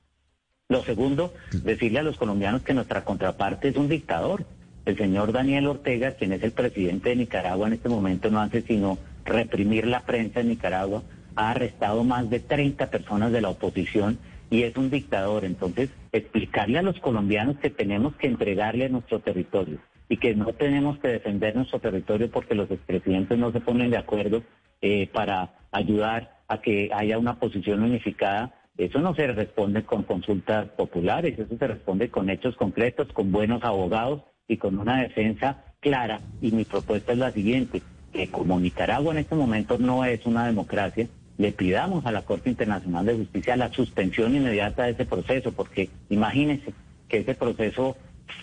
Lo 0.69 0.81
segundo, 0.81 1.35
decirle 1.63 1.99
a 1.99 2.03
los 2.03 2.17
colombianos 2.17 2.63
que 2.63 2.73
nuestra 2.73 3.05
contraparte 3.05 3.67
es 3.67 3.75
un 3.75 3.89
dictador. 3.89 4.45
El 4.85 4.97
señor 4.97 5.33
Daniel 5.33 5.67
Ortega, 5.67 6.13
quien 6.13 6.33
es 6.33 6.41
el 6.41 6.51
presidente 6.51 7.09
de 7.09 7.15
Nicaragua 7.15 7.67
en 7.67 7.73
este 7.73 7.89
momento, 7.89 8.31
no 8.31 8.41
hace 8.41 8.63
sino 8.63 8.97
reprimir 9.23 9.85
la 9.85 9.99
prensa 9.99 10.39
en 10.39 10.47
Nicaragua, 10.49 11.03
ha 11.35 11.51
arrestado 11.51 12.03
más 12.03 12.27
de 12.31 12.39
30 12.39 12.89
personas 12.89 13.31
de 13.31 13.41
la 13.41 13.49
oposición 13.49 14.17
y 14.49 14.63
es 14.63 14.75
un 14.77 14.89
dictador. 14.89 15.45
Entonces, 15.45 15.89
explicarle 16.11 16.79
a 16.79 16.83
los 16.83 16.99
colombianos 16.99 17.57
que 17.57 17.69
tenemos 17.69 18.15
que 18.15 18.27
entregarle 18.27 18.85
a 18.85 18.89
nuestro 18.89 19.19
territorio, 19.19 19.79
y 20.09 20.17
que 20.17 20.33
no 20.33 20.51
tenemos 20.53 20.97
que 20.97 21.07
defender 21.07 21.55
nuestro 21.55 21.79
territorio 21.79 22.29
porque 22.31 22.55
los 22.55 22.69
expresidentes 22.71 23.37
no 23.37 23.51
se 23.51 23.61
ponen 23.61 23.91
de 23.91 23.97
acuerdo 23.97 24.43
eh, 24.81 25.07
para 25.13 25.53
ayudar 25.71 26.39
a 26.47 26.61
que 26.61 26.89
haya 26.91 27.19
una 27.19 27.39
posición 27.39 27.83
unificada. 27.83 28.55
Eso 28.75 28.99
no 28.99 29.13
se 29.13 29.27
responde 29.27 29.83
con 29.83 30.03
consultas 30.03 30.67
populares, 30.69 31.37
eso 31.37 31.55
se 31.57 31.67
responde 31.67 32.09
con 32.09 32.29
hechos 32.29 32.55
concretos, 32.55 33.07
con 33.13 33.31
buenos 33.31 33.63
abogados 33.63 34.23
y 34.47 34.57
con 34.57 34.79
una 34.79 35.03
defensa 35.03 35.63
clara. 35.79 36.21
Y 36.41 36.51
mi 36.51 36.65
propuesta 36.65 37.11
es 37.11 37.19
la 37.19 37.31
siguiente, 37.31 37.83
que 38.11 38.29
como 38.31 38.59
Nicaragua 38.59 39.11
en 39.11 39.19
este 39.19 39.35
momento 39.35 39.77
no 39.77 40.05
es 40.05 40.25
una 40.25 40.47
democracia, 40.47 41.07
le 41.39 41.53
pidamos 41.53 42.05
a 42.05 42.11
la 42.11 42.21
Corte 42.23 42.49
Internacional 42.49 43.05
de 43.05 43.15
Justicia 43.15 43.55
la 43.55 43.71
suspensión 43.71 44.35
inmediata 44.35 44.83
de 44.83 44.91
ese 44.91 45.05
proceso, 45.05 45.53
porque 45.53 45.89
imagínense 46.09 46.73
que 47.07 47.19
ese 47.19 47.33
proceso 47.33 47.95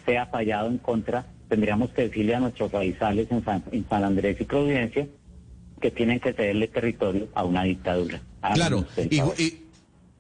sea 0.07 0.27
fallado 0.27 0.69
en 0.69 0.79
contra, 0.79 1.27
tendríamos 1.49 1.91
que 1.91 2.09
decirle 2.09 2.35
a 2.35 2.41
nuestros 2.41 2.73
raizales 2.73 3.31
en 3.31 3.45
San, 3.45 3.63
en 3.71 3.87
San 3.87 4.03
Andrés 4.03 4.41
y 4.41 4.45
Providencia 4.45 5.07
que 5.79 5.91
tienen 5.91 6.21
que 6.21 6.33
cederle 6.33 6.69
territorio 6.69 7.29
a 7.35 7.45
una 7.45 7.65
dictadura. 7.65 8.19
Claro, 8.55 8.87
y- 9.39 9.66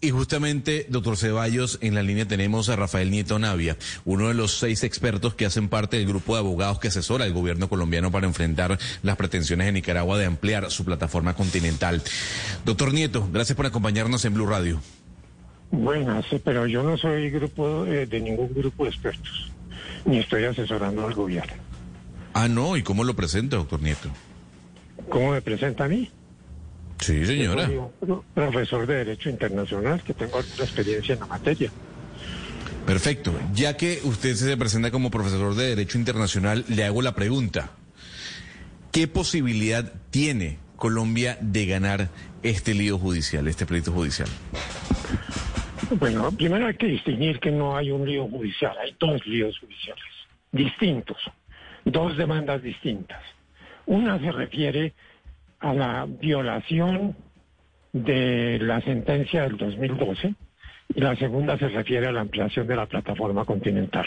y 0.01 0.11
justamente, 0.11 0.87
doctor 0.89 1.17
Ceballos, 1.17 1.79
en 1.81 1.95
la 1.95 2.03
línea 2.03 2.29
tenemos 2.29 2.69
a 2.69 2.77
Rafael 2.77 3.11
Nieto 3.11 3.39
Navia, 3.39 3.77
uno 4.05 4.29
de 4.29 4.35
los 4.35 4.59
seis 4.59 4.85
expertos 4.85 5.35
que 5.35 5.47
hacen 5.47 5.69
parte 5.69 5.97
del 5.97 6.07
grupo 6.07 6.35
de 6.35 6.41
abogados 6.41 6.79
que 6.79 6.89
asesora 6.89 7.25
al 7.25 7.33
gobierno 7.33 7.69
colombiano 7.69 8.11
para 8.11 8.27
enfrentar 8.27 8.79
las 9.03 9.17
pretensiones 9.17 9.67
de 9.67 9.73
Nicaragua 9.73 10.19
de 10.19 10.27
ampliar 10.27 10.71
su 10.71 10.85
plataforma 10.85 11.35
continental. 11.35 12.03
Doctor 12.65 12.93
Nieto, 12.93 13.27
gracias 13.33 13.57
por 13.57 13.67
acompañarnos 13.67 14.25
en 14.27 14.35
Blue 14.35 14.47
Radio. 14.47 14.81
Buenas, 15.71 16.27
pero 16.45 16.67
yo 16.67 16.83
no 16.83 16.97
soy 16.97 17.31
grupo 17.31 17.87
eh, 17.87 18.07
de 18.07 18.21
ningún 18.21 18.53
grupo 18.55 18.85
de 18.85 18.91
expertos, 18.91 19.51
ni 20.05 20.19
estoy 20.19 20.45
asesorando 20.45 21.07
al 21.07 21.15
gobierno. 21.15 21.55
Ah, 22.35 22.49
no, 22.49 22.77
¿y 22.77 22.83
cómo 22.83 23.03
lo 23.03 23.17
presenta, 23.17 23.57
doctor 23.57 23.81
Nieto? 23.81 24.11
¿Cómo 25.09 25.33
me 25.33 25.41
presenta 25.41 25.85
a 25.85 25.89
mí? 25.89 26.11
Sí, 27.07 27.25
señora. 27.25 27.71
Yo 27.71 27.93
soy 28.01 28.11
un 28.11 28.23
profesor 28.35 28.85
de 28.85 28.95
Derecho 28.97 29.31
Internacional 29.31 30.03
que 30.03 30.13
tengo 30.13 30.39
alguna 30.39 30.65
experiencia 30.65 31.15
en 31.15 31.21
la 31.21 31.27
materia. 31.27 31.71
Perfecto. 32.85 33.33
Ya 33.55 33.77
que 33.77 34.01
usted 34.03 34.35
se 34.35 34.57
presenta 34.57 34.91
como 34.91 35.09
profesor 35.09 35.55
de 35.55 35.69
Derecho 35.69 35.99
Internacional, 35.99 36.65
le 36.67 36.83
hago 36.83 37.03
la 37.03 37.15
pregunta. 37.15 37.71
¿Qué 38.91 39.07
posibilidad 39.07 39.93
tiene 40.11 40.59
Colombia 40.75 41.39
de 41.41 41.67
ganar 41.67 42.09
este 42.43 42.75
lío 42.75 42.99
judicial, 42.99 43.47
este 43.47 43.67
pleito 43.67 43.93
judicial? 43.93 44.29
Bueno, 46.01 46.33
primero 46.33 46.67
hay 46.67 46.75
que 46.75 46.89
distinguir 46.89 47.39
que 47.39 47.53
no 47.53 47.77
hay 47.77 47.93
un 47.93 48.05
lío 48.05 48.27
judicial, 48.27 48.77
hay 48.83 48.97
dos 48.99 49.25
líos 49.27 49.57
judiciales 49.61 50.03
distintos, 50.51 51.19
dos 51.85 52.17
demandas 52.17 52.63
distintas. 52.63 53.23
Una 53.87 54.19
se 54.19 54.33
refiere 54.33 54.95
a 55.61 55.75
la 55.75 56.07
violación 56.07 57.17
de 57.93 58.59
la 58.61 58.81
sentencia 58.83 59.43
del 59.43 59.57
2012 59.57 60.35
y 60.95 61.01
la 61.01 61.17
segunda 61.17 61.59
se 61.59 61.69
refiere 61.69 62.07
a 62.07 62.13
la 62.13 62.21
ampliación 62.21 62.67
de 62.67 62.77
la 62.77 62.87
plataforma 62.87 63.45
continental. 63.45 64.07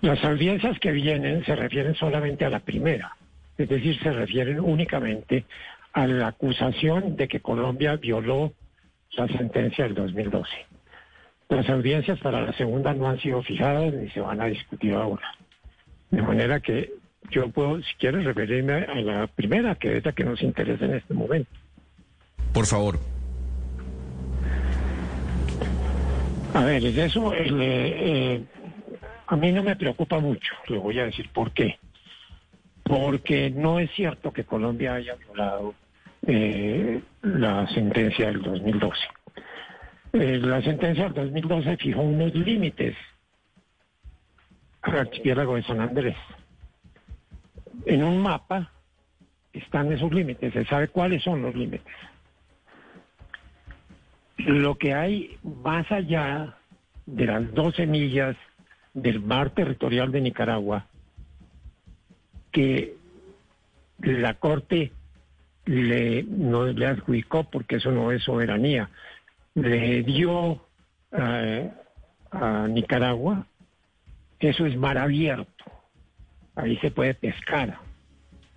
Las 0.00 0.22
audiencias 0.24 0.78
que 0.78 0.92
vienen 0.92 1.44
se 1.44 1.56
refieren 1.56 1.94
solamente 1.94 2.44
a 2.44 2.50
la 2.50 2.60
primera, 2.60 3.16
es 3.56 3.68
decir, 3.68 3.98
se 4.00 4.12
refieren 4.12 4.60
únicamente 4.60 5.44
a 5.92 6.06
la 6.06 6.28
acusación 6.28 7.16
de 7.16 7.26
que 7.26 7.40
Colombia 7.40 7.96
violó 7.96 8.52
la 9.16 9.26
sentencia 9.28 9.84
del 9.84 9.94
2012. 9.94 10.48
Las 11.48 11.68
audiencias 11.70 12.18
para 12.20 12.42
la 12.42 12.52
segunda 12.52 12.92
no 12.92 13.08
han 13.08 13.18
sido 13.18 13.42
fijadas 13.42 13.92
ni 13.94 14.08
se 14.10 14.20
van 14.20 14.40
a 14.40 14.46
discutir 14.46 14.94
ahora. 14.94 15.34
De 16.10 16.22
manera 16.22 16.60
que 16.60 16.92
yo 17.30 17.48
puedo, 17.50 17.82
si 17.82 17.94
quieres, 17.98 18.24
referirme 18.24 18.74
a 18.74 18.94
la 18.96 19.26
primera, 19.26 19.74
que 19.74 19.98
es 19.98 20.04
la 20.04 20.12
que 20.12 20.24
nos 20.24 20.42
interesa 20.42 20.84
en 20.84 20.94
este 20.94 21.14
momento. 21.14 21.50
Por 22.52 22.66
favor. 22.66 22.98
A 26.54 26.64
ver, 26.64 26.84
es 26.84 26.96
eso, 26.96 27.32
el, 27.34 27.60
eh, 27.60 28.34
eh, 28.34 28.44
a 29.26 29.36
mí 29.36 29.52
no 29.52 29.62
me 29.62 29.76
preocupa 29.76 30.18
mucho, 30.18 30.54
le 30.68 30.78
voy 30.78 30.98
a 30.98 31.04
decir 31.04 31.28
por 31.32 31.52
qué. 31.52 31.78
Porque 32.82 33.50
no 33.50 33.78
es 33.78 33.90
cierto 33.92 34.32
que 34.32 34.44
Colombia 34.44 34.94
haya 34.94 35.14
violado 35.16 35.74
eh, 36.26 37.02
la 37.22 37.66
sentencia 37.68 38.26
del 38.26 38.42
2012. 38.42 38.98
Eh, 40.14 40.38
la 40.42 40.62
sentencia 40.62 41.04
del 41.04 41.14
2012 41.14 41.76
fijó 41.76 42.00
unos 42.00 42.34
límites 42.34 42.96
al 44.82 44.98
archipiélago 45.00 45.56
de 45.56 45.62
San 45.64 45.80
Andrés. 45.80 46.16
En 47.86 48.02
un 48.02 48.20
mapa 48.20 48.72
están 49.52 49.92
esos 49.92 50.12
límites, 50.12 50.52
se 50.52 50.64
sabe 50.66 50.88
cuáles 50.88 51.22
son 51.22 51.42
los 51.42 51.54
límites. 51.54 51.94
Lo 54.38 54.76
que 54.76 54.94
hay 54.94 55.36
más 55.42 55.90
allá 55.90 56.56
de 57.06 57.26
las 57.26 57.52
12 57.54 57.86
millas 57.86 58.36
del 58.94 59.20
mar 59.20 59.50
territorial 59.50 60.12
de 60.12 60.20
Nicaragua, 60.20 60.86
que 62.52 62.94
la 64.00 64.34
Corte 64.34 64.92
le, 65.64 66.22
no 66.22 66.66
le 66.66 66.86
adjudicó 66.86 67.44
porque 67.44 67.76
eso 67.76 67.90
no 67.90 68.12
es 68.12 68.22
soberanía, 68.22 68.90
le 69.54 70.02
dio 70.02 70.64
eh, 71.12 71.70
a 72.30 72.68
Nicaragua, 72.68 73.46
eso 74.40 74.66
es 74.66 74.76
mar 74.76 74.98
abierto, 74.98 75.57
ahí 76.58 76.76
se 76.78 76.90
puede 76.90 77.14
pescar, 77.14 77.78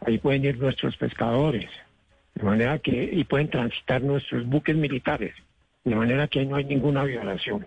ahí 0.05 0.17
pueden 0.17 0.43
ir 0.43 0.57
nuestros 0.57 0.97
pescadores, 0.97 1.69
de 2.33 2.43
manera 2.43 2.79
que, 2.79 3.09
y 3.13 3.23
pueden 3.23 3.49
transitar 3.49 4.01
nuestros 4.01 4.45
buques 4.45 4.75
militares, 4.75 5.35
de 5.83 5.95
manera 5.95 6.27
que 6.27 6.39
ahí 6.39 6.47
no 6.47 6.55
hay 6.55 6.65
ninguna 6.65 7.03
violación. 7.03 7.65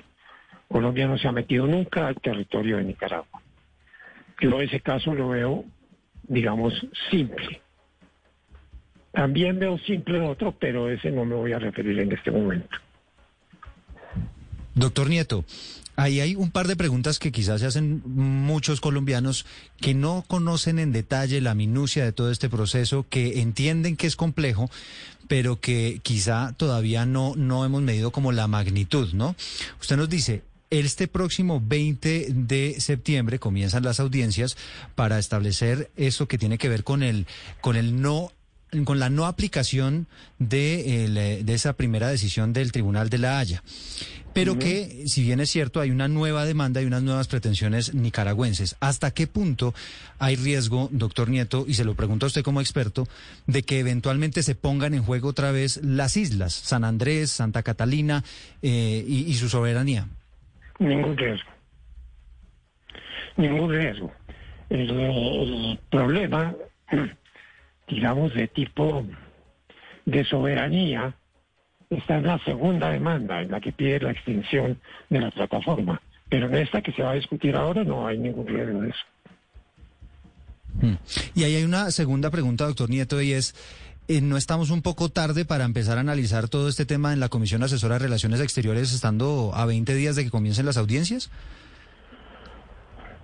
Colombia 0.68 1.06
no 1.06 1.18
se 1.18 1.28
ha 1.28 1.32
metido 1.32 1.66
nunca 1.66 2.08
al 2.08 2.16
territorio 2.16 2.78
de 2.78 2.84
Nicaragua. 2.84 3.40
Yo 4.40 4.60
ese 4.60 4.80
caso 4.80 5.14
lo 5.14 5.28
veo, 5.28 5.64
digamos, 6.24 6.74
simple. 7.10 7.60
También 9.12 9.60
veo 9.60 9.78
simple 9.78 10.20
otro, 10.20 10.52
pero 10.52 10.90
ese 10.90 11.12
no 11.12 11.24
me 11.24 11.36
voy 11.36 11.52
a 11.52 11.60
referir 11.60 12.00
en 12.00 12.10
este 12.10 12.32
momento. 12.32 12.76
Doctor 14.74 15.08
Nieto, 15.08 15.44
ahí 15.96 16.20
hay 16.20 16.34
un 16.34 16.50
par 16.50 16.68
de 16.68 16.76
preguntas 16.76 17.18
que 17.18 17.32
quizás 17.32 17.60
se 17.60 17.66
hacen 17.66 18.02
muchos 18.04 18.80
colombianos 18.80 19.46
que 19.80 19.94
no 19.94 20.24
conocen 20.26 20.78
en 20.78 20.92
detalle 20.92 21.40
la 21.40 21.54
minucia 21.54 22.04
de 22.04 22.12
todo 22.12 22.30
este 22.30 22.48
proceso, 22.48 23.06
que 23.08 23.40
entienden 23.40 23.96
que 23.96 24.06
es 24.06 24.16
complejo, 24.16 24.70
pero 25.28 25.60
que 25.60 26.00
quizá 26.02 26.52
todavía 26.56 27.06
no, 27.06 27.34
no 27.36 27.64
hemos 27.64 27.82
medido 27.82 28.10
como 28.10 28.32
la 28.32 28.46
magnitud, 28.46 29.12
¿no? 29.14 29.36
Usted 29.80 29.96
nos 29.96 30.08
dice, 30.08 30.42
este 30.70 31.08
próximo 31.08 31.62
20 31.64 32.28
de 32.30 32.80
septiembre 32.80 33.38
comienzan 33.38 33.84
las 33.84 34.00
audiencias 34.00 34.56
para 34.94 35.18
establecer 35.18 35.90
eso 35.96 36.26
que 36.26 36.38
tiene 36.38 36.58
que 36.58 36.68
ver 36.68 36.84
con 36.84 37.02
el, 37.02 37.26
con 37.60 37.76
el 37.76 38.00
no 38.00 38.32
con 38.84 38.98
la 38.98 39.10
no 39.10 39.26
aplicación 39.26 40.06
de, 40.38 41.04
el, 41.04 41.14
de 41.46 41.54
esa 41.54 41.74
primera 41.74 42.08
decisión 42.08 42.52
del 42.52 42.72
Tribunal 42.72 43.10
de 43.10 43.18
la 43.18 43.38
Haya. 43.38 43.62
Pero 44.32 44.58
que, 44.58 45.04
si 45.06 45.22
bien 45.22 45.38
es 45.38 45.48
cierto, 45.48 45.80
hay 45.80 45.92
una 45.92 46.08
nueva 46.08 46.44
demanda 46.44 46.82
y 46.82 46.86
unas 46.86 47.04
nuevas 47.04 47.28
pretensiones 47.28 47.94
nicaragüenses. 47.94 48.76
¿Hasta 48.80 49.12
qué 49.12 49.28
punto 49.28 49.74
hay 50.18 50.34
riesgo, 50.34 50.88
doctor 50.90 51.28
Nieto, 51.28 51.64
y 51.68 51.74
se 51.74 51.84
lo 51.84 51.94
pregunto 51.94 52.26
a 52.26 52.28
usted 52.28 52.42
como 52.42 52.60
experto, 52.60 53.06
de 53.46 53.62
que 53.62 53.78
eventualmente 53.78 54.42
se 54.42 54.56
pongan 54.56 54.92
en 54.92 55.04
juego 55.04 55.28
otra 55.28 55.52
vez 55.52 55.80
las 55.84 56.16
islas, 56.16 56.52
San 56.52 56.82
Andrés, 56.82 57.30
Santa 57.30 57.62
Catalina 57.62 58.24
eh, 58.60 59.04
y, 59.06 59.20
y 59.30 59.34
su 59.34 59.48
soberanía? 59.48 60.08
Ningún 60.80 61.16
riesgo. 61.16 61.50
Ningún 63.36 63.70
riesgo. 63.70 64.12
El, 64.68 64.90
el 64.90 65.78
problema, 65.92 66.56
digamos, 67.88 68.34
de 68.34 68.48
tipo 68.48 69.04
de 70.04 70.24
soberanía 70.24 71.14
está 71.90 72.16
en 72.16 72.26
la 72.26 72.38
segunda 72.44 72.90
demanda, 72.90 73.42
en 73.42 73.50
la 73.50 73.60
que 73.60 73.72
pide 73.72 74.00
la 74.00 74.12
extinción 74.12 74.78
de 75.10 75.20
la 75.20 75.30
plataforma. 75.30 76.00
Pero 76.28 76.46
en 76.46 76.56
esta 76.56 76.82
que 76.82 76.92
se 76.92 77.02
va 77.02 77.12
a 77.12 77.14
discutir 77.14 77.54
ahora 77.56 77.84
no 77.84 78.06
hay 78.06 78.18
ningún 78.18 78.46
riesgo 78.46 78.80
de 78.80 78.88
eso. 78.88 79.04
Mm. 80.80 80.94
Y 81.34 81.44
ahí 81.44 81.54
hay 81.56 81.64
una 81.64 81.90
segunda 81.90 82.30
pregunta, 82.30 82.66
doctor 82.66 82.90
Nieto, 82.90 83.20
y 83.20 83.32
es, 83.32 83.54
eh, 84.08 84.20
¿no 84.20 84.36
estamos 84.36 84.70
un 84.70 84.82
poco 84.82 85.08
tarde 85.08 85.44
para 85.44 85.64
empezar 85.64 85.98
a 85.98 86.00
analizar 86.00 86.48
todo 86.48 86.68
este 86.68 86.86
tema 86.86 87.12
en 87.12 87.20
la 87.20 87.28
Comisión 87.28 87.62
Asesora 87.62 87.96
de 87.96 88.00
Relaciones 88.00 88.40
Exteriores, 88.40 88.92
estando 88.92 89.52
a 89.54 89.66
20 89.66 89.94
días 89.94 90.16
de 90.16 90.24
que 90.24 90.30
comiencen 90.30 90.66
las 90.66 90.76
audiencias? 90.76 91.30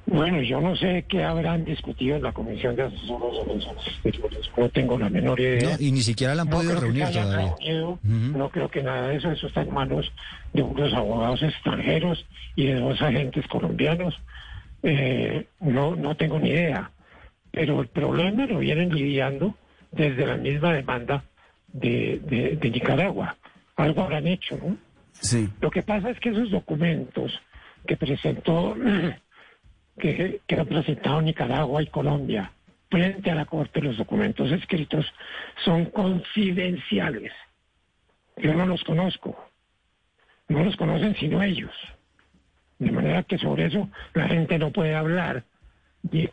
Bueno, 0.06 0.42
yo 0.42 0.60
no 0.60 0.74
sé 0.74 1.04
qué 1.08 1.22
habrán 1.22 1.64
discutido 1.64 2.16
en 2.16 2.22
la 2.24 2.32
Comisión 2.32 2.74
de 2.74 2.82
Asesores. 2.84 4.50
No 4.56 4.68
tengo 4.70 4.98
la 4.98 5.08
menor 5.08 5.38
idea. 5.38 5.70
No, 5.70 5.76
y 5.78 5.92
ni 5.92 6.00
siquiera 6.00 6.34
la 6.34 6.42
han 6.42 6.48
No 6.50 6.56
podido 6.56 6.80
reunir 6.80 7.06
todavía. 7.10 7.54
reunido. 7.58 7.98
No 8.02 8.48
creo 8.50 8.68
que 8.68 8.82
nada 8.82 9.08
de 9.08 9.16
eso. 9.16 9.30
Eso 9.30 9.46
está 9.46 9.62
en 9.62 9.72
manos 9.72 10.10
de 10.52 10.62
unos 10.62 10.92
abogados 10.94 11.42
extranjeros 11.42 12.26
y 12.56 12.66
de 12.66 12.74
dos 12.80 13.00
agentes 13.00 13.46
colombianos. 13.46 14.20
eh, 14.82 15.46
no, 15.60 15.94
no 15.94 16.16
tengo 16.16 16.38
ni 16.38 16.48
idea. 16.50 16.90
Pero 17.52 17.80
el 17.80 17.88
problema 17.88 18.46
lo 18.46 18.58
vienen 18.60 18.94
lidiando 18.94 19.54
desde 19.92 20.26
la 20.26 20.36
misma 20.36 20.72
demanda 20.72 21.24
de, 21.72 22.20
de, 22.24 22.56
de 22.56 22.70
Nicaragua. 22.70 23.36
Algo 23.76 24.02
habrán 24.02 24.26
hecho, 24.26 24.56
¿no? 24.56 24.76
Sí. 25.12 25.48
Lo 25.60 25.70
que 25.70 25.82
pasa 25.82 26.10
es 26.10 26.18
que 26.20 26.30
esos 26.30 26.50
documentos 26.50 27.32
que 27.86 27.96
presentó, 27.96 28.74
que, 30.00 30.40
que 30.46 30.54
han 30.56 30.66
presentado 30.66 31.22
Nicaragua 31.22 31.82
y 31.82 31.86
Colombia 31.86 32.50
frente 32.90 33.30
a 33.30 33.34
la 33.36 33.44
Corte, 33.44 33.80
los 33.80 33.96
documentos 33.96 34.50
escritos 34.50 35.06
son 35.64 35.86
confidenciales. 35.86 37.32
Yo 38.36 38.52
no 38.54 38.66
los 38.66 38.82
conozco. 38.84 39.36
No 40.48 40.64
los 40.64 40.74
conocen 40.76 41.14
sino 41.16 41.42
ellos. 41.42 41.70
De 42.78 42.90
manera 42.90 43.22
que 43.22 43.38
sobre 43.38 43.66
eso 43.66 43.88
la 44.14 44.26
gente 44.26 44.58
no 44.58 44.72
puede 44.72 44.94
hablar. 44.94 45.44
Y 46.10 46.28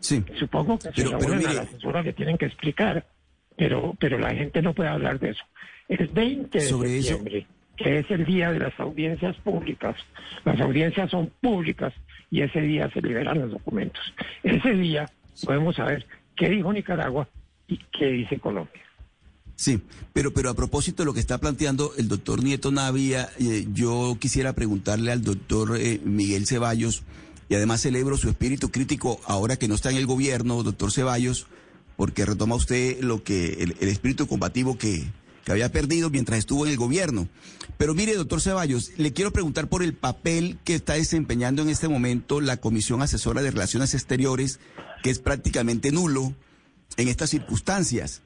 Sí. 0.00 0.22
supongo 0.38 0.78
que 0.78 0.90
Pero- 0.94 1.18
reúnen 1.18 1.46
a 1.46 1.52
la 1.54 1.62
asesora 1.62 2.02
le 2.02 2.12
tienen 2.12 2.36
que 2.36 2.46
explicar, 2.46 3.06
pero, 3.56 3.96
pero 3.98 4.18
la 4.18 4.34
gente 4.34 4.60
no 4.60 4.74
puede 4.74 4.90
hablar 4.90 5.18
de 5.18 5.30
eso. 5.30 5.44
El 5.88 6.08
20 6.08 6.58
de 6.58 6.64
Sobre 6.66 6.98
eso- 6.98 7.16
septiembre, 7.16 7.46
que 7.76 7.98
es 8.00 8.10
el 8.10 8.24
día 8.24 8.52
de 8.52 8.58
las 8.58 8.78
audiencias 8.78 9.36
públicas, 9.36 9.96
las 10.44 10.60
audiencias 10.60 11.10
son 11.10 11.30
públicas 11.40 11.94
y 12.30 12.42
ese 12.42 12.60
día 12.60 12.90
se 12.90 13.00
liberan 13.00 13.40
los 13.40 13.52
documentos. 13.52 14.02
Ese 14.42 14.72
día 14.72 15.10
podemos 15.44 15.76
saber 15.76 16.06
qué 16.36 16.48
dijo 16.48 16.72
Nicaragua 16.72 17.28
y 17.66 17.78
qué 17.92 18.06
dice 18.06 18.38
Colombia. 18.38 18.82
Sí, 19.56 19.80
pero, 20.12 20.32
pero 20.32 20.50
a 20.50 20.54
propósito 20.54 21.02
de 21.02 21.06
lo 21.06 21.14
que 21.14 21.20
está 21.20 21.38
planteando 21.38 21.90
el 21.98 22.06
doctor 22.06 22.44
Nieto 22.44 22.70
Navia, 22.70 23.28
eh, 23.40 23.66
yo 23.72 24.16
quisiera 24.20 24.52
preguntarle 24.52 25.10
al 25.10 25.22
doctor 25.22 25.76
eh, 25.76 26.00
Miguel 26.04 26.46
Ceballos, 26.46 27.02
y 27.48 27.54
además 27.54 27.80
celebro 27.80 28.16
su 28.16 28.28
espíritu 28.28 28.70
crítico 28.70 29.20
ahora 29.26 29.56
que 29.56 29.66
no 29.66 29.74
está 29.74 29.90
en 29.90 29.96
el 29.96 30.06
gobierno, 30.06 30.62
doctor 30.62 30.92
Ceballos, 30.92 31.48
porque 31.96 32.24
retoma 32.24 32.54
usted 32.54 33.00
lo 33.00 33.24
que 33.24 33.54
el, 33.54 33.74
el 33.80 33.88
espíritu 33.88 34.28
combativo 34.28 34.78
que, 34.78 35.06
que 35.48 35.52
había 35.52 35.72
perdido 35.72 36.10
mientras 36.10 36.40
estuvo 36.40 36.66
en 36.66 36.72
el 36.72 36.76
gobierno. 36.76 37.26
Pero 37.78 37.94
mire, 37.94 38.14
doctor 38.14 38.42
Ceballos, 38.42 38.90
le 38.98 39.14
quiero 39.14 39.32
preguntar 39.32 39.66
por 39.66 39.82
el 39.82 39.94
papel 39.94 40.58
que 40.62 40.74
está 40.74 40.92
desempeñando 40.92 41.62
en 41.62 41.70
este 41.70 41.88
momento 41.88 42.42
la 42.42 42.58
Comisión 42.58 43.00
Asesora 43.00 43.40
de 43.40 43.50
Relaciones 43.50 43.94
Exteriores, 43.94 44.60
que 45.02 45.08
es 45.08 45.20
prácticamente 45.20 45.90
nulo 45.90 46.34
en 46.98 47.08
estas 47.08 47.30
circunstancias 47.30 48.20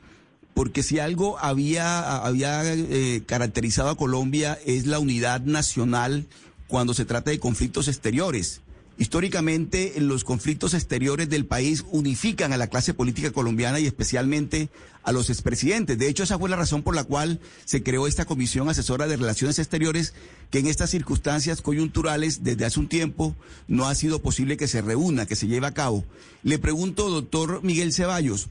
porque 0.53 0.83
si 0.83 0.99
algo 0.99 1.39
había, 1.39 2.17
había 2.19 2.75
eh, 2.75 3.23
caracterizado 3.25 3.89
a 3.89 3.97
Colombia 3.97 4.59
es 4.67 4.87
la 4.87 4.99
unidad 4.99 5.43
nacional 5.43 6.27
cuando 6.67 6.93
se 6.93 7.05
trata 7.05 7.31
de 7.31 7.39
conflictos 7.39 7.87
exteriores. 7.87 8.62
Históricamente, 8.99 9.95
los 9.99 10.23
conflictos 10.23 10.75
exteriores 10.75 11.29
del 11.29 11.47
país 11.47 11.85
unifican 11.91 12.53
a 12.53 12.59
la 12.59 12.67
clase 12.67 12.93
política 12.93 13.31
colombiana 13.31 13.81
y 13.81 13.87
especialmente 13.87 14.69
a 15.03 15.13
los 15.13 15.31
expresidentes. 15.31 15.99
De 15.99 16.09
hecho, 16.09 16.23
esa 16.23 16.39
fue 16.39 16.51
la 16.51 16.57
razón 16.57 16.83
por 16.83 16.95
la 16.95 17.05
cual 17.05 17.41
se 17.65 17.83
creó 17.83 18.07
esta 18.07 18.27
Comisión 18.27 18.69
Asesora 18.69 19.07
de 19.07 19.17
Relaciones 19.17 19.59
Exteriores, 19.59 20.13
que 20.51 20.59
en 20.59 20.67
estas 20.67 20.91
circunstancias 20.91 21.63
coyunturales, 21.63 22.45
desde 22.45 22.67
hace 22.67 22.81
un 22.81 22.89
tiempo, 22.89 23.35
no 23.67 23.89
ha 23.89 23.95
sido 23.95 24.21
posible 24.21 24.59
que 24.59 24.69
se 24.69 24.83
reúna, 24.83 25.27
que 25.27 25.37
se 25.37 25.47
lleve 25.47 25.67
a 25.67 25.75
cabo. 25.75 26.05
Le 26.43 26.59
pregunto, 26.59 27.09
doctor 27.09 27.63
Miguel 27.63 27.93
Ceballos, 27.93 28.49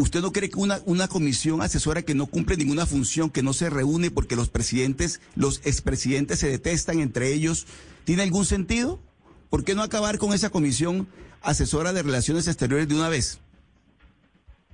¿Usted 0.00 0.20
no 0.20 0.32
cree 0.32 0.48
que 0.48 0.60
una, 0.60 0.80
una 0.86 1.08
comisión 1.08 1.60
asesora 1.60 2.02
que 2.02 2.14
no 2.14 2.26
cumple 2.26 2.56
ninguna 2.56 2.86
función, 2.86 3.30
que 3.30 3.42
no 3.42 3.52
se 3.52 3.68
reúne 3.68 4.12
porque 4.12 4.36
los 4.36 4.48
presidentes, 4.48 5.20
los 5.34 5.60
expresidentes 5.64 6.38
se 6.38 6.48
detestan 6.48 7.00
entre 7.00 7.32
ellos, 7.32 7.66
tiene 8.04 8.22
algún 8.22 8.46
sentido? 8.46 9.00
¿Por 9.50 9.64
qué 9.64 9.74
no 9.74 9.82
acabar 9.82 10.18
con 10.18 10.32
esa 10.34 10.50
comisión 10.50 11.08
asesora 11.42 11.92
de 11.92 12.02
relaciones 12.02 12.46
exteriores 12.48 12.88
de 12.88 12.94
una 12.94 13.08
vez? 13.08 13.40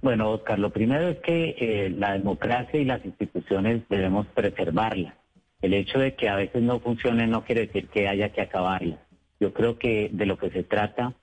Bueno, 0.03 0.33
Oscar, 0.33 0.59
lo 0.59 0.71
primero 0.71 1.09
es 1.09 1.19
que 1.21 1.55
eh, 1.59 1.91
la 1.91 2.13
democracia 2.13 2.79
y 2.81 2.85
las 2.85 3.05
instituciones 3.05 3.83
debemos 3.89 4.27
preservarla. 4.35 5.17
El 5.63 5.73
hecho 5.75 5.99
de 5.99 6.15
que 6.15 6.29
a 6.29 6.37
veces 6.37 6.63
no 6.63 6.81
funcione 6.81 7.27
no 7.27 7.45
quiere 7.45 7.67
decir 7.67 7.89
que 7.89 8.09
haya 8.09 8.31
que 8.31 8.43
acabarla. 8.43 8.99
Yo 9.41 9.55
creo 9.55 9.79
que 9.79 10.11
de 10.13 10.27
lo 10.27 10.37
que 10.37 10.51
se 10.51 10.63
trata 10.63 11.15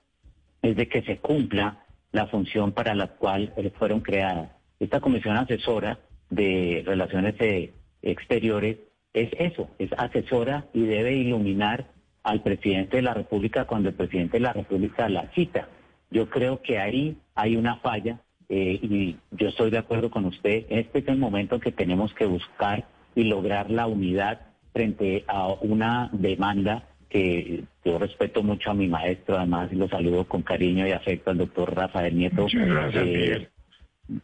es 0.62 0.74
de 0.74 0.88
que 0.88 1.02
se 1.02 1.18
cumpla 1.18 1.84
la 2.10 2.26
función 2.26 2.72
para 2.72 2.94
la 2.94 3.08
cual 3.08 3.52
eh, 3.56 3.70
fueron 3.78 4.00
creadas. 4.00 4.50
Esta 4.80 5.00
comisión 5.00 5.36
asesora 5.36 5.98
de 6.30 6.82
relaciones 6.86 7.34
eh, 7.38 7.72
exteriores 8.00 8.78
es 9.12 9.30
eso, 9.38 9.68
es 9.78 9.90
asesora 9.96 10.66
y 10.72 10.86
debe 10.86 11.12
iluminar 11.12 11.91
al 12.22 12.42
presidente 12.42 12.96
de 12.96 13.02
la 13.02 13.14
República 13.14 13.64
cuando 13.64 13.88
el 13.88 13.94
presidente 13.94 14.36
de 14.38 14.40
la 14.42 14.52
República 14.52 15.08
la 15.08 15.28
cita. 15.34 15.68
Yo 16.10 16.28
creo 16.28 16.62
que 16.62 16.78
ahí 16.78 17.16
hay 17.34 17.56
una 17.56 17.76
falla 17.76 18.20
eh, 18.48 18.78
y 18.82 19.16
yo 19.30 19.48
estoy 19.48 19.70
de 19.70 19.78
acuerdo 19.78 20.10
con 20.10 20.26
usted. 20.26 20.66
Este 20.68 20.98
es 21.00 21.08
el 21.08 21.16
momento 21.18 21.56
en 21.56 21.60
que 21.62 21.72
tenemos 21.72 22.12
que 22.14 22.26
buscar 22.26 22.84
y 23.14 23.24
lograr 23.24 23.70
la 23.70 23.86
unidad 23.86 24.40
frente 24.72 25.24
a 25.26 25.48
una 25.48 26.10
demanda 26.12 26.84
que 27.08 27.64
yo 27.84 27.98
respeto 27.98 28.42
mucho 28.42 28.70
a 28.70 28.74
mi 28.74 28.88
maestro, 28.88 29.36
además 29.36 29.68
y 29.70 29.76
lo 29.76 29.88
saludo 29.88 30.24
con 30.24 30.42
cariño 30.42 30.86
y 30.86 30.92
afecto 30.92 31.30
al 31.30 31.38
doctor 31.38 31.74
Rafael 31.74 32.16
Nieto. 32.16 32.42
Muchas 32.42 32.66
gracias, 32.66 33.04
Miguel. 33.04 33.48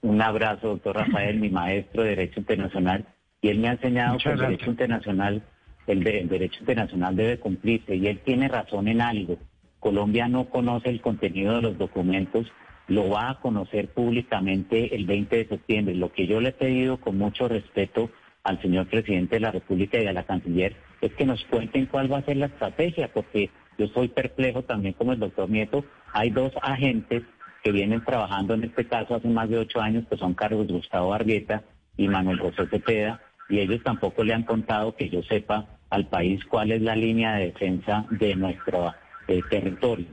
un 0.00 0.22
abrazo, 0.22 0.68
doctor 0.68 0.96
Rafael, 0.96 1.38
mi 1.38 1.50
maestro 1.50 2.02
de 2.02 2.10
Derecho 2.10 2.40
Internacional, 2.40 3.04
y 3.42 3.48
él 3.48 3.58
me 3.58 3.68
ha 3.68 3.72
enseñado 3.72 4.14
Muchas 4.14 4.24
que 4.24 4.30
el 4.30 4.38
gracias. 4.38 4.58
derecho 4.58 4.70
internacional, 4.70 5.42
el, 5.92 6.04
de- 6.04 6.20
el 6.20 6.28
derecho 6.28 6.60
internacional 6.60 7.16
debe 7.16 7.38
cumplirse, 7.38 7.96
y 7.96 8.06
él 8.06 8.20
tiene 8.24 8.48
razón 8.48 8.88
en 8.88 9.00
algo. 9.00 9.38
Colombia 9.80 10.28
no 10.28 10.46
conoce 10.48 10.88
el 10.90 11.00
contenido 11.00 11.56
de 11.56 11.62
los 11.62 11.78
documentos, 11.78 12.46
lo 12.88 13.08
va 13.10 13.30
a 13.30 13.40
conocer 13.40 13.88
públicamente 13.88 14.94
el 14.96 15.04
20 15.06 15.36
de 15.36 15.46
septiembre. 15.48 15.94
Lo 15.94 16.10
que 16.12 16.26
yo 16.26 16.40
le 16.40 16.50
he 16.50 16.52
pedido 16.52 16.98
con 16.98 17.18
mucho 17.18 17.46
respeto 17.48 18.10
al 18.44 18.60
señor 18.62 18.86
presidente 18.88 19.36
de 19.36 19.40
la 19.40 19.50
República 19.50 20.00
y 20.00 20.06
a 20.06 20.12
la 20.12 20.22
canciller 20.24 20.74
es 21.00 21.12
que 21.12 21.26
nos 21.26 21.44
cuenten 21.44 21.86
cuál 21.86 22.10
va 22.10 22.18
a 22.18 22.22
ser 22.24 22.38
la 22.38 22.46
estrategia, 22.46 23.12
porque 23.12 23.50
yo 23.78 23.86
soy 23.88 24.08
perplejo 24.08 24.62
también 24.62 24.94
como 24.94 25.12
el 25.12 25.18
doctor 25.20 25.48
Nieto. 25.50 25.84
Hay 26.12 26.30
dos 26.30 26.52
agentes 26.62 27.22
que 27.62 27.72
vienen 27.72 28.02
trabajando 28.04 28.54
en 28.54 28.64
este 28.64 28.86
caso 28.86 29.14
hace 29.14 29.28
más 29.28 29.48
de 29.50 29.58
ocho 29.58 29.80
años, 29.80 30.04
que 30.08 30.16
son 30.16 30.34
Carlos 30.34 30.66
Gustavo 30.66 31.12
Argueta 31.12 31.62
y 31.96 32.08
Manuel 32.08 32.40
José 32.40 32.66
Cepeda, 32.70 33.20
y 33.50 33.58
ellos 33.60 33.82
tampoco 33.84 34.24
le 34.24 34.32
han 34.34 34.44
contado 34.44 34.96
que 34.96 35.08
yo 35.08 35.22
sepa 35.22 35.77
al 35.90 36.06
país 36.08 36.44
cuál 36.44 36.72
es 36.72 36.82
la 36.82 36.96
línea 36.96 37.34
de 37.34 37.46
defensa 37.46 38.06
de 38.10 38.34
nuestro 38.34 38.94
territorio. 39.50 40.06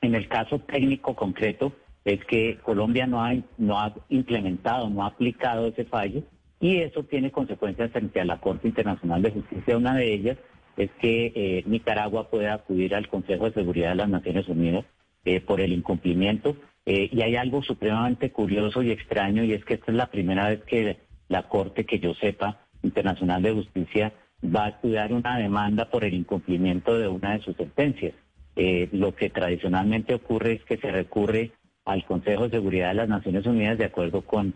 En 0.00 0.14
el 0.14 0.28
caso 0.28 0.58
técnico 0.60 1.14
concreto 1.14 1.72
es 2.04 2.24
que 2.24 2.58
Colombia 2.62 3.06
no 3.06 3.24
ha, 3.24 3.34
no 3.58 3.78
ha 3.78 3.94
implementado, 4.08 4.88
no 4.90 5.04
ha 5.04 5.08
aplicado 5.08 5.68
ese 5.68 5.84
fallo 5.84 6.22
y 6.60 6.78
eso 6.78 7.02
tiene 7.04 7.30
consecuencias 7.30 7.90
frente 7.90 8.20
a 8.20 8.24
la 8.24 8.38
Corte 8.38 8.68
Internacional 8.68 9.22
de 9.22 9.32
Justicia. 9.32 9.76
Una 9.76 9.96
de 9.96 10.12
ellas 10.12 10.38
es 10.76 10.90
que 11.00 11.32
eh, 11.34 11.64
Nicaragua 11.66 12.30
puede 12.30 12.48
acudir 12.48 12.94
al 12.94 13.08
Consejo 13.08 13.46
de 13.46 13.52
Seguridad 13.52 13.90
de 13.90 13.96
las 13.96 14.08
Naciones 14.08 14.48
Unidas 14.48 14.84
eh, 15.24 15.40
por 15.40 15.60
el 15.60 15.72
incumplimiento. 15.72 16.56
Eh, 16.86 17.08
y 17.12 17.22
hay 17.22 17.36
algo 17.36 17.62
supremamente 17.62 18.30
curioso 18.30 18.82
y 18.82 18.90
extraño 18.90 19.44
y 19.44 19.52
es 19.52 19.64
que 19.64 19.74
esta 19.74 19.92
es 19.92 19.96
la 19.96 20.10
primera 20.10 20.48
vez 20.48 20.62
que 20.62 20.98
la 21.28 21.48
Corte, 21.48 21.84
que 21.84 21.98
yo 21.98 22.14
sepa, 22.14 22.60
Internacional 22.82 23.42
de 23.42 23.52
Justicia, 23.52 24.12
va 24.44 24.66
a 24.66 24.68
estudiar 24.70 25.12
una 25.12 25.38
demanda 25.38 25.90
por 25.90 26.04
el 26.04 26.14
incumplimiento 26.14 26.98
de 26.98 27.08
una 27.08 27.32
de 27.32 27.42
sus 27.42 27.56
sentencias. 27.56 28.14
Eh, 28.56 28.88
lo 28.92 29.14
que 29.14 29.30
tradicionalmente 29.30 30.14
ocurre 30.14 30.52
es 30.54 30.64
que 30.64 30.76
se 30.76 30.90
recurre 30.90 31.52
al 31.84 32.04
Consejo 32.04 32.44
de 32.44 32.56
Seguridad 32.56 32.88
de 32.88 32.94
las 32.94 33.08
Naciones 33.08 33.46
Unidas 33.46 33.78
de 33.78 33.86
acuerdo 33.86 34.22
con 34.22 34.54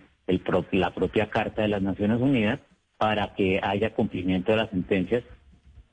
la 0.72 0.90
propia 0.90 1.31
Carta 1.31 1.62
de 1.62 1.68
las 1.68 1.83
Naciones 1.83 2.20
Unidas 2.20 2.61
para 2.99 3.35
que 3.35 3.61
haya 3.62 3.94
cumplimiento 3.94 4.53
de 4.53 4.59
las 4.59 4.70
sentencias 4.70 5.22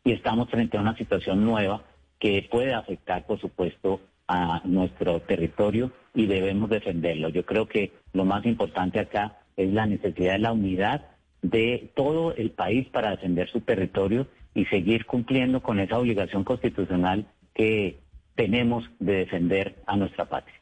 y 0.04 0.12
estamos 0.12 0.50
frente 0.50 0.78
a 0.78 0.82
una 0.82 0.98
situación 0.98 1.46
nueva 1.46 1.84
que 2.20 2.48
puede 2.50 2.74
afectar, 2.74 3.26
por 3.26 3.40
supuesto, 3.40 4.02
a 4.28 4.62
nuestro 4.66 5.20
territorio 5.22 5.92
y 6.14 6.26
debemos 6.26 6.70
defenderlo. 6.70 7.30
Yo 7.30 7.46
creo 7.46 7.68
que 7.68 7.92
lo 8.14 8.26
más 8.26 8.46
importante 8.46 9.00
acá 9.00 9.40
es 9.58 9.72
la 9.72 9.86
necesidad 9.86 10.34
de 10.34 10.40
la 10.40 10.54
unidad 10.54 11.06
de 11.44 11.92
todo 11.94 12.34
el 12.36 12.52
país 12.52 12.88
para 12.90 13.12
defender 13.12 13.50
su 13.50 13.62
territorio 13.62 14.28
y 14.56 14.66
seguir 14.66 15.06
cumpliendo 15.06 15.62
con 15.62 15.80
esa 15.80 16.00
obligación 16.00 16.44
constitucional 16.44 17.28
que 17.54 18.00
tenemos 18.36 18.90
de 19.00 19.18
defender 19.18 19.76
a 19.86 19.96
nuestra 19.96 20.26
patria. 20.26 20.56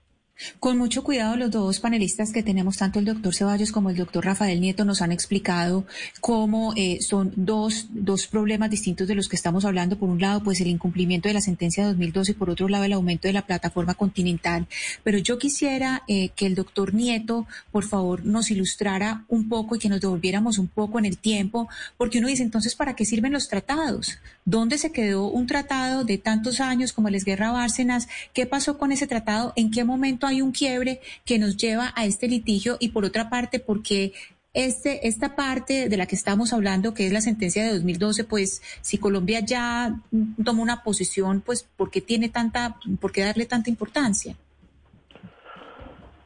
Con 0.60 0.78
mucho 0.78 1.04
cuidado, 1.04 1.36
los 1.36 1.52
dos 1.52 1.80
panelistas 1.80 2.32
que 2.32 2.44
tenemos, 2.44 2.78
tanto 2.78 3.00
el 3.00 3.06
doctor 3.06 3.36
Ceballos 3.36 3.72
como 3.72 3.90
el 3.90 3.98
doctor 3.98 4.26
Rafael 4.26 4.62
Nieto, 4.62 4.86
nos 4.86 5.02
han 5.02 5.12
explicado 5.12 5.86
cómo 6.20 6.74
eh, 6.76 7.00
son 7.02 7.34
dos, 7.36 7.88
dos 7.90 8.28
problemas 8.28 8.70
distintos 8.70 9.08
de 9.08 9.16
los 9.16 9.28
que 9.30 9.36
estamos 9.36 9.66
hablando. 9.66 9.98
Por 9.98 10.10
un 10.10 10.20
lado, 10.20 10.44
pues 10.44 10.62
el 10.62 10.68
incumplimiento 10.68 11.28
de 11.28 11.34
la 11.34 11.42
sentencia 11.42 11.84
de 11.84 11.90
2012 11.90 12.32
y 12.32 12.36
por 12.36 12.50
otro 12.50 12.68
lado, 12.68 12.84
el 12.84 12.94
aumento 12.94 13.28
de 13.28 13.34
la 13.34 13.46
plataforma 13.46 13.94
continental. 13.94 14.68
Pero 15.04 15.18
yo 15.18 15.38
quisiera 15.38 16.04
eh, 16.08 16.30
que 16.36 16.46
el 16.46 16.56
doctor 16.56 16.94
Nieto, 16.94 17.48
por 17.72 17.86
favor, 17.86 18.26
nos 18.26 18.52
ilustrara 18.52 19.26
un 19.28 19.50
poco 19.50 19.76
y 19.76 19.80
que 19.80 19.90
nos 19.90 20.02
devolviéramos 20.02 20.58
un 20.58 20.68
poco 20.68 21.00
en 21.00 21.06
el 21.06 21.18
tiempo, 21.18 21.70
porque 21.98 22.20
uno 22.20 22.28
dice, 22.28 22.44
entonces, 22.44 22.76
¿para 22.76 22.96
qué 22.96 23.06
sirven 23.06 23.34
los 23.34 23.48
tratados? 23.48 24.20
¿Dónde 24.52 24.78
se 24.78 24.92
quedó 24.92 25.28
un 25.28 25.48
tratado 25.48 26.04
de 26.04 26.18
tantos 26.18 26.60
años 26.60 26.92
como 26.92 27.08
el 27.08 27.24
Guerra 27.24 27.54
Bárcenas? 27.54 28.10
¿Qué 28.34 28.46
pasó 28.46 28.78
con 28.78 28.92
ese 28.92 29.08
tratado? 29.08 29.54
¿En 29.56 29.72
qué 29.72 29.86
momento 29.86 30.28
hay 30.28 30.42
un 30.42 30.52
quiebre 30.52 31.00
que 31.24 31.40
nos 31.40 31.56
lleva 31.56 31.94
a 31.96 32.04
este 32.04 32.28
litigio 32.28 32.76
y 32.82 32.90
por 32.90 33.06
otra 33.06 33.30
parte, 33.30 33.62
porque 33.62 34.12
este, 34.54 35.08
esta 35.08 35.38
parte 35.38 35.88
de 35.88 35.96
la 35.96 36.06
que 36.06 36.16
estamos 36.18 36.52
hablando, 36.52 36.94
que 36.94 37.08
es 37.08 37.14
la 37.14 37.22
sentencia 37.22 37.64
de 37.64 37.72
2012, 37.76 38.26
pues 38.26 38.62
si 38.82 38.98
Colombia 38.98 39.40
ya 39.40 39.96
toma 40.44 40.62
una 40.62 40.84
posición, 40.84 41.40
pues 41.40 41.64
¿por 41.64 41.90
qué 41.90 42.02
tiene 42.02 42.28
tanta, 42.28 42.76
por 43.00 43.14
qué 43.14 43.22
darle 43.22 43.46
tanta 43.46 43.70
importancia? 43.70 44.36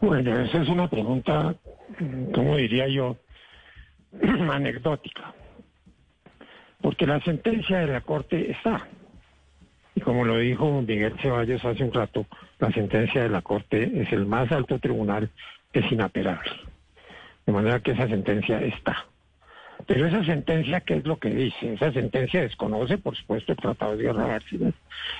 Bueno, 0.02 0.36
esa 0.40 0.64
es 0.64 0.68
una 0.68 0.90
pregunta, 0.90 1.56
como 2.34 2.58
diría 2.58 2.88
yo, 2.88 3.18
anecdótica. 4.52 5.35
Porque 6.86 7.08
la 7.08 7.19
sentencia 7.21 7.80
de 7.80 7.88
la 7.88 8.02
Corte 8.02 8.52
está. 8.52 8.88
Y 9.95 10.02
como 10.02 10.24
lo 10.24 10.38
dijo 10.38 10.84
Miguel 10.84 11.15
Ceballos 11.19 11.65
hace 11.65 11.84
un 11.84 11.91
rato, 11.91 12.28
la 12.60 12.71
sentencia 12.71 13.24
de 13.24 13.30
la 13.30 13.41
Corte 13.41 13.89
es 14.04 14.13
el 14.13 14.28
más 14.28 14.52
alto 14.52 14.78
tribunal, 14.78 15.32
es 15.74 15.91
inapelable. 15.91 16.52
De 17.43 17.54
manera 17.54 17.80
que 17.80 17.93
esa 17.93 18.08
sentencia 18.08 18.62
está. 18.62 19.04
Pero 19.88 20.06
esa 20.06 20.24
sentencia, 20.26 20.82
¿qué 20.82 20.98
es 20.98 21.08
lo 21.08 21.17
que 21.17 21.32
dice? 21.32 21.74
Esa 21.74 21.91
sentencia 21.91 22.41
desconoce, 22.41 23.00
por 23.00 23.17
supuesto, 23.17 23.54
el 23.54 23.58
Tratado 23.58 23.98
de 23.98 24.04
Guerra 24.04 24.39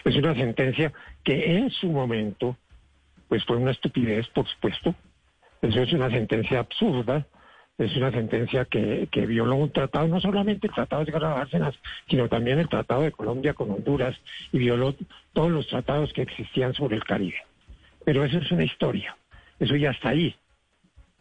Es 0.04 0.16
una 0.18 0.36
sentencia 0.36 0.94
que 1.24 1.58
en 1.58 1.72
su 1.72 1.88
momento, 1.88 2.56
pues 3.28 3.44
fue 3.44 3.58
una 3.58 3.72
estupidez, 3.72 4.28
por 4.28 4.48
supuesto. 4.48 4.94
Eso 5.64 5.82
es 5.82 5.94
una 5.94 6.12
sentencia 6.12 6.60
absurda, 6.60 7.26
es 7.78 7.96
una 7.98 8.12
sentencia 8.12 8.66
que, 8.66 9.08
que 9.12 9.26
violó 9.26 9.56
un 9.56 9.72
tratado, 9.72 10.08
no 10.08 10.22
solamente 10.22 10.68
el 10.68 10.74
Tratado 10.74 11.04
de 11.04 11.12
Bárcenas, 11.12 11.76
sino 12.10 12.30
también 12.30 12.60
el 12.60 12.70
Tratado 12.70 13.02
de 13.02 13.12
Colombia 13.12 13.54
con 13.54 13.70
Honduras 13.70 14.16
y 14.52 14.60
violó 14.60 14.96
todos 15.34 15.52
los 15.52 15.68
tratados 15.68 16.14
que 16.14 16.22
existían 16.22 16.74
sobre 16.74 16.96
el 16.96 17.04
Caribe. 17.04 17.38
Pero 18.06 18.24
eso 18.24 18.38
es 18.38 18.52
una 18.52 18.64
historia, 18.64 19.18
eso 19.60 19.76
ya 19.76 19.92
está 19.92 20.10
ahí. 20.10 20.36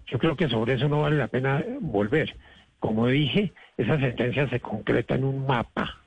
Yo 0.07 0.19
creo 0.19 0.37
que 0.37 0.49
sobre 0.49 0.75
eso 0.75 0.89
no 0.89 1.03
vale 1.03 1.17
la 1.17 1.29
pena 1.29 1.65
volver. 1.81 2.37
Como 2.79 3.09
dije, 3.09 3.53
esa 3.77 3.99
sentencia 3.99 4.49
se 4.49 4.61
concreta 4.61 5.15
en 5.15 5.25
un 5.25 5.47
mapa 5.47 5.99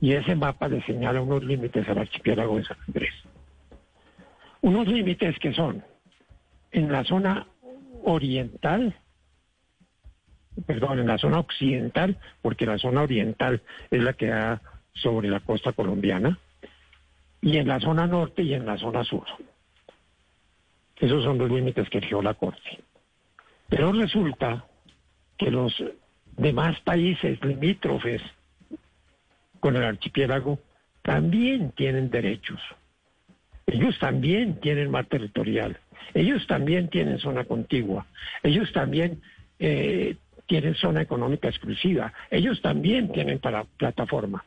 y 0.00 0.12
ese 0.12 0.34
mapa 0.34 0.68
le 0.68 0.82
señala 0.82 1.22
unos 1.22 1.44
límites 1.44 1.88
al 1.88 1.98
archipiélago 1.98 2.58
de 2.58 2.64
San 2.64 2.76
Andrés. 2.88 3.14
Unos 4.60 4.86
límites 4.88 5.38
que 5.38 5.54
son 5.54 5.82
en 6.72 6.90
la 6.90 7.04
zona 7.04 7.46
oriental 8.04 8.94
perdón, 10.66 10.98
en 10.98 11.06
la 11.06 11.18
zona 11.18 11.38
occidental, 11.38 12.18
porque 12.40 12.66
la 12.66 12.78
zona 12.78 13.02
oriental 13.02 13.62
es 13.90 14.02
la 14.02 14.12
que 14.12 14.26
da 14.26 14.60
sobre 14.94 15.28
la 15.28 15.40
costa 15.40 15.72
colombiana, 15.72 16.38
y 17.40 17.56
en 17.56 17.66
la 17.66 17.80
zona 17.80 18.06
norte 18.06 18.42
y 18.42 18.54
en 18.54 18.66
la 18.66 18.78
zona 18.78 19.04
sur. 19.04 19.24
Esos 20.96 21.24
son 21.24 21.38
los 21.38 21.50
límites 21.50 21.88
que 21.90 22.00
fijó 22.00 22.22
la 22.22 22.34
Corte. 22.34 22.78
Pero 23.68 23.92
resulta 23.92 24.66
que 25.36 25.50
los 25.50 25.74
demás 26.36 26.78
países 26.80 27.42
limítrofes 27.44 28.22
con 29.58 29.76
el 29.76 29.82
archipiélago 29.82 30.60
también 31.02 31.72
tienen 31.72 32.10
derechos. 32.10 32.60
Ellos 33.66 33.98
también 33.98 34.60
tienen 34.60 34.90
mar 34.90 35.06
territorial. 35.06 35.78
Ellos 36.14 36.46
también 36.46 36.88
tienen 36.88 37.18
zona 37.18 37.44
contigua. 37.44 38.06
Ellos 38.42 38.72
también 38.72 39.22
eh, 39.58 40.16
tienen 40.46 40.74
zona 40.74 41.02
económica 41.02 41.48
exclusiva. 41.48 42.12
Ellos 42.30 42.60
también 42.62 43.12
tienen 43.12 43.38
para 43.38 43.64
plataforma. 43.64 44.44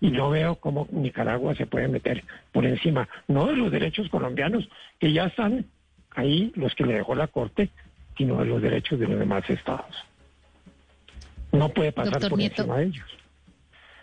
Y 0.00 0.10
no 0.10 0.30
veo 0.30 0.56
cómo 0.56 0.88
Nicaragua 0.90 1.54
se 1.54 1.66
puede 1.66 1.88
meter 1.88 2.24
por 2.52 2.64
encima, 2.64 3.08
no 3.28 3.46
de 3.46 3.56
los 3.56 3.70
derechos 3.70 4.08
colombianos, 4.08 4.68
que 4.98 5.12
ya 5.12 5.26
están 5.26 5.66
ahí 6.12 6.52
los 6.54 6.74
que 6.74 6.86
le 6.86 6.94
dejó 6.94 7.14
la 7.14 7.26
Corte, 7.26 7.70
sino 8.16 8.38
de 8.38 8.46
los 8.46 8.62
derechos 8.62 8.98
de 8.98 9.06
los 9.06 9.18
demás 9.18 9.48
estados. 9.48 9.94
No 11.52 11.68
puede 11.68 11.92
pasar 11.92 12.28
por 12.28 12.40
encima 12.40 12.78
de 12.78 12.84
ellos. 12.86 13.06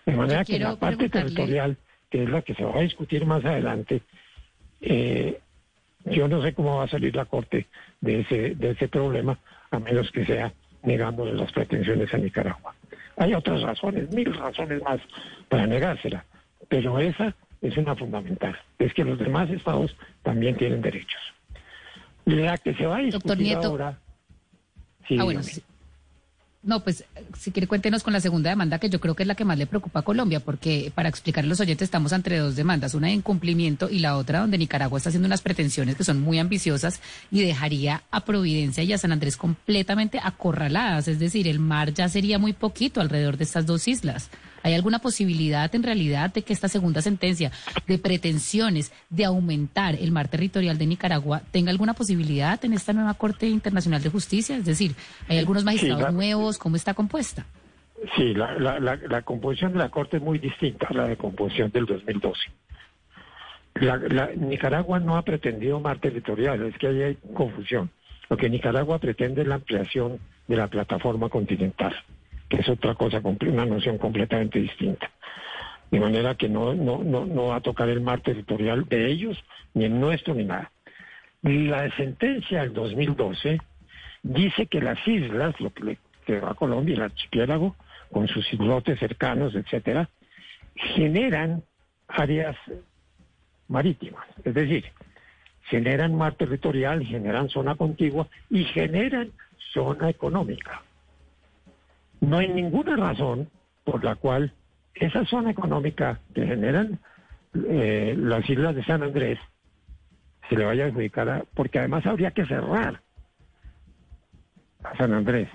De 0.05 0.13
manera 0.13 0.45
que 0.45 0.59
la 0.59 0.75
parte 0.75 1.09
territorial, 1.09 1.77
que 2.09 2.23
es 2.23 2.29
la 2.29 2.41
que 2.41 2.53
se 2.53 2.63
va 2.63 2.77
a 2.77 2.81
discutir 2.81 3.25
más 3.25 3.43
adelante, 3.43 4.01
eh, 4.81 5.39
yo 6.05 6.27
no 6.27 6.41
sé 6.41 6.53
cómo 6.53 6.77
va 6.77 6.83
a 6.83 6.89
salir 6.89 7.15
la 7.15 7.25
Corte 7.25 7.67
de 8.01 8.21
ese, 8.21 8.55
de 8.55 8.71
ese 8.71 8.87
problema, 8.87 9.39
a 9.71 9.79
menos 9.79 10.11
que 10.11 10.25
sea 10.25 10.53
negándole 10.83 11.33
las 11.33 11.51
pretensiones 11.51 12.13
a 12.13 12.17
Nicaragua. 12.17 12.75
Hay 13.17 13.33
otras 13.33 13.61
razones, 13.61 14.11
mil 14.11 14.33
razones 14.33 14.81
más 14.83 14.99
para 15.49 15.65
negársela, 15.65 16.23
pero 16.69 16.99
esa 16.99 17.33
es 17.61 17.75
una 17.77 17.95
fundamental, 17.95 18.55
es 18.77 18.93
que 18.93 19.03
los 19.03 19.17
demás 19.17 19.49
estados 19.49 19.95
también 20.23 20.55
tienen 20.55 20.81
derechos. 20.81 21.21
La 22.25 22.57
que 22.57 22.73
se 22.73 22.85
va 22.85 22.97
a 22.97 23.01
discutir 23.01 23.55
ahora... 23.55 23.99
Sí, 25.07 25.17
ah, 25.19 25.25
no, 26.67 26.83
pues 26.83 27.05
si 27.39 27.51
quiere 27.51 27.65
cuéntenos 27.65 28.03
con 28.03 28.11
la 28.11 28.19
segunda 28.19 28.49
demanda, 28.49 28.77
que 28.77 28.89
yo 28.89 28.99
creo 28.99 29.15
que 29.15 29.23
es 29.23 29.27
la 29.27 29.35
que 29.35 29.45
más 29.45 29.57
le 29.57 29.67
preocupa 29.67 30.01
a 30.01 30.03
Colombia, 30.03 30.41
porque 30.41 30.91
para 30.93 31.07
explicar 31.07 31.45
a 31.45 31.47
los 31.47 31.61
oyentes 31.61 31.85
estamos 31.85 32.11
entre 32.11 32.37
dos 32.37 32.57
demandas, 32.57 32.93
una 32.93 33.07
de 33.07 33.13
incumplimiento 33.13 33.89
y 33.89 33.99
la 33.99 34.17
otra 34.17 34.41
donde 34.41 34.57
Nicaragua 34.57 34.97
está 34.97 35.09
haciendo 35.09 35.27
unas 35.27 35.41
pretensiones 35.41 35.95
que 35.95 36.03
son 36.03 36.19
muy 36.19 36.39
ambiciosas 36.39 36.99
y 37.31 37.41
dejaría 37.41 38.03
a 38.11 38.25
Providencia 38.25 38.83
y 38.83 38.91
a 38.91 38.97
San 38.97 39.13
Andrés 39.13 39.37
completamente 39.37 40.19
acorraladas, 40.21 41.07
es 41.07 41.19
decir, 41.19 41.47
el 41.47 41.59
mar 41.59 41.93
ya 41.93 42.09
sería 42.09 42.37
muy 42.37 42.51
poquito 42.51 42.99
alrededor 42.99 43.37
de 43.37 43.45
estas 43.45 43.65
dos 43.65 43.87
islas. 43.87 44.29
¿Hay 44.63 44.73
alguna 44.73 44.99
posibilidad 44.99 45.73
en 45.73 45.83
realidad 45.83 46.33
de 46.33 46.41
que 46.41 46.53
esta 46.53 46.67
segunda 46.67 47.01
sentencia 47.01 47.51
de 47.87 47.97
pretensiones 47.97 48.91
de 49.09 49.25
aumentar 49.25 49.95
el 49.95 50.11
mar 50.11 50.27
territorial 50.27 50.77
de 50.77 50.85
Nicaragua 50.85 51.41
tenga 51.51 51.71
alguna 51.71 51.93
posibilidad 51.93 52.63
en 52.63 52.73
esta 52.73 52.93
nueva 52.93 53.13
Corte 53.13 53.47
Internacional 53.47 54.01
de 54.01 54.09
Justicia? 54.09 54.57
Es 54.57 54.65
decir, 54.65 54.95
¿hay 55.27 55.37
algunos 55.37 55.63
magistrados 55.63 56.13
nuevos? 56.13 56.57
¿Cómo 56.57 56.75
está 56.75 56.93
compuesta? 56.93 57.45
Sí, 58.15 58.33
la, 58.33 58.79
la, 58.79 59.21
composición 59.23 59.73
de 59.73 59.79
la 59.79 59.89
Corte 59.89 60.17
es 60.17 60.23
muy 60.23 60.37
distinta 60.37 60.87
a 60.89 60.93
la 60.93 61.07
de 61.07 61.17
composición 61.17 61.71
del 61.71 61.85
2012. 61.85 62.39
La, 63.81 64.29
Nicaragua 64.35 64.99
no 64.99 65.17
ha 65.17 65.23
pretendido 65.23 65.79
mar 65.79 65.99
territorial, 65.99 66.63
es 66.63 66.77
que 66.77 66.87
ahí 66.87 67.01
hay 67.01 67.17
confusión. 67.33 67.89
Lo 68.29 68.37
que 68.37 68.49
Nicaragua 68.49 68.99
pretende 68.99 69.41
es 69.41 69.47
la 69.47 69.55
ampliación 69.55 70.19
de 70.47 70.55
la 70.55 70.67
plataforma 70.67 71.29
continental 71.29 71.95
que 72.49 72.57
es 72.57 72.69
otra 72.69 72.95
cosa, 72.95 73.21
una 73.23 73.65
noción 73.65 73.97
completamente 73.97 74.59
distinta. 74.59 75.11
De 75.91 75.99
manera 75.99 76.35
que 76.35 76.49
no, 76.49 76.73
no, 76.73 77.03
no, 77.03 77.25
no 77.25 77.47
va 77.47 77.57
a 77.57 77.61
tocar 77.61 77.89
el 77.89 78.01
mar 78.01 78.21
territorial 78.21 78.85
de 78.87 79.07
ellos, 79.07 79.37
ni 79.73 79.85
el 79.85 79.99
nuestro, 79.99 80.33
ni 80.35 80.43
nada. 80.43 80.71
La 81.41 81.89
sentencia 81.95 82.61
del 82.61 82.73
2012 82.73 83.59
dice 84.23 84.67
que 84.67 84.81
las 84.81 85.05
islas, 85.07 85.59
lo 85.59 85.69
que 85.71 85.83
le 85.83 85.97
quedó 86.25 86.47
a 86.47 86.55
Colombia, 86.55 86.95
el 86.95 87.03
archipiélago, 87.03 87.75
con 88.11 88.27
sus 88.27 88.51
islotes 88.53 88.99
cercanos, 88.99 89.55
etcétera, 89.55 90.09
generan 90.75 91.63
áreas 92.07 92.55
marítimas, 93.67 94.25
es 94.43 94.53
decir, 94.53 94.85
generan 95.63 96.15
mar 96.15 96.35
territorial, 96.35 97.05
generan 97.05 97.49
zona 97.49 97.75
contigua 97.75 98.27
y 98.49 98.63
generan 98.65 99.31
zona 99.73 100.09
económica. 100.09 100.81
No 102.21 102.37
hay 102.37 102.49
ninguna 102.49 102.95
razón 102.95 103.49
por 103.83 104.03
la 104.03 104.15
cual 104.15 104.53
esa 104.95 105.25
zona 105.25 105.51
económica 105.51 106.19
que 106.33 106.45
generan 106.45 106.99
eh, 107.53 108.15
las 108.17 108.49
islas 108.49 108.75
de 108.75 108.83
San 108.83 109.03
Andrés 109.03 109.39
se 110.49 110.55
le 110.55 110.65
vaya 110.65 110.85
a 110.85 110.87
adjudicar, 110.87 111.29
a, 111.29 111.43
porque 111.53 111.79
además 111.79 112.05
habría 112.05 112.31
que 112.31 112.45
cerrar 112.45 113.01
a 114.83 114.95
San 114.97 115.13
Andrés, 115.13 115.49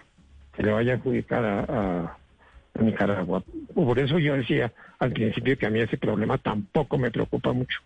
se 0.56 0.62
le 0.62 0.72
vaya 0.72 0.92
a 0.92 0.96
adjudicar 0.96 1.44
a, 1.44 2.16
Nicaragua. 2.80 3.44
Por 3.74 3.98
eso 3.98 4.18
yo 4.18 4.34
decía 4.34 4.72
al 4.98 5.12
principio 5.12 5.58
que 5.58 5.66
a 5.66 5.70
mí 5.70 5.80
ese 5.80 5.98
problema 5.98 6.38
tampoco 6.38 6.96
me 6.96 7.10
preocupa 7.10 7.52
mucho, 7.52 7.80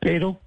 pero 0.00 0.40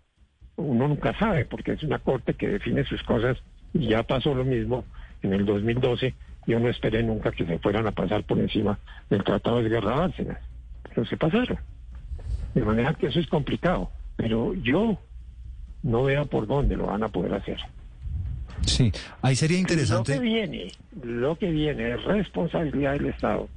uno 0.57 0.89
nunca 0.89 1.17
sabe, 1.17 1.45
porque 1.45 1.71
es 1.71 1.83
una 1.83 1.99
corte 1.99 2.33
que 2.33 2.49
define 2.49 2.83
sus 2.83 3.01
cosas 3.03 3.37
y 3.73 3.87
ya 3.87 4.03
pasó 4.03 4.35
lo 4.35 4.43
mismo 4.43 4.83
en 5.21 5.31
el 5.31 5.45
2012 5.45 6.13
yo 6.45 6.59
no 6.59 6.69
esperé 6.69 7.03
nunca 7.03 7.31
que 7.31 7.45
se 7.45 7.59
fueran 7.59 7.87
a 7.87 7.91
pasar 7.91 8.23
por 8.23 8.39
encima 8.39 8.79
del 9.09 9.23
Tratado 9.23 9.61
de 9.61 9.69
Guerra 9.69 9.95
Bárcenas, 9.95 10.39
pero 10.83 11.05
se 11.05 11.17
pasaron. 11.17 11.59
De 12.53 12.63
manera 12.63 12.93
que 12.93 13.07
eso 13.07 13.19
es 13.19 13.27
complicado. 13.27 13.89
Pero 14.15 14.53
yo 14.55 14.97
no 15.83 16.03
vea 16.03 16.25
por 16.25 16.47
dónde 16.47 16.75
lo 16.75 16.87
van 16.87 17.03
a 17.03 17.09
poder 17.09 17.33
hacer. 17.33 17.57
Sí, 18.65 18.91
ahí 19.21 19.35
sería 19.35 19.59
interesante. 19.59 20.15
Lo 20.15 20.21
que 20.21 20.27
viene, 20.27 20.71
lo 21.01 21.37
que 21.37 21.51
viene 21.51 21.91
es 21.93 22.03
responsabilidad 22.03 22.93
del 22.93 23.07
Estado 23.07 23.47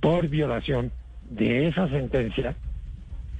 por 0.00 0.28
violación 0.28 0.92
de 1.30 1.68
esa 1.68 1.88
sentencia. 1.88 2.54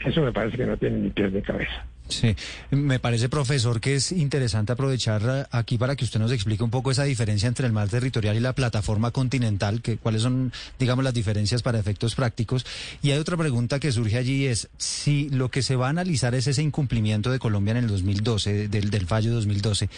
Eso 0.05 0.23
me 0.23 0.33
parece 0.33 0.57
que 0.57 0.67
no 0.67 0.77
tiene 0.77 0.99
ni 0.99 1.11
pies 1.11 1.33
ni 1.33 1.43
cabeza. 1.43 1.85
Sí, 2.11 2.35
me 2.71 2.99
parece, 2.99 3.29
profesor, 3.29 3.81
que 3.81 3.95
es 3.95 4.13
interesante 4.13 4.73
aprovechar 4.73 5.23
eh, 5.25 5.47
aquí 5.51 5.79
para 5.79 5.95
que 5.97 6.05
usted 6.05 6.19
nos 6.19 6.33
explique 6.33 6.63
un 6.63 6.71
poco 6.71 6.91
esa 6.91 7.05
diferencia 7.05 7.47
entre 7.47 7.67
el 7.67 7.73
mar 7.73 7.89
territorial 7.89 8.37
y 8.37 8.41
la 8.41 8.53
plataforma 8.53 9.13
continental, 9.13 9.81
que 9.81 9.97
cuáles 9.97 10.23
son, 10.23 10.53
digamos, 10.79 11.05
las 11.05 11.15
diferencias 11.15 11.63
para 11.63 11.79
efectos 11.79 12.15
prácticos. 12.15 12.67
Y 13.03 13.13
hay 13.13 13.19
otra 13.19 13.37
pregunta 13.37 13.79
que 13.79 13.93
surge 13.93 14.19
allí 14.19 14.47
es 14.47 14.69
si 14.77 15.29
lo 15.31 15.51
que 15.51 15.63
se 15.63 15.77
va 15.77 15.87
a 15.87 15.91
analizar 15.91 16.35
es 16.35 16.47
ese 16.47 16.63
incumplimiento 16.63 17.31
de 17.31 17.39
Colombia 17.39 17.73
en 17.73 17.79
el 17.79 17.87
2012, 17.87 18.69
del, 18.69 18.91
del 18.91 19.07
fallo 19.07 19.33
2012. 19.33 19.89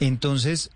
Entonces, 0.00 0.70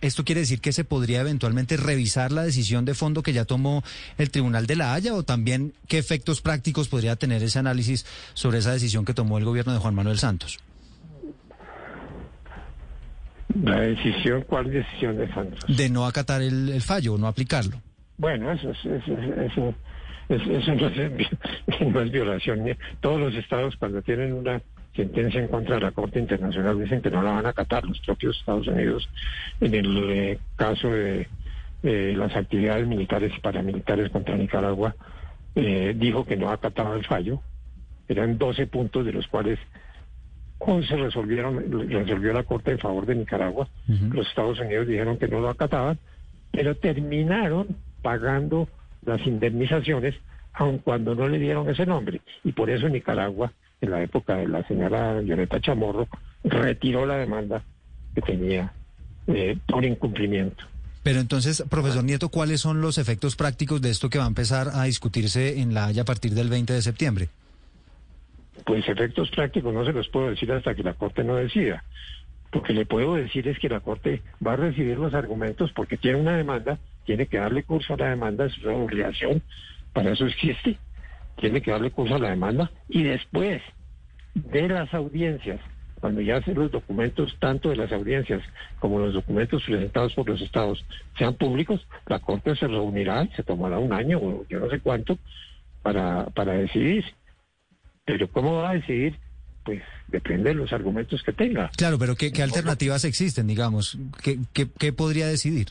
¿Esto 0.00 0.24
quiere 0.24 0.40
decir 0.40 0.60
que 0.60 0.72
se 0.72 0.84
podría 0.84 1.20
eventualmente 1.20 1.76
revisar 1.76 2.32
la 2.32 2.42
decisión 2.42 2.84
de 2.84 2.94
fondo 2.94 3.22
que 3.22 3.34
ya 3.34 3.44
tomó 3.44 3.82
el 4.16 4.30
Tribunal 4.30 4.66
de 4.66 4.76
la 4.76 4.94
Haya 4.94 5.14
o 5.14 5.22
también 5.22 5.74
qué 5.86 5.98
efectos 5.98 6.40
prácticos 6.40 6.88
podría 6.88 7.16
tener 7.16 7.42
ese 7.42 7.58
análisis 7.58 8.06
sobre 8.32 8.58
esa 8.58 8.72
decisión 8.72 9.04
que 9.04 9.12
tomó 9.12 9.36
el 9.36 9.44
gobierno 9.44 9.72
de 9.72 9.78
Juan 9.78 9.94
Manuel 9.94 10.18
Santos? 10.18 10.58
La 13.62 13.80
decisión, 13.80 14.42
¿cuál 14.48 14.70
decisión 14.70 15.16
de 15.16 15.32
Santos? 15.32 15.60
De 15.68 15.88
no 15.90 16.06
acatar 16.06 16.42
el, 16.42 16.80
fallo 16.80 17.14
o 17.14 17.18
no 17.18 17.28
aplicarlo. 17.28 17.80
Bueno, 18.16 18.50
eso, 18.50 18.70
es, 18.70 18.78
eso, 18.84 19.74
eso, 20.28 20.50
eso 20.50 20.74
no, 20.74 20.88
es, 20.88 21.12
no 21.92 22.00
es 22.00 22.10
violación. 22.10 22.64
Todos 23.00 23.20
los 23.20 23.34
estados 23.34 23.76
cuando 23.76 24.00
tienen 24.02 24.32
una 24.32 24.60
sentencia 24.94 25.40
en 25.40 25.48
contra 25.48 25.76
de 25.76 25.82
la 25.82 25.92
Corte 25.92 26.18
Internacional 26.18 26.80
dicen 26.80 27.02
que 27.02 27.10
no 27.10 27.22
la 27.22 27.32
van 27.32 27.46
a 27.46 27.50
acatar 27.50 27.84
los 27.84 28.00
propios 28.00 28.36
Estados 28.38 28.66
Unidos 28.68 29.08
en 29.60 29.74
el 29.74 30.10
eh, 30.10 30.38
caso 30.56 30.88
de 30.90 31.28
las 31.82 32.34
actividades 32.34 32.86
militares 32.86 33.30
y 33.36 33.40
paramilitares 33.40 34.10
contra 34.10 34.36
Nicaragua. 34.36 34.96
Eh, 35.54 35.94
dijo 35.94 36.24
que 36.24 36.36
no 36.36 36.48
acataba 36.48 36.96
el 36.96 37.04
fallo. 37.04 37.42
Eran 38.08 38.38
12 38.38 38.68
puntos 38.68 39.04
de 39.04 39.12
los 39.12 39.26
cuales 39.28 39.58
11 40.60 40.96
resolvieron 40.96 41.90
resolvió 41.90 42.32
la 42.32 42.44
Corte 42.44 42.70
en 42.70 42.78
favor 42.78 43.04
de 43.04 43.16
Nicaragua. 43.16 43.68
Los 43.86 44.26
Estados 44.28 44.58
Unidos 44.60 44.86
dijeron 44.86 45.18
que 45.18 45.28
no 45.28 45.40
lo 45.40 45.50
acataban 45.50 45.98
pero 46.54 46.76
terminaron 46.76 47.76
pagando 48.02 48.68
las 49.04 49.26
indemnizaciones 49.26 50.14
aun 50.52 50.78
cuando 50.78 51.14
no 51.14 51.28
le 51.28 51.38
dieron 51.38 51.68
ese 51.68 51.84
nombre. 51.84 52.20
Y 52.44 52.52
por 52.52 52.70
eso 52.70 52.88
Nicaragua 52.88 53.52
en 53.80 53.90
la 53.90 54.02
época 54.02 54.36
de 54.36 54.48
la 54.48 54.66
señora 54.66 55.20
Violeta 55.20 55.60
Chamorro, 55.60 56.08
retiró 56.42 57.06
la 57.06 57.16
demanda 57.16 57.62
que 58.14 58.22
tenía 58.22 58.72
eh, 59.26 59.56
por 59.66 59.84
incumplimiento. 59.84 60.64
Pero 61.02 61.20
entonces, 61.20 61.62
profesor 61.68 62.02
Nieto, 62.02 62.30
¿cuáles 62.30 62.62
son 62.62 62.80
los 62.80 62.96
efectos 62.96 63.36
prácticos 63.36 63.82
de 63.82 63.90
esto 63.90 64.08
que 64.08 64.18
va 64.18 64.24
a 64.24 64.28
empezar 64.28 64.68
a 64.72 64.84
discutirse 64.84 65.60
en 65.60 65.74
La 65.74 65.86
Haya 65.86 66.02
a 66.02 66.04
partir 66.06 66.32
del 66.32 66.48
20 66.48 66.72
de 66.72 66.80
septiembre? 66.80 67.28
Pues 68.64 68.88
efectos 68.88 69.30
prácticos 69.30 69.74
no 69.74 69.84
se 69.84 69.92
los 69.92 70.08
puedo 70.08 70.30
decir 70.30 70.50
hasta 70.50 70.74
que 70.74 70.82
la 70.82 70.94
Corte 70.94 71.22
no 71.22 71.36
decida. 71.36 71.84
Lo 72.52 72.62
que 72.62 72.72
le 72.72 72.86
puedo 72.86 73.16
decir 73.16 73.46
es 73.48 73.58
que 73.58 73.68
la 73.68 73.80
Corte 73.80 74.22
va 74.44 74.54
a 74.54 74.56
recibir 74.56 74.96
los 74.96 75.12
argumentos 75.12 75.72
porque 75.74 75.98
tiene 75.98 76.20
una 76.20 76.36
demanda, 76.36 76.78
tiene 77.04 77.26
que 77.26 77.36
darle 77.36 77.64
curso 77.64 77.94
a 77.94 77.96
la 77.98 78.08
demanda, 78.08 78.46
es 78.46 78.56
una 78.58 78.76
obligación, 78.76 79.42
para 79.92 80.12
eso 80.12 80.24
existe 80.24 80.78
tiene 81.36 81.60
que 81.60 81.70
darle 81.70 81.90
curso 81.90 82.14
a 82.14 82.18
la 82.18 82.30
demanda 82.30 82.70
y 82.88 83.02
después 83.02 83.62
de 84.34 84.68
las 84.68 84.92
audiencias, 84.94 85.60
cuando 86.00 86.20
ya 86.20 86.40
los 86.46 86.70
documentos, 86.70 87.36
tanto 87.38 87.70
de 87.70 87.76
las 87.76 87.92
audiencias 87.92 88.42
como 88.78 88.98
los 88.98 89.14
documentos 89.14 89.62
presentados 89.64 90.14
por 90.14 90.28
los 90.28 90.40
estados, 90.40 90.84
sean 91.16 91.34
públicos, 91.34 91.86
la 92.06 92.18
Corte 92.18 92.54
se 92.56 92.66
reunirá, 92.66 93.26
se 93.36 93.42
tomará 93.42 93.78
un 93.78 93.92
año 93.92 94.18
o 94.18 94.46
yo 94.48 94.60
no 94.60 94.68
sé 94.68 94.80
cuánto 94.80 95.18
para, 95.82 96.26
para 96.26 96.54
decidir. 96.54 97.04
Pero 98.04 98.28
¿cómo 98.30 98.56
va 98.56 98.70
a 98.70 98.74
decidir? 98.74 99.18
Pues 99.64 99.82
depende 100.08 100.50
de 100.50 100.56
los 100.56 100.72
argumentos 100.74 101.22
que 101.22 101.32
tenga. 101.32 101.70
Claro, 101.76 101.98
pero 101.98 102.16
¿qué, 102.16 102.30
alternativas 102.42 103.04
existen, 103.04 103.46
digamos? 103.46 103.96
¿Qué, 104.22 104.38
qué, 104.52 104.68
qué 104.78 104.92
podría 104.92 105.26
decidir? 105.26 105.68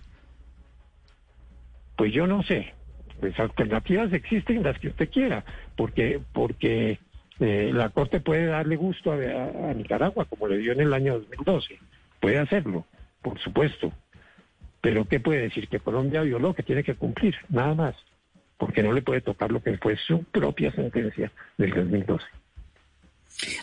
Pues 1.95 2.11
yo 2.11 2.26
no 2.26 2.41
sé 2.41 2.74
pues 3.20 3.39
alternativas 3.39 4.11
existen 4.14 4.64
las 4.64 4.78
que 4.80 4.89
usted 4.89 5.09
quiera, 5.09 5.43
porque 5.76 6.20
porque 6.34 6.99
eh, 7.39 7.72
la 7.74 7.89
Corte 7.89 8.20
puede 8.20 8.45
darle 8.45 8.76
gusto 8.76 9.11
a, 9.11 9.74
Nicaragua, 9.74 10.26
como 10.26 10.47
le 10.47 10.57
dio 10.57 10.72
en 10.74 10.82
el 10.82 10.93
año 10.93 11.20
2012. 11.20 11.80
Puede 12.20 12.39
hacerlo, 12.39 12.86
por 13.22 13.39
supuesto. 13.39 13.91
Pero 14.82 15.05
¿qué 15.05 15.20
puede 15.20 15.41
decir? 15.41 15.68
Que 15.68 15.80
Colombia 15.80 16.22
violó, 16.22 16.53
que 16.53 16.64
tiene 16.64 16.84
que 16.84 16.95
cumplir, 16.95 17.36
nada 17.49 17.74
más. 17.74 17.95
Porque 18.57 18.84
no 18.84 18.93
le 18.93 19.01
puede 19.01 19.22
tocar 19.22 19.51
lo 19.51 19.61
que 19.61 19.78
fue 19.78 19.97
su 19.97 20.24
propia 20.26 20.72
sentencia 20.72 21.32
del 21.57 21.72
2012. 21.72 22.24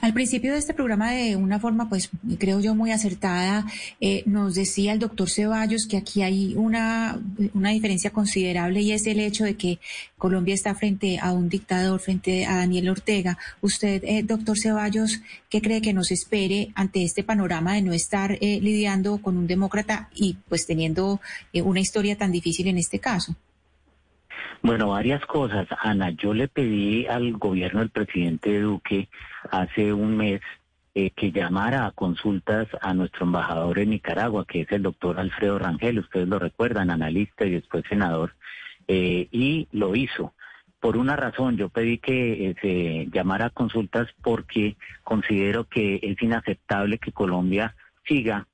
Al 0.00 0.12
principio 0.12 0.52
de 0.52 0.58
este 0.58 0.74
programa, 0.74 1.12
de 1.12 1.36
una 1.36 1.58
forma, 1.58 1.88
pues 1.88 2.10
creo 2.38 2.60
yo 2.60 2.74
muy 2.74 2.90
acertada, 2.90 3.66
eh, 4.00 4.22
nos 4.26 4.54
decía 4.54 4.92
el 4.92 4.98
doctor 4.98 5.30
Ceballos 5.30 5.86
que 5.86 5.96
aquí 5.96 6.22
hay 6.22 6.54
una, 6.56 7.18
diferencia 7.54 8.10
considerable 8.10 8.80
y 8.80 8.92
es 8.92 9.06
el 9.06 9.20
hecho 9.20 9.44
de 9.44 9.56
que 9.56 9.78
Colombia 10.18 10.54
está 10.54 10.74
frente 10.74 11.18
a 11.18 11.32
un 11.32 11.48
dictador, 11.48 12.00
frente 12.00 12.46
a 12.46 12.56
Daniel 12.56 12.90
Ortega. 12.90 13.38
Usted, 13.60 14.02
eh, 14.04 14.22
doctor 14.22 14.58
Ceballos, 14.58 15.20
¿qué 15.48 15.62
cree 15.62 15.80
que 15.80 15.92
nos 15.92 16.10
espere 16.10 16.72
ante 16.74 17.04
este 17.04 17.22
panorama 17.22 17.74
de 17.74 17.82
no 17.82 17.92
estar 17.92 18.32
eh, 18.40 18.60
lidiando 18.60 19.18
con 19.22 19.38
un 19.38 19.46
demócrata 19.46 20.10
y 20.14 20.36
pues 20.48 20.66
teniendo 20.66 21.20
una 21.52 21.80
historia 21.80 22.16
tan 22.16 22.32
difícil 22.32 22.66
en 22.68 22.78
este 22.78 22.98
caso? 22.98 23.36
Bueno, 24.62 24.90
varias 24.90 25.24
cosas. 25.24 25.66
Ana, 25.82 26.10
yo 26.10 26.34
le 26.34 26.46
pedí 26.46 27.06
al 27.06 27.32
gobierno 27.32 27.80
del 27.80 27.88
presidente 27.88 28.60
Duque 28.60 29.08
hace 29.50 29.92
un 29.94 30.18
mes 30.18 30.42
eh, 30.94 31.10
que 31.12 31.32
llamara 31.32 31.86
a 31.86 31.92
consultas 31.92 32.68
a 32.82 32.92
nuestro 32.92 33.24
embajador 33.24 33.78
en 33.78 33.90
Nicaragua, 33.90 34.44
que 34.46 34.62
es 34.62 34.72
el 34.72 34.82
doctor 34.82 35.18
Alfredo 35.18 35.58
Rangel, 35.58 36.00
ustedes 36.00 36.28
lo 36.28 36.38
recuerdan, 36.38 36.90
analista 36.90 37.46
y 37.46 37.52
después 37.52 37.84
senador, 37.88 38.34
eh, 38.86 39.28
y 39.30 39.66
lo 39.72 39.96
hizo. 39.96 40.34
Por 40.78 40.98
una 40.98 41.16
razón, 41.16 41.56
yo 41.56 41.70
pedí 41.70 41.96
que 41.96 42.50
eh, 42.50 42.54
se 42.60 43.08
llamara 43.16 43.46
a 43.46 43.50
consultas 43.50 44.08
porque 44.22 44.76
considero 45.04 45.64
que 45.64 46.00
es 46.02 46.20
inaceptable 46.20 46.98
que 46.98 47.12
Colombia 47.12 47.74
siga 48.06 48.46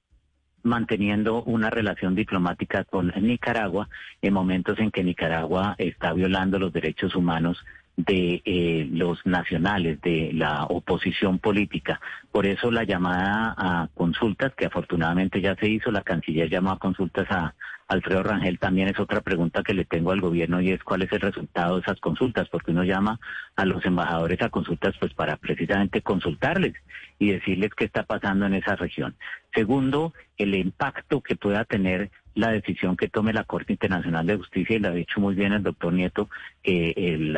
manteniendo 0.67 1.43
una 1.45 1.71
relación 1.71 2.15
diplomática 2.15 2.85
con 2.85 3.13
Nicaragua 3.21 3.89
en 4.21 4.35
momentos 4.35 4.79
en 4.79 4.91
que 4.91 5.05
Nicaragua 5.05 5.75
está 5.79 6.13
violando 6.13 6.59
los 6.59 6.73
derechos 6.73 7.15
humanos 7.15 7.65
de 7.97 8.43
eh, 8.45 8.89
los 8.93 9.25
nacionales, 9.25 10.01
de 10.03 10.31
la 10.35 10.65
oposición 10.65 11.39
política. 11.39 12.01
Por 12.31 12.47
eso 12.47 12.71
la 12.71 12.85
llamada 12.85 13.55
a 13.57 13.89
consultas, 13.95 14.53
que 14.55 14.67
afortunadamente 14.67 15.41
ya 15.41 15.55
se 15.57 15.69
hizo, 15.69 15.91
la 15.91 16.03
canciller 16.03 16.51
llamó 16.51 16.73
a 16.73 16.79
consultas 16.79 17.27
a 17.31 17.55
Alfredo 17.89 18.23
Rangel, 18.23 18.59
también 18.59 18.89
es 18.89 18.99
otra 18.99 19.21
pregunta 19.21 19.63
que 19.63 19.75
le 19.75 19.85
tengo 19.85 20.11
al 20.11 20.21
gobierno 20.21 20.61
y 20.61 20.71
es 20.71 20.83
cuál 20.83 21.03
es 21.03 21.13
el 21.13 21.21
resultado 21.21 21.77
de 21.77 21.83
esas 21.83 22.01
consultas, 22.01 22.49
porque 22.49 22.73
uno 22.73 22.83
llama 22.83 23.21
a 23.55 23.65
los 23.65 23.85
embajadores 23.85 24.43
a 24.43 24.49
consultas 24.49 24.95
pues 24.99 25.15
para 25.15 25.37
precisamente 25.37 26.03
consultarles 26.03 26.75
y 27.19 27.31
decirles 27.31 27.71
qué 27.77 27.85
está 27.85 28.03
pasando 28.03 28.47
en 28.47 28.55
esa 28.55 28.75
región. 28.75 29.15
Segundo, 29.55 30.13
el 30.37 30.55
impacto 30.55 31.21
que 31.21 31.37
pueda 31.37 31.65
tener 31.65 32.11
la 32.35 32.51
decisión 32.51 32.97
que 32.97 33.09
tome 33.09 33.33
la 33.33 33.45
Corte 33.45 33.73
Internacional 33.73 34.27
de 34.27 34.37
Justicia, 34.37 34.77
y 34.77 34.79
lo 34.79 34.89
ha 34.89 34.93
dicho 34.93 35.21
muy 35.21 35.35
bien 35.35 35.55
el 35.55 35.63
doctor 35.63 35.93
Nieto, 35.93 36.29
que 36.63 36.91
el, 36.91 37.35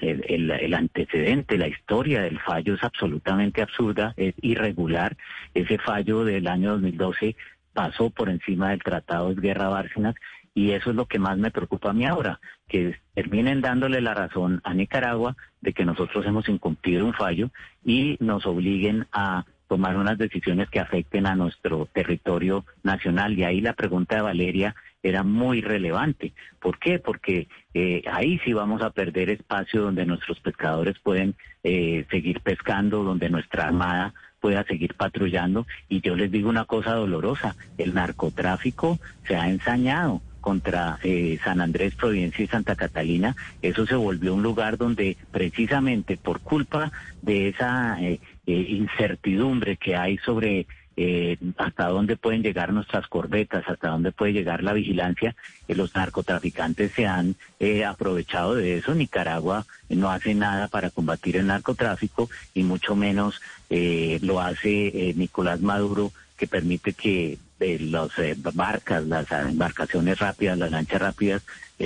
el, 0.00 0.74
antecedente, 0.74 1.56
la 1.56 1.68
historia 1.68 2.22
del 2.22 2.40
fallo 2.40 2.74
es 2.74 2.82
absolutamente 2.82 3.62
absurda, 3.62 4.12
es 4.16 4.34
irregular. 4.42 5.16
Ese 5.54 5.78
fallo 5.78 6.24
del 6.24 6.48
año 6.48 6.72
2012 6.72 7.36
pasó 7.72 8.10
por 8.10 8.28
encima 8.28 8.70
del 8.70 8.82
Tratado 8.82 9.34
de 9.34 9.40
Guerra 9.40 9.68
Bárcenas 9.68 10.14
y 10.54 10.72
eso 10.72 10.90
es 10.90 10.96
lo 10.96 11.06
que 11.06 11.18
más 11.18 11.38
me 11.38 11.50
preocupa 11.50 11.90
a 11.90 11.92
mí 11.92 12.04
ahora, 12.06 12.40
que 12.68 12.96
terminen 13.14 13.60
dándole 13.60 14.00
la 14.00 14.14
razón 14.14 14.60
a 14.64 14.74
Nicaragua 14.74 15.36
de 15.60 15.72
que 15.72 15.84
nosotros 15.84 16.26
hemos 16.26 16.48
incumplido 16.48 17.06
un 17.06 17.14
fallo 17.14 17.50
y 17.84 18.16
nos 18.20 18.46
obliguen 18.46 19.06
a 19.12 19.44
tomar 19.68 19.96
unas 19.96 20.18
decisiones 20.18 20.68
que 20.68 20.80
afecten 20.80 21.26
a 21.26 21.36
nuestro 21.36 21.86
territorio 21.92 22.64
nacional. 22.82 23.38
Y 23.38 23.44
ahí 23.44 23.60
la 23.60 23.74
pregunta 23.74 24.16
de 24.16 24.22
Valeria 24.22 24.74
era 25.02 25.22
muy 25.22 25.60
relevante. 25.60 26.32
¿Por 26.60 26.78
qué? 26.78 26.98
Porque 26.98 27.46
eh, 27.72 28.02
ahí 28.10 28.40
sí 28.44 28.52
vamos 28.52 28.82
a 28.82 28.90
perder 28.90 29.30
espacio 29.30 29.82
donde 29.82 30.04
nuestros 30.04 30.40
pescadores 30.40 30.98
pueden 30.98 31.36
eh, 31.62 32.04
seguir 32.10 32.40
pescando, 32.40 33.04
donde 33.04 33.30
nuestra 33.30 33.64
armada 33.64 34.12
pueda 34.40 34.64
seguir 34.64 34.94
patrullando. 34.94 35.66
Y 35.88 36.00
yo 36.00 36.16
les 36.16 36.30
digo 36.30 36.48
una 36.48 36.64
cosa 36.64 36.94
dolorosa, 36.94 37.56
el 37.78 37.94
narcotráfico 37.94 38.98
se 39.26 39.36
ha 39.36 39.48
ensañado 39.48 40.22
contra 40.40 40.98
eh, 41.02 41.38
San 41.44 41.60
Andrés, 41.60 41.94
Providencia 41.94 42.44
y 42.44 42.48
Santa 42.48 42.74
Catalina, 42.74 43.36
eso 43.62 43.86
se 43.86 43.94
volvió 43.94 44.34
un 44.34 44.42
lugar 44.42 44.78
donde 44.78 45.16
precisamente 45.30 46.16
por 46.16 46.40
culpa 46.40 46.90
de 47.22 47.48
esa 47.48 48.00
eh, 48.00 48.18
incertidumbre 48.46 49.76
que 49.76 49.96
hay 49.96 50.16
sobre 50.18 50.66
eh, 50.96 51.38
hasta 51.56 51.88
dónde 51.88 52.16
pueden 52.16 52.42
llegar 52.42 52.72
nuestras 52.72 53.06
corbetas, 53.06 53.64
hasta 53.68 53.88
dónde 53.88 54.12
puede 54.12 54.32
llegar 54.32 54.62
la 54.62 54.72
vigilancia, 54.72 55.34
que 55.66 55.74
los 55.74 55.94
narcotraficantes 55.94 56.92
se 56.92 57.06
han 57.06 57.36
eh, 57.58 57.84
aprovechado 57.84 58.54
de 58.54 58.76
eso. 58.76 58.94
Nicaragua 58.94 59.66
no 59.88 60.10
hace 60.10 60.34
nada 60.34 60.68
para 60.68 60.90
combatir 60.90 61.36
el 61.36 61.46
narcotráfico 61.46 62.28
y 62.54 62.64
mucho 62.64 62.96
menos 62.96 63.40
eh, 63.70 64.18
lo 64.22 64.40
hace 64.40 65.14
Nicolás 65.16 65.60
Maduro, 65.60 66.12
que 66.36 66.46
permite 66.46 66.92
que 66.92 67.38
las 67.60 68.10
barcas, 68.54 69.04
las 69.04 69.30
embarcaciones 69.30 70.18
rápidas, 70.18 70.58
las 70.58 70.70
lanchas 70.70 71.00
rápidas, 71.00 71.42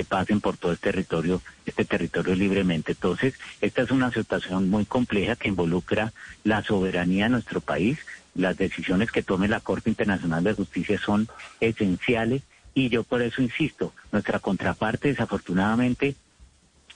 pasen 0.07 0.39
por 0.41 0.57
todo 0.57 0.71
el 0.71 0.77
territorio, 0.77 1.41
este 1.65 1.83
territorio 1.83 2.35
libremente. 2.35 2.93
Entonces, 2.93 3.35
esta 3.61 3.81
es 3.81 3.91
una 3.91 4.11
situación 4.11 4.69
muy 4.69 4.85
compleja 4.85 5.35
que 5.35 5.49
involucra 5.49 6.13
la 6.45 6.63
soberanía 6.63 7.25
de 7.25 7.31
nuestro 7.31 7.59
país, 7.59 7.99
las 8.35 8.57
decisiones 8.57 9.11
que 9.11 9.23
tome 9.23 9.47
la 9.47 9.61
Corte 9.61 9.89
Internacional 9.89 10.43
de 10.43 10.53
Justicia 10.53 10.99
son 10.99 11.27
esenciales 11.59 12.43
y 12.73 12.89
yo 12.89 13.03
por 13.03 13.21
eso 13.21 13.41
insisto, 13.41 13.93
nuestra 14.11 14.39
contraparte 14.39 15.07
desafortunadamente 15.07 16.15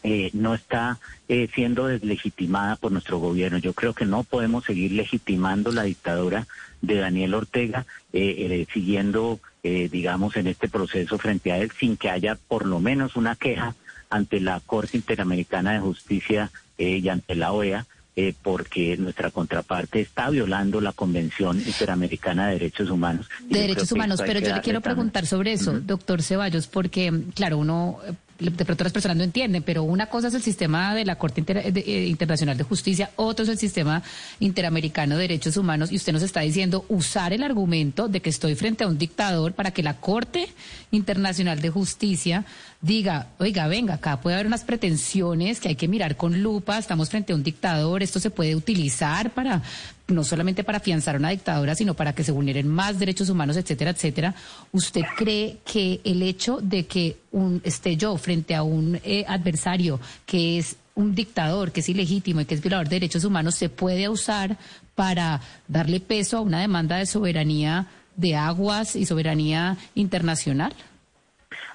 eh, 0.01 0.29
no 0.31 0.53
está 0.53 0.97
eh, 1.27 1.49
siendo 1.53 1.87
deslegitimada 1.87 2.77
por 2.77 2.91
nuestro 2.91 3.17
gobierno. 3.19 3.57
Yo 3.57 3.73
creo 3.73 3.93
que 3.93 4.05
no 4.05 4.23
podemos 4.23 4.63
seguir 4.63 4.93
legitimando 4.93 5.71
la 5.71 5.83
dictadura 5.83 6.47
de 6.81 6.95
Daniel 6.95 7.33
Ortega, 7.33 7.85
eh, 8.13 8.65
siguiendo, 8.71 9.39
digamos, 9.61 10.37
en 10.37 10.47
este 10.47 10.69
proceso 10.69 11.17
frente 11.17 11.51
a 11.51 11.57
él, 11.57 11.71
sin 11.77 11.97
que 11.97 12.09
haya 12.09 12.35
por 12.35 12.65
lo 12.65 12.79
menos 12.79 13.17
una 13.17 13.35
queja 13.35 13.75
ante 14.09 14.39
la 14.39 14.61
Corte 14.61 14.95
Interamericana 14.95 15.73
de 15.73 15.79
Justicia 15.79 16.49
y 16.77 17.07
ante 17.09 17.35
la 17.35 17.51
OEA 17.51 17.85
eh, 18.21 18.33
porque 18.41 18.97
nuestra 18.97 19.31
contraparte 19.31 20.01
está 20.01 20.29
violando 20.29 20.81
la 20.81 20.91
Convención 20.91 21.57
Interamericana 21.57 22.47
de 22.47 22.53
Derechos 22.55 22.89
Humanos. 22.89 23.29
De 23.47 23.61
Derechos 23.61 23.93
Humanos, 23.93 24.21
pero 24.25 24.41
yo 24.41 24.53
le 24.53 24.59
quiero 24.59 24.81
preguntar 24.81 25.25
sobre 25.25 25.53
eso, 25.53 25.79
doctor 25.79 26.21
Ceballos, 26.21 26.67
porque, 26.67 27.13
claro, 27.33 27.57
uno 27.57 27.99
de 28.39 28.65
pronto 28.65 28.83
las 28.83 28.93
personas 28.93 29.17
no 29.17 29.23
entienden, 29.23 29.63
pero 29.63 29.83
una 29.83 30.07
cosa 30.07 30.29
es 30.29 30.33
el 30.33 30.41
sistema 30.41 30.95
de 30.95 31.05
la 31.05 31.17
Corte 31.17 31.43
eh, 31.47 32.07
Internacional 32.07 32.57
de 32.57 32.63
Justicia, 32.63 33.11
otro 33.17 33.43
es 33.43 33.49
el 33.49 33.57
sistema 33.57 34.01
interamericano 34.39 35.15
de 35.15 35.23
derechos 35.23 35.57
humanos, 35.57 35.91
y 35.91 35.97
usted 35.97 36.13
nos 36.13 36.23
está 36.23 36.41
diciendo 36.41 36.85
usar 36.87 37.33
el 37.33 37.43
argumento 37.43 38.07
de 38.07 38.21
que 38.21 38.29
estoy 38.29 38.55
frente 38.55 38.83
a 38.83 38.87
un 38.87 38.97
dictador 38.97 39.53
para 39.53 39.71
que 39.71 39.83
la 39.83 39.97
Corte 39.97 40.47
Internacional 40.91 41.61
de 41.61 41.69
Justicia 41.69 42.45
diga, 42.81 43.27
oiga, 43.39 43.67
venga, 43.67 43.95
acá 43.95 44.21
puede 44.21 44.35
haber 44.35 44.47
unas 44.47 44.63
pretensiones 44.63 45.59
que 45.59 45.69
hay 45.69 45.75
que 45.75 45.87
mirar 45.87 46.15
con 46.15 46.41
lupa, 46.41 46.77
estamos 46.77 47.09
frente 47.09 47.33
a 47.33 47.35
un 47.35 47.43
dictador, 47.43 48.03
esto 48.03 48.19
se 48.19 48.29
puede 48.29 48.55
utilizar 48.55 49.31
para 49.31 49.61
no 50.09 50.23
solamente 50.23 50.63
para 50.63 50.79
afianzar 50.79 51.17
una 51.17 51.29
dictadura, 51.29 51.75
sino 51.75 51.93
para 51.93 52.13
que 52.13 52.23
se 52.23 52.31
vulneren 52.31 52.67
más 52.67 52.99
derechos 52.99 53.29
humanos, 53.29 53.57
etcétera, 53.57 53.91
etcétera. 53.91 54.35
¿Usted 54.71 55.01
cree 55.17 55.57
que 55.65 56.01
el 56.03 56.21
hecho 56.21 56.59
de 56.61 56.85
que 56.85 57.17
un, 57.31 57.61
esté 57.63 57.95
yo 57.95 58.17
frente 58.17 58.55
a 58.55 58.63
un 58.63 58.99
eh, 59.03 59.25
adversario 59.27 59.99
que 60.25 60.57
es 60.57 60.77
un 60.95 61.15
dictador, 61.15 61.71
que 61.71 61.79
es 61.79 61.89
ilegítimo 61.89 62.41
y 62.41 62.45
que 62.45 62.55
es 62.55 62.61
violador 62.61 62.89
de 62.89 62.97
derechos 62.97 63.23
humanos, 63.23 63.55
se 63.55 63.69
puede 63.69 64.09
usar 64.09 64.57
para 64.95 65.39
darle 65.67 65.99
peso 65.99 66.37
a 66.37 66.41
una 66.41 66.59
demanda 66.59 66.97
de 66.97 67.05
soberanía 67.05 67.87
de 68.17 68.35
aguas 68.35 68.97
y 68.97 69.05
soberanía 69.05 69.77
internacional? 69.95 70.73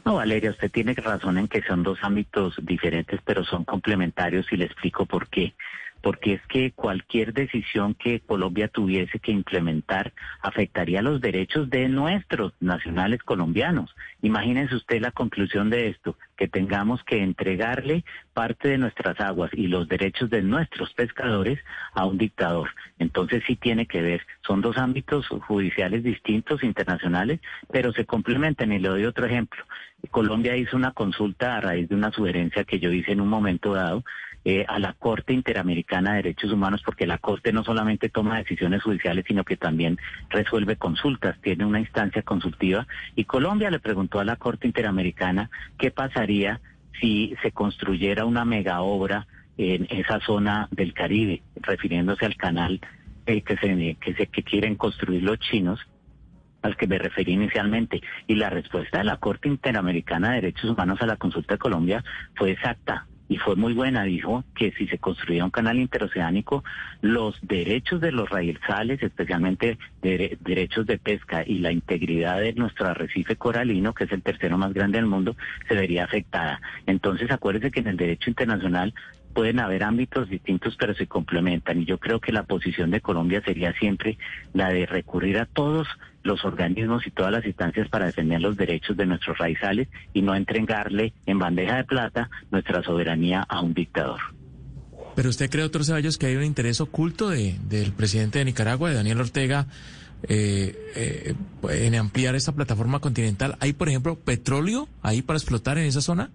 No, 0.05 0.16
Valeria, 0.16 0.51
usted 0.51 0.70
tiene 0.70 0.93
razón 0.93 1.39
en 1.39 1.49
que 1.49 1.62
son 1.62 1.82
dos 1.82 1.99
ámbitos 2.03 2.55
diferentes, 2.61 3.20
pero 3.24 3.43
son 3.45 3.64
complementarios 3.64 4.47
y 4.53 4.57
le 4.57 4.66
explico 4.66 5.07
por 5.07 5.28
qué 5.28 5.55
porque 6.05 6.34
es 6.34 6.42
que 6.48 6.70
cualquier 6.72 7.32
decisión 7.32 7.94
que 7.94 8.20
Colombia 8.20 8.68
tuviese 8.68 9.18
que 9.20 9.32
implementar 9.32 10.12
afectaría 10.42 11.00
los 11.00 11.18
derechos 11.22 11.70
de 11.70 11.88
nuestros 11.88 12.52
nacionales 12.61 13.22
colombianos. 13.22 13.96
Imagínense 14.20 14.74
usted 14.76 15.00
la 15.00 15.12
conclusión 15.12 15.70
de 15.70 15.88
esto, 15.88 16.18
que 16.36 16.46
tengamos 16.46 17.02
que 17.05 17.22
entregarle 17.22 18.05
parte 18.34 18.68
de 18.68 18.76
nuestras 18.76 19.18
aguas 19.18 19.50
y 19.55 19.66
los 19.66 19.88
derechos 19.88 20.28
de 20.28 20.42
nuestros 20.42 20.92
pescadores 20.92 21.59
a 21.94 22.05
un 22.05 22.18
dictador. 22.18 22.68
Entonces 22.98 23.42
sí 23.46 23.57
tiene 23.57 23.86
que 23.86 24.02
ver, 24.02 24.26
son 24.46 24.61
dos 24.61 24.76
ámbitos 24.76 25.26
judiciales 25.28 26.02
distintos, 26.02 26.62
internacionales, 26.64 27.40
pero 27.72 27.94
se 27.94 28.05
complementan 28.05 28.72
y 28.72 28.78
le 28.78 28.90
doy 28.90 29.07
otro 29.07 29.24
ejemplo. 29.24 29.64
Colombia 30.11 30.55
hizo 30.55 30.76
una 30.76 30.92
consulta 30.92 31.57
a 31.57 31.62
raíz 31.62 31.88
de 31.88 31.94
una 31.94 32.12
sugerencia 32.12 32.64
que 32.64 32.78
yo 32.78 32.92
hice 32.92 33.12
en 33.12 33.22
un 33.22 33.28
momento 33.28 33.72
dado 33.72 34.05
eh, 34.47 34.66
a 34.68 34.78
la 34.78 34.92
Corte 34.92 35.32
Interamericana 35.32 36.11
de 36.11 36.16
Derechos 36.16 36.53
Humanos, 36.53 36.82
porque 36.84 37.07
la 37.07 37.16
Corte 37.16 37.51
no 37.51 37.64
solamente 37.64 38.11
toma 38.11 38.36
decisiones 38.36 38.82
judiciales, 38.82 39.24
sino 39.26 39.42
que 39.42 39.57
también 39.57 39.99
resuelve 40.28 40.76
consultas, 40.76 41.40
tiene 41.40 41.64
una 41.64 41.80
instancia 41.80 42.22
consultiva. 42.22 42.86
Y 43.16 43.24
Colombia 43.24 43.70
le 43.70 43.78
preguntó 43.78 44.20
a 44.20 44.24
la 44.24 44.36
Corte 44.36 44.66
Interamericana 44.66 45.49
qué 45.78 45.90
pasaría 45.90 46.61
si 47.01 47.34
se 47.42 47.53
construyera 47.53 48.26
una 48.26 48.45
mega 48.45 48.82
obra 48.82 49.26
en 49.57 49.86
esa 49.88 50.20
zona 50.20 50.68
del 50.70 50.92
Caribe, 50.92 51.42
refiriéndose 51.57 52.26
al 52.26 52.36
canal 52.36 52.80
eh, 53.24 53.40
que, 53.40 53.57
se, 53.57 53.97
que, 53.99 54.14
se, 54.14 54.26
que 54.26 54.42
quieren 54.42 54.74
construir 54.74 55.22
los 55.22 55.38
chinos 55.38 55.80
al 56.61 56.76
que 56.76 56.86
me 56.86 56.99
referí 56.99 57.32
inicialmente. 57.32 58.03
Y 58.26 58.34
la 58.34 58.51
respuesta 58.51 58.99
de 58.99 59.05
la 59.05 59.16
Corte 59.16 59.49
Interamericana 59.49 60.30
de 60.30 60.34
Derechos 60.42 60.70
Humanos 60.70 61.01
a 61.01 61.07
la 61.07 61.16
consulta 61.16 61.55
de 61.55 61.59
Colombia 61.59 62.05
fue 62.34 62.51
exacta 62.51 63.07
y 63.29 63.39
fue 63.39 63.57
muy 63.57 63.72
buena, 63.72 64.05
dijo 64.05 64.45
que 64.55 64.72
si 64.72 64.87
se 64.87 64.99
construía 64.99 65.45
un 65.45 65.51
canal 65.51 65.79
interoceánico, 65.79 66.62
los 67.01 67.39
derechos 67.43 68.01
de 68.01 68.12
los 68.12 68.29
raizales, 68.29 69.03
especialmente 69.03 69.79
derechos 70.03 70.87
de 70.87 70.99
pesca 70.99 71.43
y 71.47 71.59
la 71.59 71.72
integridad 71.72 72.41
de 72.41 72.53
nuestro 72.53 72.87
arrecife 72.87 73.37
coralino, 73.37 73.95
que 73.95 74.05
es 74.05 74.12
el 74.12 74.22
tercero 74.22 74.59
más 74.59 74.75
grande 74.75 74.99
del 74.99 75.07
mundo, 75.07 75.37
se 75.68 75.75
vería 75.75 76.05
afectada. 76.05 76.61
Entonces, 76.87 77.31
acuérdese 77.31 77.70
que 77.70 77.81
en 77.81 77.89
el 77.89 77.97
derecho 77.97 78.29
internacional 78.29 78.93
pueden 79.35 79.61
haber 79.61 79.82
ámbitos 79.82 80.30
distintos, 80.30 80.76
pero 80.78 80.95
se 80.95 81.07
complementan. 81.07 81.82
Y 81.82 81.85
yo 81.85 81.99
creo 81.99 82.20
que 82.20 82.32
la 82.32 82.45
posición 82.45 82.91
de 82.91 83.01
Colombia 83.01 83.43
sería 83.45 83.72
siempre 83.74 84.16
la 84.55 84.70
de 84.70 84.87
recurrir 84.87 85.39
a 85.39 85.47
todos 85.47 85.87
los 86.22 86.45
organismos 86.45 87.07
y 87.07 87.11
todas 87.11 87.32
las 87.32 87.45
instancias 87.45 87.89
para 87.89 88.07
defender 88.07 88.41
los 88.41 88.57
derechos 88.57 88.97
de 88.97 89.07
nuestros 89.07 89.37
raizales 89.37 89.89
y 90.14 90.22
no 90.22 90.35
entregarle 90.35 91.12
en 91.26 91.39
bandeja 91.39 91.76
de 91.76 91.85
plata 91.85 92.30
nuestra 92.51 92.82
soberanía 92.82 93.45
a 93.47 93.61
un 93.61 93.74
dictador. 93.74 94.20
Pero 95.14 95.28
usted 95.28 95.51
cree, 95.51 95.62
doctor 95.62 95.85
Ceballos, 95.85 96.16
que 96.16 96.26
hay 96.26 96.37
un 96.37 96.45
interés 96.45 96.80
oculto 96.80 97.28
de, 97.28 97.57
del 97.68 97.93
presidente 97.93 98.39
de 98.39 98.47
Nicaragua, 98.47 98.89
de 98.89 98.97
Daniel 98.97 99.20
Ortega, 99.20 99.66
eh, 100.26 100.74
eh, 100.97 101.35
en 101.70 101.95
ampliar 101.95 102.35
esta 102.35 102.53
plataforma 102.53 103.01
continental. 103.01 103.57
¿Hay, 103.61 103.74
por 103.74 103.89
ejemplo, 103.89 104.18
petróleo 104.18 104.89
ahí 105.03 105.22
para 105.22 105.37
explotar 105.37 105.78
en 105.78 105.85
esa 105.85 106.01
zona? 106.01 106.30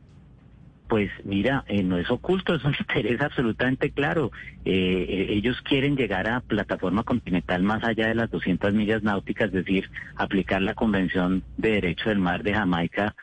Pues 0.89 1.11
mira, 1.23 1.63
eh, 1.67 1.83
no 1.83 1.99
es 1.99 2.09
oculto, 2.09 2.55
es 2.55 2.65
un 2.65 2.75
interés 2.77 3.21
absolutamente 3.21 3.91
claro. 3.91 4.31
Eh, 4.65 5.05
eh, 5.07 5.27
ellos 5.29 5.61
quieren 5.61 5.95
llegar 5.95 6.27
a 6.27 6.41
plataforma 6.41 7.03
continental 7.03 7.61
más 7.61 7.83
allá 7.83 8.07
de 8.07 8.15
las 8.15 8.31
200 8.31 8.73
millas 8.73 9.03
náuticas, 9.03 9.47
es 9.47 9.53
decir, 9.53 9.89
aplicar 10.15 10.63
la 10.63 10.73
Convención 10.73 11.43
de 11.57 11.73
Derecho 11.73 12.09
del 12.09 12.17
Mar 12.17 12.43
de 12.43 12.55
Jamaica, 12.55 13.15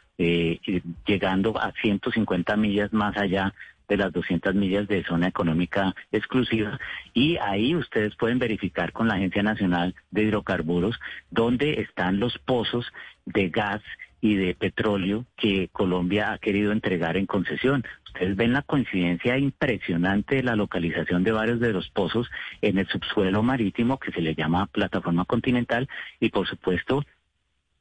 llegando 1.06 1.60
a 1.60 1.72
150 1.82 2.56
millas 2.56 2.90
más 2.94 3.14
allá 3.18 3.52
de 3.86 3.96
las 3.98 4.12
200 4.12 4.54
millas 4.54 4.88
de 4.88 5.04
zona 5.04 5.28
económica 5.28 5.94
exclusiva 6.10 6.80
y 7.12 7.36
ahí 7.36 7.74
ustedes 7.74 8.16
pueden 8.16 8.38
verificar 8.38 8.92
con 8.92 9.08
la 9.08 9.14
Agencia 9.14 9.42
Nacional 9.42 9.94
de 10.10 10.22
Hidrocarburos 10.22 10.98
dónde 11.30 11.82
están 11.82 12.18
los 12.18 12.38
pozos 12.38 12.86
de 13.26 13.50
gas 13.50 13.82
y 14.20 14.36
de 14.36 14.54
petróleo 14.54 15.26
que 15.36 15.68
Colombia 15.72 16.32
ha 16.32 16.38
querido 16.38 16.72
entregar 16.72 17.16
en 17.16 17.26
concesión. 17.26 17.84
Ustedes 18.06 18.36
ven 18.36 18.52
la 18.52 18.62
coincidencia 18.62 19.38
impresionante 19.38 20.36
de 20.36 20.42
la 20.42 20.56
localización 20.56 21.22
de 21.22 21.32
varios 21.32 21.60
de 21.60 21.72
los 21.72 21.88
pozos 21.90 22.28
en 22.62 22.78
el 22.78 22.88
subsuelo 22.88 23.42
marítimo 23.42 23.98
que 23.98 24.12
se 24.12 24.22
le 24.22 24.34
llama 24.34 24.66
plataforma 24.66 25.24
continental 25.24 25.88
y 26.20 26.30
por 26.30 26.48
supuesto 26.48 27.04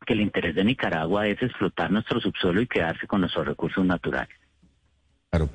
que 0.05 0.13
el 0.13 0.21
interés 0.21 0.55
de 0.55 0.63
Nicaragua 0.63 1.27
es 1.27 1.41
explotar 1.41 1.91
nuestro 1.91 2.19
subsuelo 2.19 2.61
y 2.61 2.67
quedarse 2.67 3.07
con 3.07 3.21
nuestros 3.21 3.47
recursos 3.47 3.85
naturales. 3.85 4.35
Claro. 5.31 5.49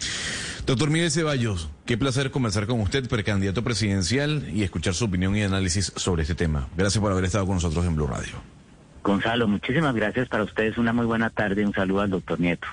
Doctor 0.66 0.90
Miguel 0.90 1.10
Ceballos, 1.10 1.70
qué 1.86 1.96
placer 1.96 2.30
conversar 2.30 2.66
con 2.66 2.80
usted, 2.80 3.08
precandidato 3.08 3.64
presidencial, 3.64 4.48
y 4.52 4.62
escuchar 4.62 4.94
su 4.94 5.06
opinión 5.06 5.36
y 5.36 5.42
análisis 5.42 5.92
sobre 5.96 6.22
este 6.22 6.34
tema. 6.34 6.68
Gracias 6.76 7.00
por 7.00 7.12
haber 7.12 7.24
estado 7.24 7.46
con 7.46 7.54
nosotros 7.54 7.86
en 7.86 7.96
Blue 7.96 8.06
Radio. 8.06 8.59
Gonzalo, 9.02 9.48
muchísimas 9.48 9.94
gracias 9.94 10.28
para 10.28 10.44
ustedes. 10.44 10.78
Una 10.78 10.92
muy 10.92 11.06
buena 11.06 11.30
tarde. 11.30 11.64
Un 11.64 11.72
saludo 11.72 12.00
al 12.00 12.10
doctor 12.10 12.38
Nieto. 12.38 12.66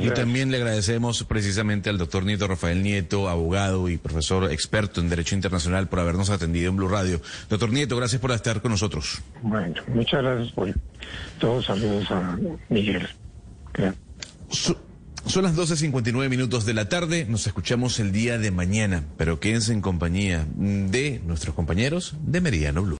Y 0.00 0.10
también 0.10 0.52
le 0.52 0.58
agradecemos 0.58 1.24
precisamente 1.24 1.90
al 1.90 1.98
doctor 1.98 2.24
Nieto 2.24 2.46
Rafael 2.46 2.82
Nieto, 2.82 3.28
abogado 3.28 3.88
y 3.88 3.98
profesor 3.98 4.52
experto 4.52 5.00
en 5.00 5.08
Derecho 5.08 5.34
Internacional, 5.34 5.88
por 5.88 5.98
habernos 5.98 6.30
atendido 6.30 6.70
en 6.70 6.76
Blue 6.76 6.88
Radio. 6.88 7.20
Doctor 7.48 7.72
Nieto, 7.72 7.96
gracias 7.96 8.20
por 8.20 8.30
estar 8.30 8.62
con 8.62 8.70
nosotros. 8.70 9.22
Bueno, 9.42 9.82
muchas 9.88 10.22
gracias 10.22 10.52
por 10.52 10.72
todos. 11.40 11.66
Saludos 11.66 12.10
a 12.12 12.38
Miguel. 12.68 13.08
Son 15.26 15.42
las 15.42 15.56
12.59 15.56 16.28
minutos 16.28 16.64
de 16.64 16.72
la 16.72 16.88
tarde, 16.88 17.26
nos 17.28 17.48
escuchamos 17.48 17.98
el 17.98 18.12
día 18.12 18.38
de 18.38 18.52
mañana, 18.52 19.02
pero 19.16 19.40
quédense 19.40 19.72
en 19.72 19.80
compañía 19.80 20.46
de 20.54 21.20
nuestros 21.26 21.56
compañeros 21.56 22.14
de 22.20 22.40
Meridiano 22.40 22.84
Blue. 22.84 22.94